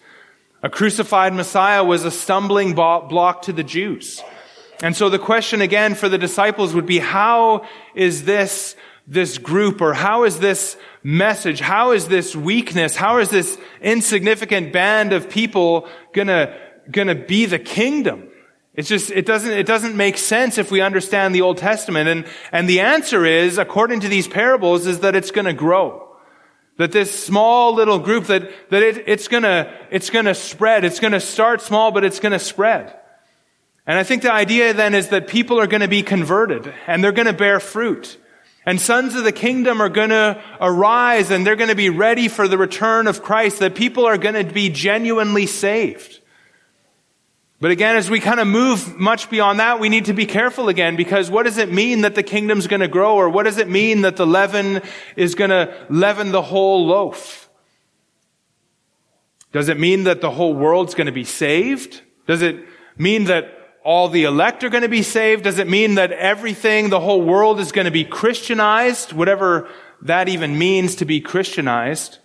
A 0.62 0.70
crucified 0.70 1.34
Messiah 1.34 1.84
was 1.84 2.06
a 2.06 2.12
stumbling 2.12 2.76
block 2.76 3.42
to 3.44 3.54
the 3.54 3.64
Jews. 3.64 4.22
And 4.82 4.96
so 4.96 5.10
the 5.10 5.20
question 5.20 5.62
again 5.62 5.96
for 5.96 6.10
the 6.10 6.18
disciples 6.18 6.74
would 6.74 6.86
be, 6.86 7.00
how 7.00 7.66
is 7.94 8.26
this, 8.26 8.76
this 9.08 9.38
group 9.38 9.82
or 9.82 9.94
how 9.94 10.24
is 10.24 10.40
this 10.40 10.78
message, 11.04 11.60
how 11.60 11.92
is 11.92 12.08
this 12.08 12.36
weakness, 12.36 12.96
how 12.96 13.20
is 13.20 13.30
this 13.30 13.58
insignificant 13.82 14.74
band 14.74 15.14
of 15.14 15.30
people 15.30 15.88
gonna, 16.14 16.58
gonna 16.92 17.16
be 17.16 17.46
the 17.46 17.60
kingdom? 17.60 18.30
It's 18.74 18.90
just, 18.90 19.10
it 19.12 19.26
doesn't, 19.26 19.52
it 19.52 19.66
doesn't 19.66 19.96
make 19.96 20.18
sense 20.18 20.58
if 20.58 20.70
we 20.70 20.82
understand 20.82 21.34
the 21.34 21.42
Old 21.42 21.58
Testament. 21.58 22.10
And, 22.10 22.26
and 22.52 22.68
the 22.68 22.82
answer 22.82 23.26
is, 23.26 23.58
according 23.58 24.02
to 24.02 24.10
these 24.10 24.28
parables, 24.28 24.86
is 24.86 25.00
that 25.00 25.16
it's 25.16 25.32
gonna 25.32 25.54
grow. 25.54 26.02
That 26.78 26.92
this 26.92 27.24
small 27.24 27.74
little 27.74 28.00
group, 28.00 28.26
that, 28.26 28.52
that 28.70 28.84
it, 28.84 29.08
it's 29.08 29.30
gonna, 29.30 29.74
it's 29.92 30.10
gonna 30.10 30.36
spread. 30.36 30.84
It's 30.84 31.00
gonna 31.00 31.22
start 31.22 31.62
small, 31.62 31.92
but 31.92 32.04
it's 32.04 32.20
gonna 32.20 32.40
spread. 32.40 32.94
And 33.88 34.00
I 34.00 34.04
think 34.04 34.24
the 34.24 34.34
idea 34.34 34.74
then 34.74 34.96
is 34.96 35.10
that 35.10 35.28
people 35.28 35.60
are 35.60 35.68
going 35.68 35.82
to 35.82 35.88
be 35.88 36.02
converted 36.02 36.74
and 36.88 37.04
they're 37.04 37.12
going 37.12 37.28
to 37.28 37.34
bear 37.34 37.60
fruit. 37.60 38.18
And 38.66 38.82
sons 38.82 39.14
of 39.14 39.24
the 39.24 39.32
kingdom 39.32 39.80
are 39.80 39.90
going 39.90 40.10
to 40.10 40.42
arise 40.60 41.30
and 41.30 41.46
they're 41.46 41.56
going 41.56 41.70
to 41.70 41.76
be 41.76 41.92
ready 41.92 42.28
for 42.28 42.48
the 42.48 42.58
return 42.58 43.06
of 43.06 43.22
Christ, 43.22 43.60
that 43.60 43.76
people 43.76 44.06
are 44.06 44.18
going 44.18 44.34
to 44.34 44.52
be 44.52 44.70
genuinely 44.70 45.46
saved. 45.46 46.20
But 47.62 47.72
again, 47.72 47.96
as 47.96 48.10
we 48.10 48.20
kind 48.20 48.40
of 48.40 48.48
move 48.48 48.98
much 48.98 49.30
beyond 49.30 49.60
that, 49.60 49.80
we 49.80 49.90
need 49.90 50.06
to 50.06 50.14
be 50.14 50.26
careful 50.26 50.68
again 50.68 50.96
because 50.96 51.30
what 51.30 51.44
does 51.44 51.58
it 51.58 51.72
mean 51.72 52.02
that 52.02 52.16
the 52.16 52.24
kingdom's 52.24 52.68
going 52.68 52.82
to 52.82 52.88
grow 52.88 53.16
or 53.16 53.30
what 53.30 53.44
does 53.44 53.60
it 53.60 53.70
mean 53.70 54.02
that 54.02 54.18
the 54.18 54.28
leaven 54.28 54.82
is 55.16 55.36
going 55.36 55.52
to 55.52 55.74
leaven 55.90 56.32
the 56.32 56.42
whole 56.42 56.88
loaf? 56.88 57.50
Does 59.54 59.70
it 59.70 59.80
mean 59.80 60.04
that 60.04 60.22
the 60.22 60.32
whole 60.32 60.54
world's 60.54 60.96
going 60.96 61.06
to 61.06 61.14
be 61.14 61.24
saved? 61.24 62.02
Does 62.28 62.42
it 62.42 62.58
mean 62.98 63.26
that 63.26 63.65
all 63.86 64.10
the 64.10 64.24
elect 64.24 64.64
are 64.64 64.70
going 64.70 64.82
to 64.82 64.90
be 64.90 65.04
saved? 65.04 65.44
Does 65.44 65.60
it 65.60 65.70
mean 65.70 65.96
that 65.96 66.12
everything, 66.12 66.90
the 66.90 67.00
whole 67.00 67.22
world 67.22 67.60
is 67.60 67.72
going 67.72 67.86
to 67.86 67.92
be 67.92 68.04
Christianized? 68.04 69.14
Whatever 69.14 69.70
that 70.02 70.28
even 70.28 70.58
means 70.58 70.96
to 70.96 71.06
be 71.06 71.22
Christianized. 71.22 72.18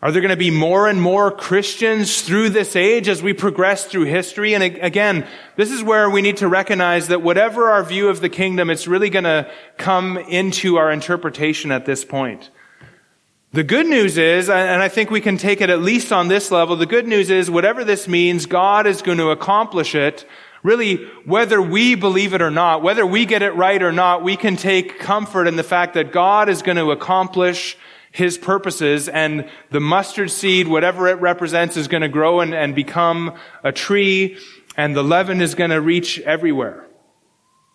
Are 0.00 0.10
there 0.10 0.22
going 0.22 0.30
to 0.30 0.36
be 0.36 0.50
more 0.50 0.88
and 0.88 1.00
more 1.00 1.30
Christians 1.30 2.22
through 2.22 2.50
this 2.50 2.74
age 2.74 3.06
as 3.06 3.22
we 3.22 3.34
progress 3.34 3.84
through 3.84 4.04
history? 4.04 4.54
And 4.54 4.62
again, 4.62 5.26
this 5.56 5.70
is 5.70 5.82
where 5.82 6.08
we 6.08 6.22
need 6.22 6.38
to 6.38 6.48
recognize 6.48 7.08
that 7.08 7.22
whatever 7.22 7.70
our 7.70 7.84
view 7.84 8.08
of 8.08 8.20
the 8.20 8.30
kingdom, 8.30 8.70
it's 8.70 8.86
really 8.86 9.10
going 9.10 9.24
to 9.24 9.50
come 9.76 10.16
into 10.16 10.76
our 10.76 10.90
interpretation 10.90 11.70
at 11.70 11.84
this 11.84 12.02
point. 12.02 12.48
The 13.54 13.62
good 13.62 13.86
news 13.86 14.18
is, 14.18 14.50
and 14.50 14.82
I 14.82 14.88
think 14.88 15.12
we 15.12 15.20
can 15.20 15.36
take 15.36 15.60
it 15.60 15.70
at 15.70 15.80
least 15.80 16.12
on 16.12 16.26
this 16.26 16.50
level, 16.50 16.74
the 16.74 16.86
good 16.86 17.06
news 17.06 17.30
is 17.30 17.48
whatever 17.48 17.84
this 17.84 18.08
means, 18.08 18.46
God 18.46 18.84
is 18.84 19.00
going 19.00 19.18
to 19.18 19.30
accomplish 19.30 19.94
it. 19.94 20.26
Really, 20.64 21.04
whether 21.24 21.62
we 21.62 21.94
believe 21.94 22.34
it 22.34 22.42
or 22.42 22.50
not, 22.50 22.82
whether 22.82 23.06
we 23.06 23.26
get 23.26 23.42
it 23.42 23.52
right 23.52 23.80
or 23.80 23.92
not, 23.92 24.24
we 24.24 24.36
can 24.36 24.56
take 24.56 24.98
comfort 24.98 25.46
in 25.46 25.54
the 25.54 25.62
fact 25.62 25.94
that 25.94 26.10
God 26.10 26.48
is 26.48 26.62
going 26.62 26.78
to 26.78 26.90
accomplish 26.90 27.78
his 28.10 28.36
purposes 28.36 29.08
and 29.08 29.48
the 29.70 29.78
mustard 29.78 30.32
seed, 30.32 30.66
whatever 30.66 31.06
it 31.06 31.20
represents, 31.20 31.76
is 31.76 31.86
going 31.86 32.02
to 32.02 32.08
grow 32.08 32.40
and, 32.40 32.54
and 32.54 32.74
become 32.74 33.38
a 33.62 33.70
tree 33.70 34.36
and 34.76 34.96
the 34.96 35.04
leaven 35.04 35.40
is 35.40 35.54
going 35.54 35.70
to 35.70 35.80
reach 35.80 36.18
everywhere. 36.22 36.88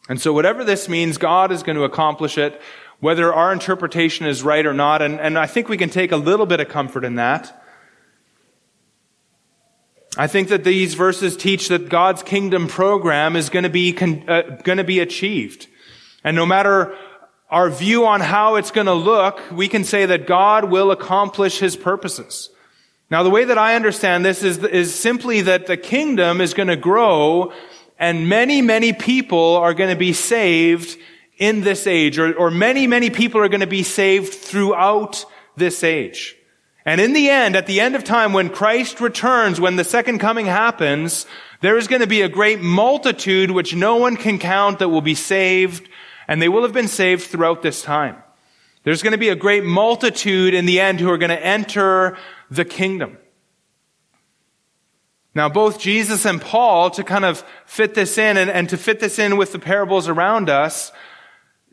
And 0.09 0.19
so 0.19 0.33
whatever 0.33 0.65
this 0.65 0.89
means, 0.89 1.17
God 1.17 1.53
is 1.53 1.63
going 1.63 1.77
to 1.77 1.83
accomplish 1.83 2.37
it, 2.37 2.59
whether 2.99 3.33
our 3.33 3.53
interpretation 3.53 4.25
is 4.25 4.43
right 4.43 4.65
or 4.65 4.73
not. 4.73 5.01
And, 5.01 5.19
and 5.19 5.37
I 5.37 5.45
think 5.45 5.69
we 5.69 5.77
can 5.77 5.89
take 5.89 6.11
a 6.11 6.17
little 6.17 6.45
bit 6.45 6.59
of 6.59 6.69
comfort 6.69 7.03
in 7.05 7.15
that. 7.15 7.55
I 10.17 10.27
think 10.27 10.49
that 10.49 10.63
these 10.63 10.95
verses 10.95 11.37
teach 11.37 11.69
that 11.69 11.87
God's 11.87 12.23
kingdom 12.23 12.67
program 12.67 13.35
is 13.35 13.49
going 13.49 13.63
to 13.63 13.69
be, 13.69 13.95
uh, 13.97 14.41
going 14.63 14.79
to 14.79 14.83
be 14.83 14.99
achieved. 14.99 15.67
And 16.23 16.35
no 16.35 16.45
matter 16.45 16.95
our 17.49 17.69
view 17.69 18.05
on 18.05 18.21
how 18.21 18.55
it's 18.55 18.71
going 18.71 18.87
to 18.87 18.93
look, 18.93 19.39
we 19.51 19.67
can 19.67 19.83
say 19.83 20.05
that 20.05 20.27
God 20.27 20.65
will 20.65 20.91
accomplish 20.91 21.59
his 21.59 21.75
purposes. 21.75 22.49
Now, 23.09 23.23
the 23.23 23.29
way 23.29 23.45
that 23.45 23.57
I 23.57 23.75
understand 23.75 24.23
this 24.23 24.43
is, 24.43 24.59
is 24.63 24.93
simply 24.93 25.41
that 25.41 25.65
the 25.65 25.77
kingdom 25.77 26.41
is 26.41 26.53
going 26.53 26.67
to 26.67 26.75
grow 26.75 27.53
and 27.97 28.29
many, 28.29 28.61
many 28.61 28.93
people 28.93 29.57
are 29.57 29.73
going 29.73 29.89
to 29.89 29.95
be 29.95 30.13
saved 30.13 30.97
in 31.39 31.61
this 31.61 31.87
age, 31.87 32.19
or, 32.19 32.33
or 32.35 32.51
many, 32.51 32.85
many 32.85 33.09
people 33.09 33.41
are 33.41 33.49
going 33.49 33.61
to 33.61 33.67
be 33.67 33.83
saved 33.83 34.33
throughout 34.33 35.25
this 35.55 35.83
age. 35.83 36.35
And 36.85 36.99
in 36.99 37.13
the 37.13 37.29
end, 37.29 37.55
at 37.55 37.65
the 37.65 37.79
end 37.79 37.95
of 37.95 38.03
time, 38.03 38.33
when 38.33 38.49
Christ 38.49 39.01
returns, 39.01 39.59
when 39.59 39.75
the 39.75 39.83
second 39.83 40.19
coming 40.19 40.45
happens, 40.45 41.25
there 41.61 41.77
is 41.77 41.87
going 41.87 42.01
to 42.01 42.07
be 42.07 42.21
a 42.21 42.29
great 42.29 42.61
multitude 42.61 43.51
which 43.51 43.75
no 43.75 43.97
one 43.97 44.17
can 44.17 44.37
count 44.37 44.79
that 44.79 44.89
will 44.89 45.01
be 45.01 45.15
saved 45.15 45.89
and 46.27 46.41
they 46.41 46.49
will 46.49 46.63
have 46.63 46.73
been 46.73 46.87
saved 46.87 47.23
throughout 47.23 47.61
this 47.61 47.81
time. 47.81 48.15
There's 48.83 49.03
going 49.03 49.11
to 49.11 49.17
be 49.17 49.29
a 49.29 49.35
great 49.35 49.63
multitude 49.63 50.53
in 50.53 50.65
the 50.65 50.79
end 50.79 50.99
who 50.99 51.11
are 51.11 51.17
going 51.17 51.29
to 51.29 51.45
enter 51.45 52.17
the 52.49 52.65
kingdom. 52.65 53.17
Now, 55.35 55.49
both 55.49 55.79
Jesus 55.79 56.25
and 56.25 56.41
Paul, 56.41 56.89
to 56.91 57.03
kind 57.03 57.25
of 57.25 57.43
fit 57.65 57.93
this 57.93 58.17
in 58.17 58.37
and, 58.37 58.49
and 58.49 58.69
to 58.69 58.77
fit 58.77 58.99
this 58.99 59.19
in 59.19 59.37
with 59.37 59.51
the 59.51 59.59
parables 59.59 60.07
around 60.07 60.49
us, 60.49 60.91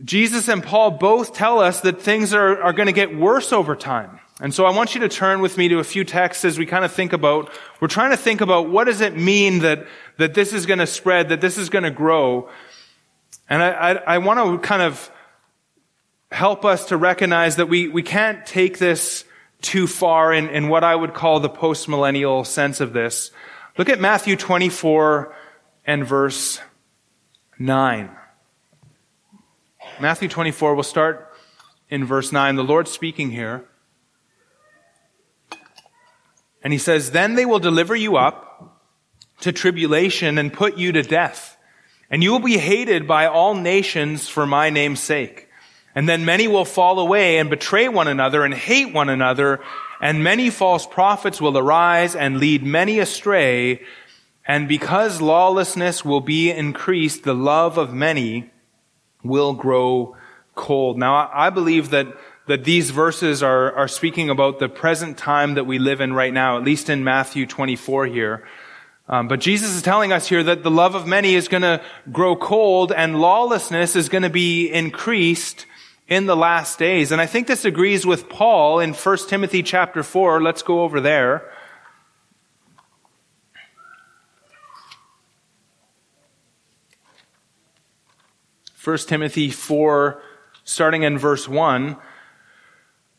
Jesus 0.04 0.48
and 0.48 0.62
Paul 0.62 0.92
both 0.92 1.32
tell 1.32 1.60
us 1.60 1.80
that 1.80 2.02
things 2.02 2.34
are, 2.34 2.62
are 2.62 2.72
going 2.72 2.86
to 2.86 2.92
get 2.92 3.16
worse 3.16 3.52
over 3.52 3.74
time. 3.74 4.20
And 4.40 4.52
so 4.52 4.66
I 4.66 4.70
want 4.70 4.94
you 4.94 5.00
to 5.00 5.08
turn 5.08 5.40
with 5.40 5.56
me 5.56 5.68
to 5.68 5.78
a 5.78 5.84
few 5.84 6.04
texts 6.04 6.44
as 6.44 6.58
we 6.58 6.66
kind 6.66 6.84
of 6.84 6.92
think 6.92 7.14
about, 7.14 7.50
we're 7.80 7.88
trying 7.88 8.10
to 8.10 8.18
think 8.18 8.42
about 8.42 8.68
what 8.68 8.84
does 8.84 9.00
it 9.00 9.16
mean 9.16 9.60
that, 9.60 9.86
that 10.18 10.34
this 10.34 10.52
is 10.52 10.66
going 10.66 10.78
to 10.78 10.86
spread, 10.86 11.30
that 11.30 11.40
this 11.40 11.56
is 11.56 11.70
going 11.70 11.84
to 11.84 11.90
grow. 11.90 12.50
And 13.48 13.62
I, 13.62 13.70
I, 13.70 13.92
I 13.92 14.18
want 14.18 14.38
to 14.38 14.66
kind 14.66 14.82
of 14.82 15.10
help 16.30 16.66
us 16.66 16.86
to 16.86 16.98
recognize 16.98 17.56
that 17.56 17.70
we, 17.70 17.88
we 17.88 18.02
can't 18.02 18.44
take 18.44 18.78
this 18.78 19.24
too 19.62 19.86
far 19.86 20.34
in, 20.34 20.50
in 20.50 20.68
what 20.68 20.84
I 20.84 20.94
would 20.94 21.14
call 21.14 21.40
the 21.40 21.48
post-millennial 21.48 22.44
sense 22.44 22.82
of 22.82 22.92
this. 22.92 23.30
Look 23.78 23.88
at 23.88 24.00
Matthew 24.00 24.36
24 24.36 25.34
and 25.86 26.06
verse 26.06 26.60
9. 27.58 28.10
Matthew 30.00 30.28
24, 30.28 30.74
we'll 30.74 30.82
start 30.82 31.32
in 31.88 32.04
verse 32.04 32.32
9. 32.32 32.56
The 32.56 32.64
Lord's 32.64 32.90
speaking 32.90 33.30
here. 33.30 33.64
And 36.62 36.72
he 36.72 36.78
says, 36.78 37.10
Then 37.12 37.34
they 37.34 37.46
will 37.46 37.58
deliver 37.58 37.96
you 37.96 38.16
up 38.16 38.82
to 39.40 39.52
tribulation 39.52 40.38
and 40.38 40.52
put 40.52 40.76
you 40.76 40.92
to 40.92 41.02
death 41.02 41.56
and 42.10 42.22
you 42.22 42.30
will 42.30 42.40
be 42.40 42.58
hated 42.58 43.06
by 43.06 43.26
all 43.26 43.54
nations 43.54 44.28
for 44.28 44.46
my 44.46 44.70
name's 44.70 45.00
sake. 45.00 45.48
And 45.94 46.08
then 46.08 46.24
many 46.24 46.46
will 46.46 46.64
fall 46.64 47.00
away 47.00 47.38
and 47.38 47.50
betray 47.50 47.88
one 47.88 48.06
another 48.06 48.44
and 48.44 48.54
hate 48.54 48.92
one 48.92 49.08
another. 49.08 49.60
And 50.00 50.22
many 50.22 50.50
false 50.50 50.86
prophets 50.86 51.40
will 51.40 51.56
arise 51.56 52.14
and 52.14 52.38
lead 52.38 52.62
many 52.62 52.98
astray. 52.98 53.82
And 54.46 54.68
because 54.68 55.20
lawlessness 55.20 56.04
will 56.04 56.20
be 56.20 56.50
increased, 56.50 57.24
the 57.24 57.34
love 57.34 57.78
of 57.78 57.94
many 57.94 58.50
will 59.28 59.52
grow 59.52 60.16
cold. 60.54 60.98
Now, 60.98 61.30
I 61.32 61.50
believe 61.50 61.90
that, 61.90 62.06
that 62.46 62.64
these 62.64 62.90
verses 62.90 63.42
are, 63.42 63.72
are 63.72 63.88
speaking 63.88 64.30
about 64.30 64.58
the 64.58 64.68
present 64.68 65.18
time 65.18 65.54
that 65.54 65.64
we 65.64 65.78
live 65.78 66.00
in 66.00 66.12
right 66.12 66.32
now, 66.32 66.56
at 66.56 66.64
least 66.64 66.88
in 66.88 67.04
Matthew 67.04 67.46
24 67.46 68.06
here. 68.06 68.46
Um, 69.08 69.28
but 69.28 69.40
Jesus 69.40 69.70
is 69.70 69.82
telling 69.82 70.12
us 70.12 70.26
here 70.26 70.42
that 70.42 70.64
the 70.64 70.70
love 70.70 70.96
of 70.96 71.06
many 71.06 71.34
is 71.34 71.46
going 71.46 71.62
to 71.62 71.80
grow 72.10 72.34
cold 72.34 72.90
and 72.90 73.20
lawlessness 73.20 73.94
is 73.94 74.08
going 74.08 74.24
to 74.24 74.30
be 74.30 74.68
increased 74.68 75.66
in 76.08 76.26
the 76.26 76.36
last 76.36 76.78
days. 76.78 77.12
And 77.12 77.20
I 77.20 77.26
think 77.26 77.46
this 77.46 77.64
agrees 77.64 78.04
with 78.04 78.28
Paul 78.28 78.80
in 78.80 78.94
1 78.94 79.18
Timothy 79.28 79.62
chapter 79.62 80.02
4. 80.02 80.42
Let's 80.42 80.62
go 80.62 80.82
over 80.82 81.00
there. 81.00 81.50
First 88.86 89.08
Timothy 89.08 89.50
4, 89.50 90.22
starting 90.62 91.02
in 91.02 91.18
verse 91.18 91.48
1. 91.48 91.96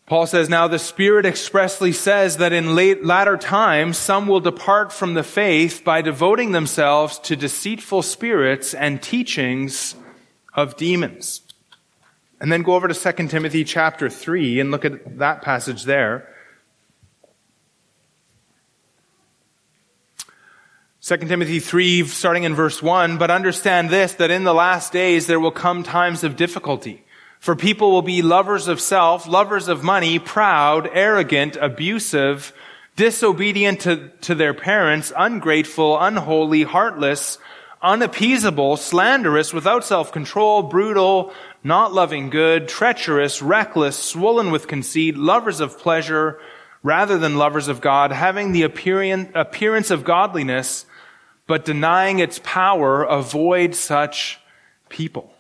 Paul 0.05 0.26
says, 0.26 0.47
Now 0.47 0.70
the 0.70 0.80
Spirit 0.80 1.26
expressly 1.26 1.91
says 1.91 2.38
that 2.38 2.53
in 2.53 2.74
late, 2.74 3.03
latter 3.03 3.36
times 3.36 3.97
some 3.97 4.30
will 4.30 4.39
depart 4.39 4.93
from 4.93 5.13
the 5.13 5.24
faith 5.24 5.84
by 5.84 6.01
devoting 6.01 6.53
themselves 6.53 7.20
to 7.20 7.36
deceitful 7.36 8.01
spirits 8.03 8.74
and 8.74 9.03
teachings 9.03 9.95
of 10.53 10.78
demons. 10.78 11.41
And 12.39 12.49
then 12.49 12.61
go 12.61 12.76
over 12.76 12.88
to 12.88 13.13
2 13.13 13.28
Timothy 13.28 13.65
chapter 13.65 14.09
3 14.09 14.61
and 14.61 14.72
look 14.72 14.86
at 14.86 15.18
that 15.18 15.41
passage 15.41 15.84
there. 15.84 16.34
2 21.08 21.16
Timothy 21.20 21.62
3, 21.62 22.05
starting 22.08 22.43
in 22.43 22.53
verse 22.53 22.84
1, 22.84 23.18
but 23.18 23.32
understand 23.32 23.89
this, 23.89 24.16
that 24.16 24.30
in 24.30 24.43
the 24.43 24.53
last 24.53 24.91
days 24.91 25.26
there 25.26 25.39
will 25.39 25.51
come 25.51 25.82
times 25.82 26.26
of 26.26 26.36
difficulty. 26.36 27.01
For 27.39 27.55
people 27.55 27.91
will 27.91 28.01
be 28.01 28.22
lovers 28.22 28.68
of 28.68 28.82
self, 28.82 29.26
lovers 29.26 29.70
of 29.70 29.86
money, 29.86 30.20
proud, 30.20 30.89
arrogant, 30.91 31.55
abusive, 31.55 32.51
disobedient 32.97 33.80
to, 33.82 34.10
to 34.24 34.36
their 34.36 34.53
parents, 34.53 35.14
ungrateful, 35.16 35.97
unholy, 35.97 36.64
heartless, 36.64 37.38
unappeasable, 37.82 38.76
slanderous, 38.76 39.53
without 39.53 39.86
self-control, 39.86 40.64
brutal, 40.64 41.32
not 41.64 41.93
loving 41.93 42.30
good, 42.30 42.68
treacherous, 42.68 43.41
reckless, 43.41 43.97
swollen 43.97 44.51
with 44.51 44.68
conceit, 44.68 45.16
lovers 45.16 45.62
of 45.62 45.80
pleasure 45.80 46.38
rather 46.84 47.18
than 47.18 47.38
lovers 47.38 47.70
of 47.70 47.80
God, 47.80 48.12
having 48.12 48.51
the 48.51 48.64
appearance 48.64 49.89
of 49.89 50.03
godliness, 50.03 50.86
but 51.48 51.66
denying 51.66 52.20
its 52.20 52.39
power, 52.43 53.04
avoid 53.04 53.74
such 53.74 54.39
people. 54.89 55.34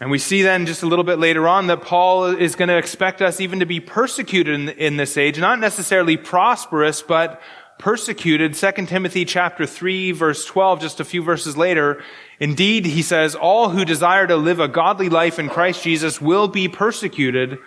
And 0.00 0.10
we 0.10 0.18
see 0.18 0.42
then 0.42 0.66
just 0.66 0.82
a 0.82 0.86
little 0.86 1.04
bit 1.04 1.18
later 1.18 1.46
on 1.46 1.66
that 1.68 1.82
Paul 1.82 2.26
is 2.26 2.56
going 2.56 2.68
to 2.68 2.78
expect 2.78 3.20
us 3.22 3.40
even 3.40 3.60
to 3.60 3.66
be 3.66 3.78
persecuted 3.78 4.54
in, 4.54 4.68
in 4.70 4.96
this 4.96 5.16
age, 5.16 5.38
not 5.38 5.60
necessarily 5.60 6.16
prosperous, 6.16 7.02
but 7.02 7.40
persecuted. 7.78 8.54
2 8.54 8.86
Timothy 8.86 9.24
chapter 9.24 9.66
3 9.66 10.12
verse 10.12 10.44
12, 10.44 10.80
just 10.80 11.00
a 11.00 11.04
few 11.04 11.22
verses 11.22 11.56
later. 11.56 12.02
Indeed, 12.40 12.86
he 12.86 13.02
says, 13.02 13.34
all 13.34 13.68
who 13.68 13.84
desire 13.84 14.26
to 14.26 14.36
live 14.36 14.60
a 14.60 14.68
godly 14.68 15.08
life 15.08 15.38
in 15.38 15.48
Christ 15.48 15.84
Jesus 15.84 16.20
will 16.20 16.48
be 16.48 16.68
persecuted, 16.68 17.58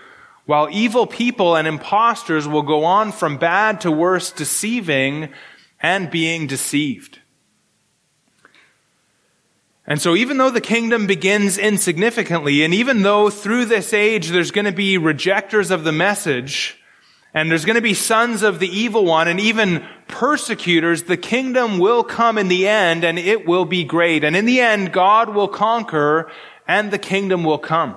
while 0.45 0.67
evil 0.71 1.07
people 1.07 1.55
and 1.55 1.67
impostors 1.67 2.47
will 2.47 2.63
go 2.63 2.83
on 2.83 3.11
from 3.11 3.37
bad 3.37 3.81
to 3.81 3.91
worse, 3.91 4.31
deceiving 4.31 5.29
and 5.85 6.09
being 6.09 6.47
deceived. 6.47 7.19
And 9.85 10.01
so 10.01 10.15
even 10.15 10.39
though 10.39 10.49
the 10.49 10.59
kingdom 10.59 11.05
begins 11.05 11.59
insignificantly, 11.59 12.63
and 12.63 12.73
even 12.73 13.03
though 13.03 13.29
through 13.29 13.65
this 13.65 13.93
age 13.93 14.29
there's 14.29 14.49
going 14.49 14.65
to 14.65 14.71
be 14.71 14.97
rejectors 14.97 15.69
of 15.69 15.83
the 15.83 15.91
message, 15.91 16.81
and 17.35 17.51
there's 17.51 17.65
going 17.65 17.75
to 17.75 17.83
be 17.83 17.93
sons 17.93 18.41
of 18.41 18.57
the 18.57 18.67
evil 18.67 19.05
one, 19.05 19.27
and 19.27 19.39
even 19.39 19.85
persecutors, 20.07 21.03
the 21.03 21.17
kingdom 21.17 21.77
will 21.77 22.03
come 22.03 22.39
in 22.39 22.47
the 22.47 22.67
end, 22.67 23.03
and 23.03 23.19
it 23.19 23.45
will 23.45 23.65
be 23.65 23.83
great. 23.83 24.23
And 24.23 24.35
in 24.35 24.45
the 24.45 24.61
end, 24.61 24.91
God 24.91 25.35
will 25.35 25.47
conquer, 25.47 26.31
and 26.67 26.89
the 26.89 26.97
kingdom 26.97 27.43
will 27.43 27.59
come. 27.59 27.95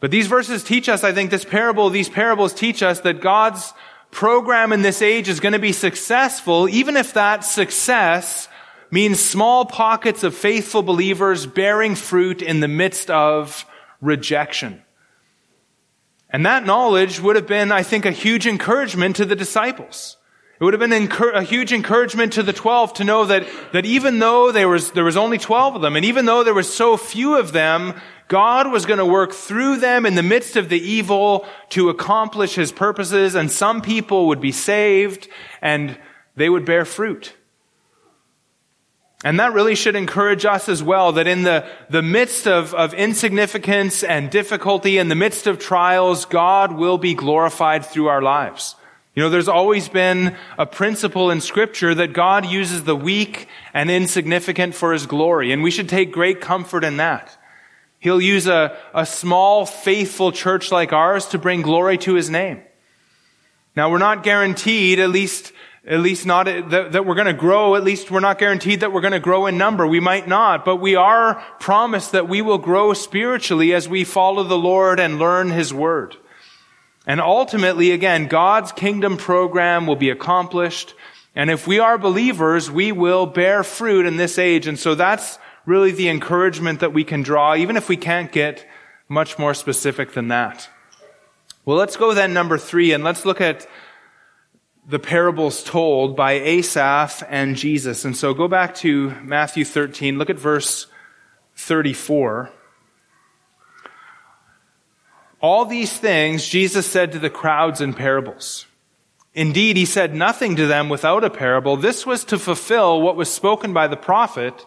But 0.00 0.10
these 0.10 0.26
verses 0.26 0.64
teach 0.64 0.88
us, 0.88 1.04
I 1.04 1.12
think 1.12 1.30
this 1.30 1.44
parable, 1.44 1.90
these 1.90 2.08
parables 2.08 2.54
teach 2.54 2.82
us 2.82 3.00
that 3.00 3.20
God's 3.20 3.74
program 4.10 4.72
in 4.72 4.82
this 4.82 5.02
age 5.02 5.28
is 5.28 5.40
going 5.40 5.52
to 5.52 5.58
be 5.58 5.72
successful, 5.72 6.68
even 6.68 6.96
if 6.96 7.14
that 7.14 7.44
success 7.44 8.48
means 8.90 9.20
small 9.20 9.64
pockets 9.64 10.22
of 10.22 10.34
faithful 10.34 10.82
believers 10.82 11.46
bearing 11.46 11.94
fruit 11.94 12.42
in 12.42 12.60
the 12.60 12.68
midst 12.68 13.10
of 13.10 13.66
rejection. 14.00 14.82
And 16.30 16.44
that 16.46 16.64
knowledge 16.66 17.20
would 17.20 17.36
have 17.36 17.46
been, 17.46 17.72
I 17.72 17.82
think, 17.82 18.04
a 18.04 18.10
huge 18.10 18.46
encouragement 18.46 19.16
to 19.16 19.24
the 19.24 19.36
disciples. 19.36 20.16
It 20.58 20.64
would 20.64 20.72
have 20.72 20.80
been 20.80 21.10
a 21.34 21.42
huge 21.42 21.72
encouragement 21.72 22.32
to 22.34 22.42
the 22.42 22.52
12 22.52 22.94
to 22.94 23.04
know 23.04 23.26
that, 23.26 23.46
that 23.72 23.84
even 23.84 24.20
though 24.20 24.52
there 24.52 24.70
was, 24.70 24.92
there 24.92 25.04
was 25.04 25.16
only 25.16 25.36
12 25.36 25.76
of 25.76 25.82
them, 25.82 25.96
and 25.96 26.04
even 26.04 26.24
though 26.24 26.44
there 26.44 26.54
was 26.54 26.72
so 26.72 26.96
few 26.96 27.36
of 27.36 27.52
them, 27.52 27.94
God 28.28 28.72
was 28.72 28.86
going 28.86 28.98
to 28.98 29.04
work 29.04 29.32
through 29.32 29.76
them 29.76 30.06
in 30.06 30.14
the 30.14 30.22
midst 30.22 30.56
of 30.56 30.70
the 30.70 30.80
evil 30.80 31.46
to 31.70 31.90
accomplish 31.90 32.54
his 32.54 32.72
purposes, 32.72 33.34
and 33.34 33.50
some 33.50 33.82
people 33.82 34.28
would 34.28 34.40
be 34.40 34.50
saved, 34.50 35.28
and 35.60 35.98
they 36.36 36.48
would 36.48 36.64
bear 36.64 36.86
fruit. 36.86 37.34
And 39.22 39.38
that 39.40 39.52
really 39.52 39.74
should 39.74 39.96
encourage 39.96 40.46
us 40.46 40.70
as 40.70 40.82
well, 40.82 41.12
that 41.12 41.26
in 41.26 41.42
the, 41.42 41.68
the 41.90 42.02
midst 42.02 42.46
of, 42.46 42.72
of 42.74 42.94
insignificance 42.94 44.02
and 44.02 44.30
difficulty, 44.30 44.96
in 44.96 45.08
the 45.08 45.14
midst 45.14 45.46
of 45.46 45.58
trials, 45.58 46.24
God 46.24 46.72
will 46.72 46.96
be 46.96 47.12
glorified 47.12 47.84
through 47.84 48.06
our 48.06 48.22
lives. 48.22 48.74
You 49.16 49.22
know, 49.22 49.30
there's 49.30 49.48
always 49.48 49.88
been 49.88 50.36
a 50.58 50.66
principle 50.66 51.30
in 51.30 51.40
scripture 51.40 51.94
that 51.94 52.12
God 52.12 52.44
uses 52.44 52.84
the 52.84 52.94
weak 52.94 53.48
and 53.72 53.90
insignificant 53.90 54.74
for 54.74 54.92
his 54.92 55.06
glory, 55.06 55.52
and 55.52 55.62
we 55.62 55.70
should 55.70 55.88
take 55.88 56.12
great 56.12 56.42
comfort 56.42 56.84
in 56.84 56.98
that. 56.98 57.34
He'll 57.98 58.20
use 58.20 58.46
a, 58.46 58.76
a 58.92 59.06
small, 59.06 59.64
faithful 59.64 60.32
church 60.32 60.70
like 60.70 60.92
ours 60.92 61.24
to 61.28 61.38
bring 61.38 61.62
glory 61.62 61.96
to 61.98 62.12
his 62.12 62.28
name. 62.28 62.60
Now, 63.74 63.90
we're 63.90 63.96
not 63.96 64.22
guaranteed, 64.22 64.98
at 64.98 65.08
least, 65.08 65.50
at 65.86 66.00
least 66.00 66.26
not 66.26 66.44
that, 66.44 66.92
that 66.92 67.06
we're 67.06 67.14
going 67.14 67.26
to 67.26 67.32
grow. 67.32 67.74
At 67.74 67.84
least 67.84 68.10
we're 68.10 68.20
not 68.20 68.38
guaranteed 68.38 68.80
that 68.80 68.92
we're 68.92 69.00
going 69.00 69.14
to 69.14 69.18
grow 69.18 69.46
in 69.46 69.56
number. 69.56 69.86
We 69.86 69.98
might 69.98 70.28
not, 70.28 70.62
but 70.66 70.76
we 70.76 70.94
are 70.94 71.42
promised 71.58 72.12
that 72.12 72.28
we 72.28 72.42
will 72.42 72.58
grow 72.58 72.92
spiritually 72.92 73.72
as 73.72 73.88
we 73.88 74.04
follow 74.04 74.44
the 74.44 74.58
Lord 74.58 75.00
and 75.00 75.18
learn 75.18 75.48
his 75.48 75.72
word. 75.72 76.18
And 77.06 77.20
ultimately, 77.20 77.92
again, 77.92 78.26
God's 78.26 78.72
kingdom 78.72 79.16
program 79.16 79.86
will 79.86 79.96
be 79.96 80.10
accomplished. 80.10 80.94
And 81.36 81.50
if 81.50 81.66
we 81.66 81.78
are 81.78 81.98
believers, 81.98 82.70
we 82.70 82.90
will 82.90 83.26
bear 83.26 83.62
fruit 83.62 84.06
in 84.06 84.16
this 84.16 84.38
age. 84.38 84.66
And 84.66 84.78
so 84.78 84.94
that's 84.94 85.38
really 85.64 85.92
the 85.92 86.08
encouragement 86.08 86.80
that 86.80 86.92
we 86.92 87.04
can 87.04 87.22
draw, 87.22 87.54
even 87.54 87.76
if 87.76 87.88
we 87.88 87.96
can't 87.96 88.32
get 88.32 88.66
much 89.08 89.38
more 89.38 89.54
specific 89.54 90.12
than 90.12 90.28
that. 90.28 90.68
Well, 91.64 91.76
let's 91.76 91.96
go 91.96 92.14
then 92.14 92.32
number 92.32 92.58
three, 92.58 92.92
and 92.92 93.04
let's 93.04 93.24
look 93.24 93.40
at 93.40 93.66
the 94.88 94.98
parables 95.00 95.64
told 95.64 96.16
by 96.16 96.32
Asaph 96.32 97.24
and 97.28 97.56
Jesus. 97.56 98.04
And 98.04 98.16
so 98.16 98.34
go 98.34 98.46
back 98.46 98.74
to 98.76 99.10
Matthew 99.22 99.64
13, 99.64 100.16
look 100.16 100.30
at 100.30 100.38
verse 100.38 100.86
34. 101.56 102.52
All 105.46 105.64
these 105.64 105.96
things 105.96 106.48
Jesus 106.48 106.88
said 106.88 107.12
to 107.12 107.20
the 107.20 107.30
crowds 107.30 107.80
in 107.80 107.94
parables. 107.94 108.66
Indeed, 109.32 109.76
he 109.76 109.84
said 109.84 110.12
nothing 110.12 110.56
to 110.56 110.66
them 110.66 110.88
without 110.88 111.22
a 111.22 111.30
parable. 111.30 111.76
This 111.76 112.04
was 112.04 112.24
to 112.24 112.36
fulfill 112.36 113.00
what 113.00 113.14
was 113.14 113.32
spoken 113.32 113.72
by 113.72 113.86
the 113.86 113.96
prophet. 113.96 114.66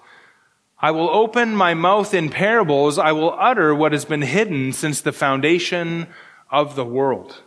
I 0.79 0.91
will 0.91 1.09
open 1.09 1.53
my 1.53 1.73
mouth 1.73 2.13
in 2.13 2.29
parables. 2.29 2.97
I 2.97 3.11
will 3.11 3.35
utter 3.37 3.75
what 3.75 3.91
has 3.91 4.05
been 4.05 4.21
hidden 4.21 4.71
since 4.71 5.01
the 5.01 5.11
foundation 5.11 6.07
of 6.49 6.77
the 6.77 6.85
world. 6.85 7.41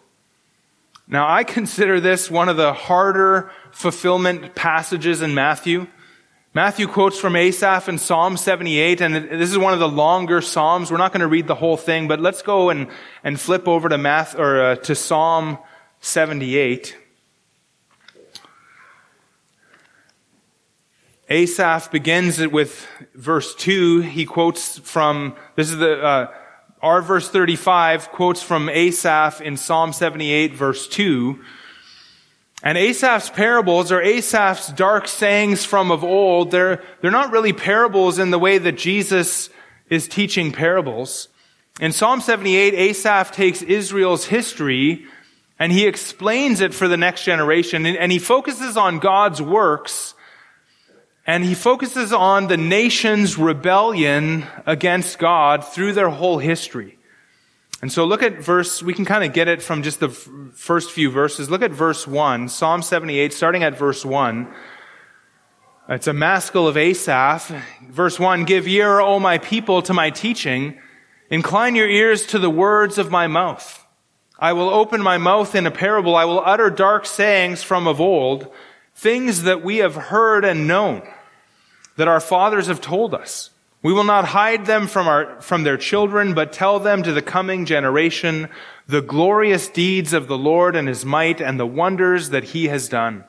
Now, 1.09 1.27
I 1.27 1.43
consider 1.43 2.01
this 2.01 2.31
one 2.31 2.51
of 2.51 2.59
the 2.59 2.75
harder 2.75 3.51
fulfillment 3.71 4.55
passages 4.55 5.23
in 5.23 5.35
Matthew. 5.35 5.87
Matthew 6.55 6.87
quotes 6.87 7.19
from 7.19 7.35
Asaph 7.35 7.89
in 7.89 7.97
Psalm 7.97 8.37
78, 8.37 9.01
and 9.01 9.15
this 9.15 9.49
is 9.49 9.57
one 9.57 9.73
of 9.73 9.79
the 9.79 9.89
longer 9.89 10.43
Psalms. 10.43 10.91
We're 10.91 10.99
not 10.99 11.11
going 11.11 11.23
to 11.23 11.27
read 11.27 11.47
the 11.47 11.55
whole 11.55 11.79
thing, 11.79 12.09
but 12.09 12.21
let's 12.21 12.43
go 12.43 12.69
and, 12.69 12.89
and 13.25 13.41
flip 13.41 13.67
over 13.67 13.89
to 13.89 13.97
Math, 13.97 14.39
or 14.39 14.61
uh, 14.61 14.77
to 14.77 14.95
Psalm 14.95 15.57
78. 16.03 16.95
Asaph 21.31 21.91
begins 21.91 22.39
it 22.39 22.53
with 22.53 22.87
verse 23.15 23.55
2. 23.55 24.03
He 24.03 24.27
quotes 24.27 24.77
from, 24.77 25.35
this 25.57 25.71
is 25.71 25.79
the, 25.79 26.05
uh, 26.05 26.35
our 26.83 27.01
verse 27.01 27.31
35 27.31 28.11
quotes 28.11 28.43
from 28.43 28.69
Asaph 28.69 29.41
in 29.41 29.57
Psalm 29.57 29.95
78 29.95 30.53
verse 30.53 30.87
2. 30.87 31.43
And 32.63 32.79
Asaph's 32.79 33.29
parables 33.29 33.91
are 33.91 34.01
Asaph's 34.01 34.69
dark 34.69 35.09
sayings 35.09 35.65
from 35.65 35.91
of 35.91 36.05
old. 36.05 36.53
They're, 36.53 36.83
they're 37.01 37.11
not 37.11 37.33
really 37.33 37.53
parables 37.53 38.21
in 38.21 38.31
the 38.31 38.39
way 38.39 38.59
that 38.59 38.79
Jesus 38.79 39.51
is 39.91 40.07
teaching 40.07 40.53
parables. 40.53 41.29
In 41.81 41.91
Psalm 41.91 42.21
78, 42.21 42.75
Asaph 42.75 43.33
takes 43.33 43.63
Israel's 43.63 44.27
history 44.27 45.05
and 45.59 45.73
he 45.73 45.87
explains 45.87 46.61
it 46.61 46.73
for 46.73 46.87
the 46.87 46.97
next 46.97 47.25
generation 47.25 47.85
and 47.85 48.13
he 48.13 48.19
focuses 48.19 48.77
on 48.77 49.01
God's 49.01 49.43
works 49.43 50.15
and 51.27 51.45
he 51.45 51.55
focuses 51.55 52.13
on 52.13 52.49
the 52.49 52.57
nation's 52.57 53.39
rebellion 53.39 54.45
against 54.67 55.19
God 55.19 55.65
through 55.65 55.93
their 55.93 56.11
whole 56.11 56.39
history. 56.39 56.99
And 57.83 57.91
so 57.91 58.05
look 58.05 58.23
at 58.23 58.39
verse, 58.39 58.81
we 58.81 58.95
can 58.95 59.05
kind 59.05 59.25
of 59.25 59.33
get 59.33 59.49
it 59.49 59.61
from 59.61 59.83
just 59.83 59.99
the 59.99 60.09
first 60.09 60.93
few 60.93 61.11
verses. 61.11 61.51
Look 61.51 61.63
at 61.63 61.73
verse 61.73 62.07
1, 62.07 62.49
Psalm 62.49 62.81
78, 62.81 63.33
starting 63.33 63.65
at 63.65 63.77
verse 63.77 64.05
1. 64.05 64.55
It's 65.89 66.07
a 66.07 66.13
maskil 66.13 66.69
of 66.69 66.77
Asaph. 66.77 67.53
Verse 67.91 68.21
1, 68.21 68.45
Give 68.45 68.69
ear, 68.69 69.01
O 69.01 69.19
my 69.19 69.39
people, 69.39 69.83
to 69.83 69.93
my 69.93 70.11
teaching. 70.11 70.79
Incline 71.29 71.75
your 71.75 71.89
ears 71.89 72.25
to 72.27 72.39
the 72.39 72.49
words 72.49 72.99
of 72.99 73.11
my 73.11 73.27
mouth. 73.27 73.85
I 74.39 74.53
will 74.53 74.71
open 74.71 75.03
my 75.03 75.19
mouth 75.19 75.57
in 75.57 75.67
a 75.67 75.71
parable. 75.73 76.15
I 76.15 76.25
will 76.25 76.43
utter 76.45 76.71
dark 76.71 77.05
sayings 77.05 77.65
from 77.65 77.89
of 77.89 78.01
old, 78.01 78.49
things 78.95 79.43
that 79.43 79.65
we 79.65 79.79
have 79.79 79.95
heard 79.97 80.45
and 80.45 80.69
known, 80.69 81.03
that 81.97 82.09
our 82.09 82.21
fathers 82.21 82.69
have 82.69 82.81
told 82.81 83.13
us. 83.13 83.51
We 83.83 83.93
will 83.93 84.05
not 84.05 84.27
hide 84.27 84.67
them 84.67 84.87
from 84.87 85.09
our, 85.09 85.41
from 85.41 85.65
their 85.65 85.77
children, 85.77 86.35
but 86.35 86.53
tell 86.53 86.79
them 86.79 87.03
to 87.03 87.13
the 87.13 87.23
coming 87.23 87.65
generation 87.65 88.49
the 88.87 89.03
glorious 89.03 89.69
deeds 89.69 90.13
of 90.13 90.29
the 90.29 90.39
Lord 90.39 90.77
and 90.77 90.87
his 90.87 91.05
might 91.05 91.41
and 91.41 91.59
the 91.59 91.67
wonders 91.67 92.31
that 92.31 92.45
he 92.45 92.69
has 92.69 92.89
done. 92.89 93.25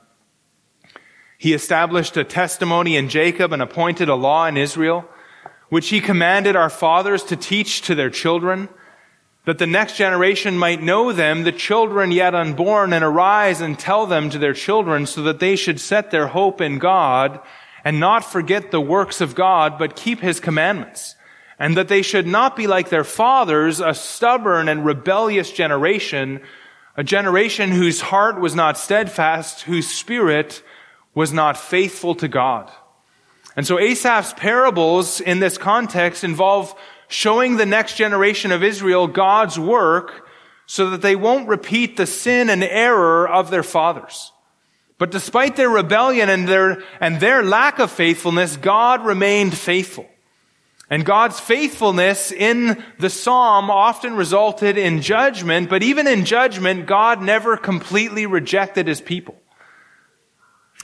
He 1.39 1.53
established 1.53 2.15
a 2.17 2.23
testimony 2.23 2.95
in 2.95 3.09
Jacob 3.09 3.51
and 3.51 3.61
appointed 3.61 4.09
a 4.09 4.15
law 4.15 4.45
in 4.45 4.55
Israel, 4.55 5.05
which 5.69 5.89
he 5.89 5.99
commanded 5.99 6.55
our 6.55 6.69
fathers 6.69 7.23
to 7.23 7.35
teach 7.35 7.81
to 7.81 7.95
their 7.95 8.11
children, 8.11 8.69
that 9.45 9.57
the 9.57 9.67
next 9.67 9.97
generation 9.97 10.57
might 10.57 10.81
know 10.81 11.11
them, 11.11 11.43
the 11.43 11.51
children 11.51 12.11
yet 12.11 12.35
unborn, 12.35 12.93
and 12.93 13.03
arise 13.03 13.59
and 13.59 13.77
tell 13.77 14.05
them 14.05 14.29
to 14.29 14.37
their 14.37 14.53
children 14.53 15.05
so 15.05 15.23
that 15.23 15.39
they 15.39 15.55
should 15.55 15.81
set 15.81 16.11
their 16.11 16.27
hope 16.27 16.61
in 16.61 16.77
God 16.77 17.39
and 17.83 17.99
not 17.99 18.23
forget 18.23 18.71
the 18.71 18.81
works 18.81 19.21
of 19.21 19.35
God, 19.35 19.77
but 19.77 19.95
keep 19.95 20.19
his 20.19 20.39
commandments. 20.39 21.15
And 21.59 21.77
that 21.77 21.87
they 21.87 22.01
should 22.01 22.27
not 22.27 22.55
be 22.55 22.67
like 22.67 22.89
their 22.89 23.03
fathers, 23.03 23.79
a 23.79 23.93
stubborn 23.93 24.67
and 24.67 24.85
rebellious 24.85 25.51
generation, 25.51 26.41
a 26.97 27.03
generation 27.03 27.71
whose 27.71 28.01
heart 28.01 28.39
was 28.39 28.55
not 28.55 28.77
steadfast, 28.77 29.61
whose 29.61 29.87
spirit 29.87 30.63
was 31.13 31.31
not 31.31 31.57
faithful 31.57 32.15
to 32.15 32.27
God. 32.27 32.71
And 33.55 33.67
so 33.67 33.77
Asaph's 33.77 34.33
parables 34.33 35.21
in 35.21 35.39
this 35.39 35.57
context 35.57 36.23
involve 36.23 36.73
showing 37.07 37.57
the 37.57 37.65
next 37.65 37.95
generation 37.95 38.51
of 38.51 38.63
Israel 38.63 39.07
God's 39.07 39.59
work 39.59 40.27
so 40.65 40.89
that 40.89 41.01
they 41.01 41.15
won't 41.15 41.47
repeat 41.47 41.97
the 41.97 42.07
sin 42.07 42.49
and 42.49 42.63
error 42.63 43.27
of 43.27 43.51
their 43.51 43.63
fathers. 43.63 44.31
But 45.03 45.11
despite 45.11 45.57
their 45.57 45.69
rebellion 45.69 46.29
and 46.29 46.47
their, 46.47 46.81
and 47.01 47.19
their 47.19 47.43
lack 47.43 47.79
of 47.79 47.91
faithfulness, 47.91 48.55
God 48.55 49.05
remained 49.05 49.53
faithful. 49.53 50.07
And 50.89 51.03
God's 51.03 51.41
faithfulness 51.41 52.31
in 52.31 52.81
the 52.99 53.09
psalm 53.09 53.69
often 53.69 54.15
resulted 54.15 54.77
in 54.77 55.01
judgment, 55.01 55.69
but 55.69 55.83
even 55.83 56.07
in 56.07 56.23
judgment, 56.23 56.85
God 56.85 57.21
never 57.21 57.57
completely 57.57 58.25
rejected 58.25 58.87
his 58.87 59.01
people. 59.01 59.35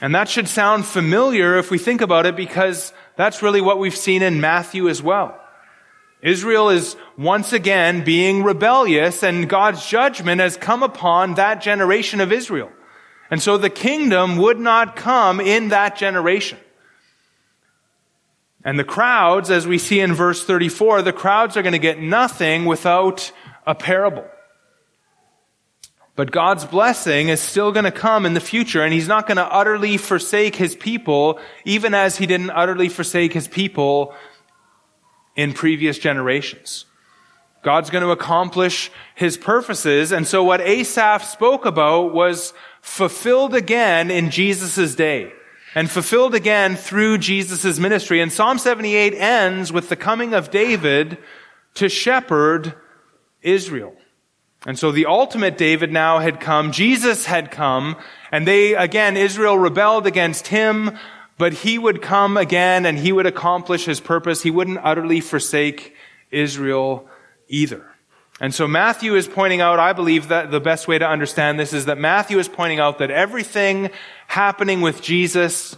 And 0.02 0.14
that 0.14 0.28
should 0.28 0.48
sound 0.48 0.84
familiar 0.84 1.56
if 1.56 1.70
we 1.70 1.78
think 1.78 2.02
about 2.02 2.26
it 2.26 2.36
because 2.36 2.92
that's 3.16 3.40
really 3.40 3.62
what 3.62 3.78
we've 3.78 3.96
seen 3.96 4.20
in 4.20 4.38
Matthew 4.38 4.90
as 4.90 5.02
well. 5.02 5.40
Israel 6.20 6.68
is 6.68 6.94
once 7.16 7.54
again 7.54 8.04
being 8.04 8.42
rebellious 8.42 9.22
and 9.22 9.48
God's 9.48 9.86
judgment 9.86 10.42
has 10.42 10.58
come 10.58 10.82
upon 10.82 11.36
that 11.36 11.62
generation 11.62 12.20
of 12.20 12.32
Israel. 12.32 12.70
And 13.30 13.40
so 13.40 13.56
the 13.56 13.70
kingdom 13.70 14.36
would 14.38 14.58
not 14.58 14.96
come 14.96 15.40
in 15.40 15.68
that 15.68 15.96
generation. 15.96 16.58
And 18.64 18.78
the 18.78 18.84
crowds, 18.84 19.50
as 19.50 19.66
we 19.66 19.78
see 19.78 20.00
in 20.00 20.12
verse 20.12 20.44
34, 20.44 21.02
the 21.02 21.12
crowds 21.12 21.56
are 21.56 21.62
going 21.62 21.72
to 21.72 21.78
get 21.78 21.98
nothing 21.98 22.66
without 22.66 23.32
a 23.66 23.74
parable. 23.74 24.26
But 26.16 26.32
God's 26.32 26.66
blessing 26.66 27.28
is 27.28 27.40
still 27.40 27.72
going 27.72 27.84
to 27.84 27.90
come 27.90 28.26
in 28.26 28.34
the 28.34 28.40
future, 28.40 28.82
and 28.82 28.92
He's 28.92 29.08
not 29.08 29.26
going 29.26 29.36
to 29.36 29.46
utterly 29.46 29.96
forsake 29.96 30.56
His 30.56 30.76
people, 30.76 31.38
even 31.64 31.94
as 31.94 32.18
He 32.18 32.26
didn't 32.26 32.50
utterly 32.50 32.90
forsake 32.90 33.32
His 33.32 33.48
people 33.48 34.14
in 35.36 35.54
previous 35.54 35.98
generations. 35.98 36.84
God's 37.62 37.88
going 37.88 38.04
to 38.04 38.10
accomplish 38.10 38.90
His 39.14 39.38
purposes, 39.38 40.12
and 40.12 40.26
so 40.26 40.44
what 40.44 40.60
Asaph 40.60 41.24
spoke 41.24 41.64
about 41.64 42.12
was 42.12 42.52
fulfilled 42.80 43.54
again 43.54 44.10
in 44.10 44.30
Jesus' 44.30 44.94
day 44.94 45.32
and 45.74 45.90
fulfilled 45.90 46.34
again 46.34 46.76
through 46.76 47.18
Jesus' 47.18 47.78
ministry. 47.78 48.20
And 48.20 48.32
Psalm 48.32 48.58
78 48.58 49.14
ends 49.14 49.72
with 49.72 49.88
the 49.88 49.96
coming 49.96 50.34
of 50.34 50.50
David 50.50 51.18
to 51.74 51.88
shepherd 51.88 52.74
Israel. 53.42 53.94
And 54.66 54.78
so 54.78 54.92
the 54.92 55.06
ultimate 55.06 55.56
David 55.56 55.90
now 55.90 56.18
had 56.18 56.40
come, 56.40 56.72
Jesus 56.72 57.24
had 57.24 57.50
come, 57.50 57.96
and 58.30 58.46
they, 58.46 58.74
again, 58.74 59.16
Israel 59.16 59.56
rebelled 59.56 60.06
against 60.06 60.48
him, 60.48 60.98
but 61.38 61.54
he 61.54 61.78
would 61.78 62.02
come 62.02 62.36
again 62.36 62.84
and 62.84 62.98
he 62.98 63.12
would 63.12 63.24
accomplish 63.24 63.86
his 63.86 64.00
purpose. 64.00 64.42
He 64.42 64.50
wouldn't 64.50 64.80
utterly 64.82 65.20
forsake 65.20 65.94
Israel 66.30 67.08
either. 67.48 67.89
And 68.40 68.54
so 68.54 68.66
Matthew 68.66 69.16
is 69.16 69.28
pointing 69.28 69.60
out, 69.60 69.78
I 69.78 69.92
believe 69.92 70.28
that 70.28 70.50
the 70.50 70.60
best 70.60 70.88
way 70.88 70.98
to 70.98 71.06
understand 71.06 71.60
this 71.60 71.74
is 71.74 71.84
that 71.84 71.98
Matthew 71.98 72.38
is 72.38 72.48
pointing 72.48 72.80
out 72.80 72.98
that 72.98 73.10
everything 73.10 73.90
happening 74.28 74.80
with 74.80 75.02
Jesus, 75.02 75.76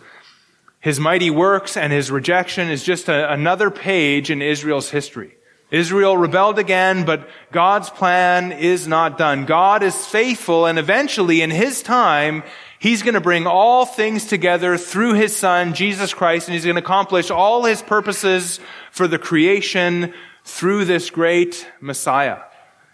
his 0.78 1.00
mighty 1.00 1.28
works 1.28 1.76
and 1.76 1.92
his 1.92 2.08
rejection 2.08 2.70
is 2.70 2.84
just 2.84 3.08
a, 3.08 3.32
another 3.32 3.68
page 3.68 4.30
in 4.30 4.40
Israel's 4.40 4.90
history. 4.90 5.34
Israel 5.72 6.16
rebelled 6.16 6.58
again, 6.58 7.04
but 7.04 7.28
God's 7.50 7.90
plan 7.90 8.52
is 8.52 8.86
not 8.86 9.18
done. 9.18 9.46
God 9.46 9.82
is 9.82 10.06
faithful 10.06 10.66
and 10.66 10.78
eventually 10.78 11.40
in 11.40 11.50
His 11.50 11.82
time, 11.82 12.44
He's 12.78 13.02
going 13.02 13.14
to 13.14 13.20
bring 13.20 13.46
all 13.46 13.86
things 13.86 14.26
together 14.26 14.76
through 14.76 15.14
His 15.14 15.34
Son, 15.34 15.72
Jesus 15.72 16.12
Christ, 16.12 16.46
and 16.46 16.54
He's 16.54 16.64
going 16.64 16.76
to 16.76 16.82
accomplish 16.82 17.30
all 17.30 17.64
His 17.64 17.80
purposes 17.80 18.60
for 18.90 19.08
the 19.08 19.18
creation 19.18 20.12
through 20.44 20.84
this 20.84 21.08
great 21.08 21.66
Messiah. 21.80 22.40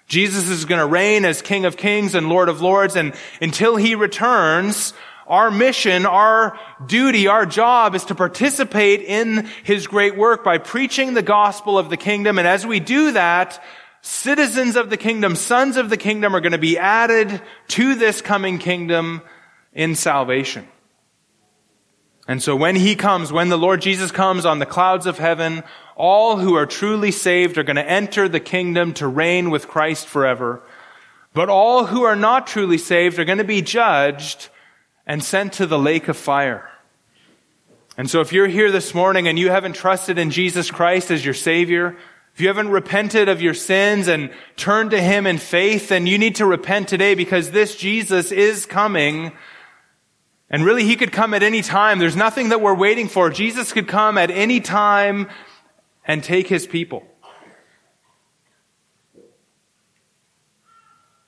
Jesus 0.08 0.48
is 0.48 0.64
going 0.64 0.80
to 0.80 0.86
reign 0.86 1.24
as 1.24 1.42
King 1.42 1.66
of 1.66 1.76
Kings 1.76 2.14
and 2.14 2.28
Lord 2.28 2.48
of 2.48 2.60
Lords, 2.62 2.96
and 2.96 3.14
until 3.40 3.76
He 3.76 3.94
returns, 3.94 4.94
our 5.26 5.50
mission, 5.50 6.06
our 6.06 6.58
duty, 6.86 7.28
our 7.28 7.44
job 7.44 7.94
is 7.94 8.06
to 8.06 8.14
participate 8.14 9.02
in 9.02 9.46
His 9.64 9.86
great 9.86 10.16
work 10.16 10.42
by 10.42 10.56
preaching 10.56 11.12
the 11.12 11.22
gospel 11.22 11.78
of 11.78 11.90
the 11.90 11.98
kingdom. 11.98 12.38
And 12.38 12.48
as 12.48 12.66
we 12.66 12.80
do 12.80 13.12
that, 13.12 13.62
citizens 14.00 14.76
of 14.76 14.88
the 14.88 14.96
kingdom, 14.96 15.36
sons 15.36 15.76
of 15.76 15.90
the 15.90 15.98
kingdom 15.98 16.34
are 16.34 16.40
going 16.40 16.52
to 16.52 16.58
be 16.58 16.78
added 16.78 17.42
to 17.68 17.94
this 17.94 18.22
coming 18.22 18.58
kingdom 18.58 19.20
in 19.74 19.94
salvation. 19.94 20.66
And 22.28 22.42
so 22.42 22.54
when 22.54 22.76
He 22.76 22.94
comes, 22.94 23.32
when 23.32 23.48
the 23.48 23.56
Lord 23.56 23.80
Jesus 23.80 24.12
comes 24.12 24.44
on 24.44 24.58
the 24.58 24.66
clouds 24.66 25.06
of 25.06 25.18
heaven, 25.18 25.64
all 25.96 26.36
who 26.36 26.54
are 26.54 26.66
truly 26.66 27.10
saved 27.10 27.56
are 27.56 27.64
going 27.64 27.76
to 27.76 27.90
enter 27.90 28.28
the 28.28 28.38
kingdom 28.38 28.92
to 28.94 29.08
reign 29.08 29.50
with 29.50 29.66
Christ 29.66 30.06
forever. 30.06 30.62
But 31.32 31.48
all 31.48 31.86
who 31.86 32.02
are 32.02 32.16
not 32.16 32.46
truly 32.46 32.78
saved 32.78 33.18
are 33.18 33.24
going 33.24 33.38
to 33.38 33.44
be 33.44 33.62
judged 33.62 34.50
and 35.06 35.24
sent 35.24 35.54
to 35.54 35.66
the 35.66 35.78
lake 35.78 36.08
of 36.08 36.18
fire. 36.18 36.70
And 37.96 38.08
so 38.08 38.20
if 38.20 38.32
you're 38.32 38.46
here 38.46 38.70
this 38.70 38.94
morning 38.94 39.26
and 39.26 39.38
you 39.38 39.50
haven't 39.50 39.72
trusted 39.72 40.18
in 40.18 40.30
Jesus 40.30 40.70
Christ 40.70 41.10
as 41.10 41.24
your 41.24 41.34
Savior, 41.34 41.96
if 42.34 42.40
you 42.40 42.46
haven't 42.46 42.68
repented 42.68 43.28
of 43.28 43.42
your 43.42 43.54
sins 43.54 44.06
and 44.06 44.30
turned 44.56 44.92
to 44.92 45.00
Him 45.00 45.26
in 45.26 45.38
faith, 45.38 45.88
then 45.88 46.06
you 46.06 46.18
need 46.18 46.36
to 46.36 46.46
repent 46.46 46.88
today 46.88 47.16
because 47.16 47.50
this 47.50 47.74
Jesus 47.74 48.30
is 48.30 48.66
coming. 48.66 49.32
And 50.50 50.64
really, 50.64 50.84
He 50.84 50.96
could 50.96 51.12
come 51.12 51.34
at 51.34 51.42
any 51.42 51.62
time. 51.62 51.98
There's 51.98 52.16
nothing 52.16 52.48
that 52.48 52.60
we're 52.60 52.74
waiting 52.74 53.08
for. 53.08 53.30
Jesus 53.30 53.72
could 53.72 53.86
come 53.86 54.16
at 54.16 54.30
any 54.30 54.60
time 54.60 55.28
and 56.06 56.24
take 56.24 56.48
His 56.48 56.66
people. 56.66 57.04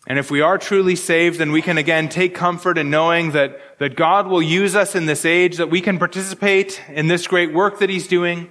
And 0.06 0.18
if 0.18 0.30
we 0.30 0.40
are 0.40 0.58
truly 0.58 0.96
saved, 0.96 1.38
then 1.38 1.52
we 1.52 1.62
can 1.62 1.78
again 1.78 2.08
take 2.08 2.34
comfort 2.34 2.78
in 2.78 2.90
knowing 2.90 3.32
that, 3.32 3.78
that 3.78 3.94
God 3.94 4.26
will 4.26 4.42
use 4.42 4.74
us 4.74 4.96
in 4.96 5.06
this 5.06 5.24
age, 5.24 5.58
that 5.58 5.70
we 5.70 5.80
can 5.80 5.98
participate 5.98 6.82
in 6.88 7.06
this 7.06 7.26
great 7.26 7.52
work 7.52 7.78
that 7.78 7.90
He's 7.90 8.08
doing. 8.08 8.50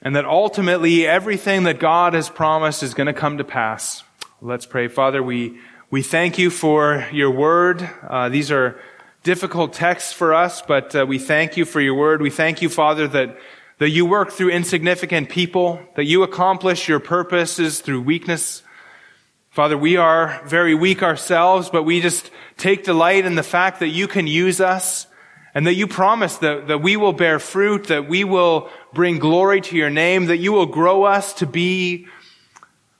And 0.00 0.14
that 0.14 0.24
ultimately 0.24 1.06
everything 1.06 1.64
that 1.64 1.80
God 1.80 2.14
has 2.14 2.30
promised 2.30 2.82
is 2.84 2.94
going 2.94 3.08
to 3.08 3.12
come 3.12 3.38
to 3.38 3.44
pass. 3.44 4.04
Let's 4.40 4.64
pray. 4.64 4.86
Father, 4.86 5.22
we, 5.22 5.58
we 5.90 6.02
thank 6.02 6.36
you 6.36 6.50
for 6.50 7.06
your 7.12 7.30
word. 7.30 7.88
Uh, 8.02 8.28
these 8.28 8.50
are 8.50 8.80
difficult 9.22 9.72
texts 9.72 10.12
for 10.12 10.34
us, 10.34 10.60
but 10.60 10.94
uh, 10.96 11.06
we 11.06 11.18
thank 11.18 11.56
you 11.56 11.64
for 11.64 11.80
your 11.80 11.94
word. 11.94 12.20
We 12.20 12.30
thank 12.30 12.60
you, 12.60 12.68
Father, 12.68 13.06
that 13.08 13.38
that 13.78 13.90
you 13.90 14.06
work 14.06 14.32
through 14.32 14.50
insignificant 14.50 15.28
people, 15.28 15.78
that 15.96 16.04
you 16.04 16.22
accomplish 16.22 16.88
your 16.88 16.98
purposes 16.98 17.80
through 17.80 18.00
weakness. 18.00 18.62
Father, 19.50 19.76
we 19.76 19.96
are 19.96 20.40
very 20.46 20.74
weak 20.74 21.02
ourselves, 21.02 21.68
but 21.68 21.82
we 21.82 22.00
just 22.00 22.30
take 22.56 22.84
delight 22.84 23.26
in 23.26 23.34
the 23.34 23.42
fact 23.42 23.80
that 23.80 23.88
you 23.88 24.08
can 24.08 24.26
use 24.26 24.62
us 24.62 25.06
and 25.54 25.66
that 25.66 25.74
you 25.74 25.86
promise 25.86 26.38
that, 26.38 26.68
that 26.68 26.82
we 26.82 26.96
will 26.96 27.12
bear 27.12 27.38
fruit, 27.38 27.88
that 27.88 28.08
we 28.08 28.24
will 28.24 28.70
bring 28.94 29.18
glory 29.18 29.60
to 29.60 29.76
your 29.76 29.90
name, 29.90 30.26
that 30.26 30.38
you 30.38 30.52
will 30.52 30.66
grow 30.66 31.04
us 31.04 31.34
to 31.34 31.46
be 31.46 32.08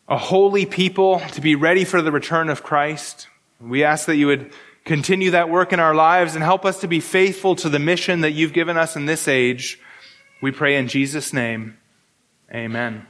a 0.09 0.19
holy 0.19 0.67
people, 0.67 1.21
to 1.33 1.41
be 1.41 1.55
ready 1.55 1.85
for 1.85 2.01
the 2.03 2.13
return 2.13 2.49
of 2.49 2.63
Christ. 2.63 3.29
We 3.61 3.85
ask 3.85 4.07
that 4.07 4.17
you 4.17 4.29
would 4.29 4.53
continue 4.85 5.33
that 5.33 5.49
work 5.49 5.73
in 5.73 5.81
our 5.81 5.95
lives 5.95 6.35
and 6.35 6.45
help 6.45 6.65
us 6.65 6.81
to 6.81 6.89
be 6.89 7.01
faithful 7.01 7.57
to 7.57 7.69
the 7.69 7.79
mission 7.79 8.21
that 8.21 8.33
you've 8.33 8.53
given 8.53 8.77
us 8.77 8.95
in 8.95 9.07
this 9.07 9.27
age 9.27 9.81
we 10.41 10.53
pray 10.53 10.77
in 10.77 10.89
Jesus' 10.89 11.33
name. 11.33 11.79
Amen. 12.53 13.07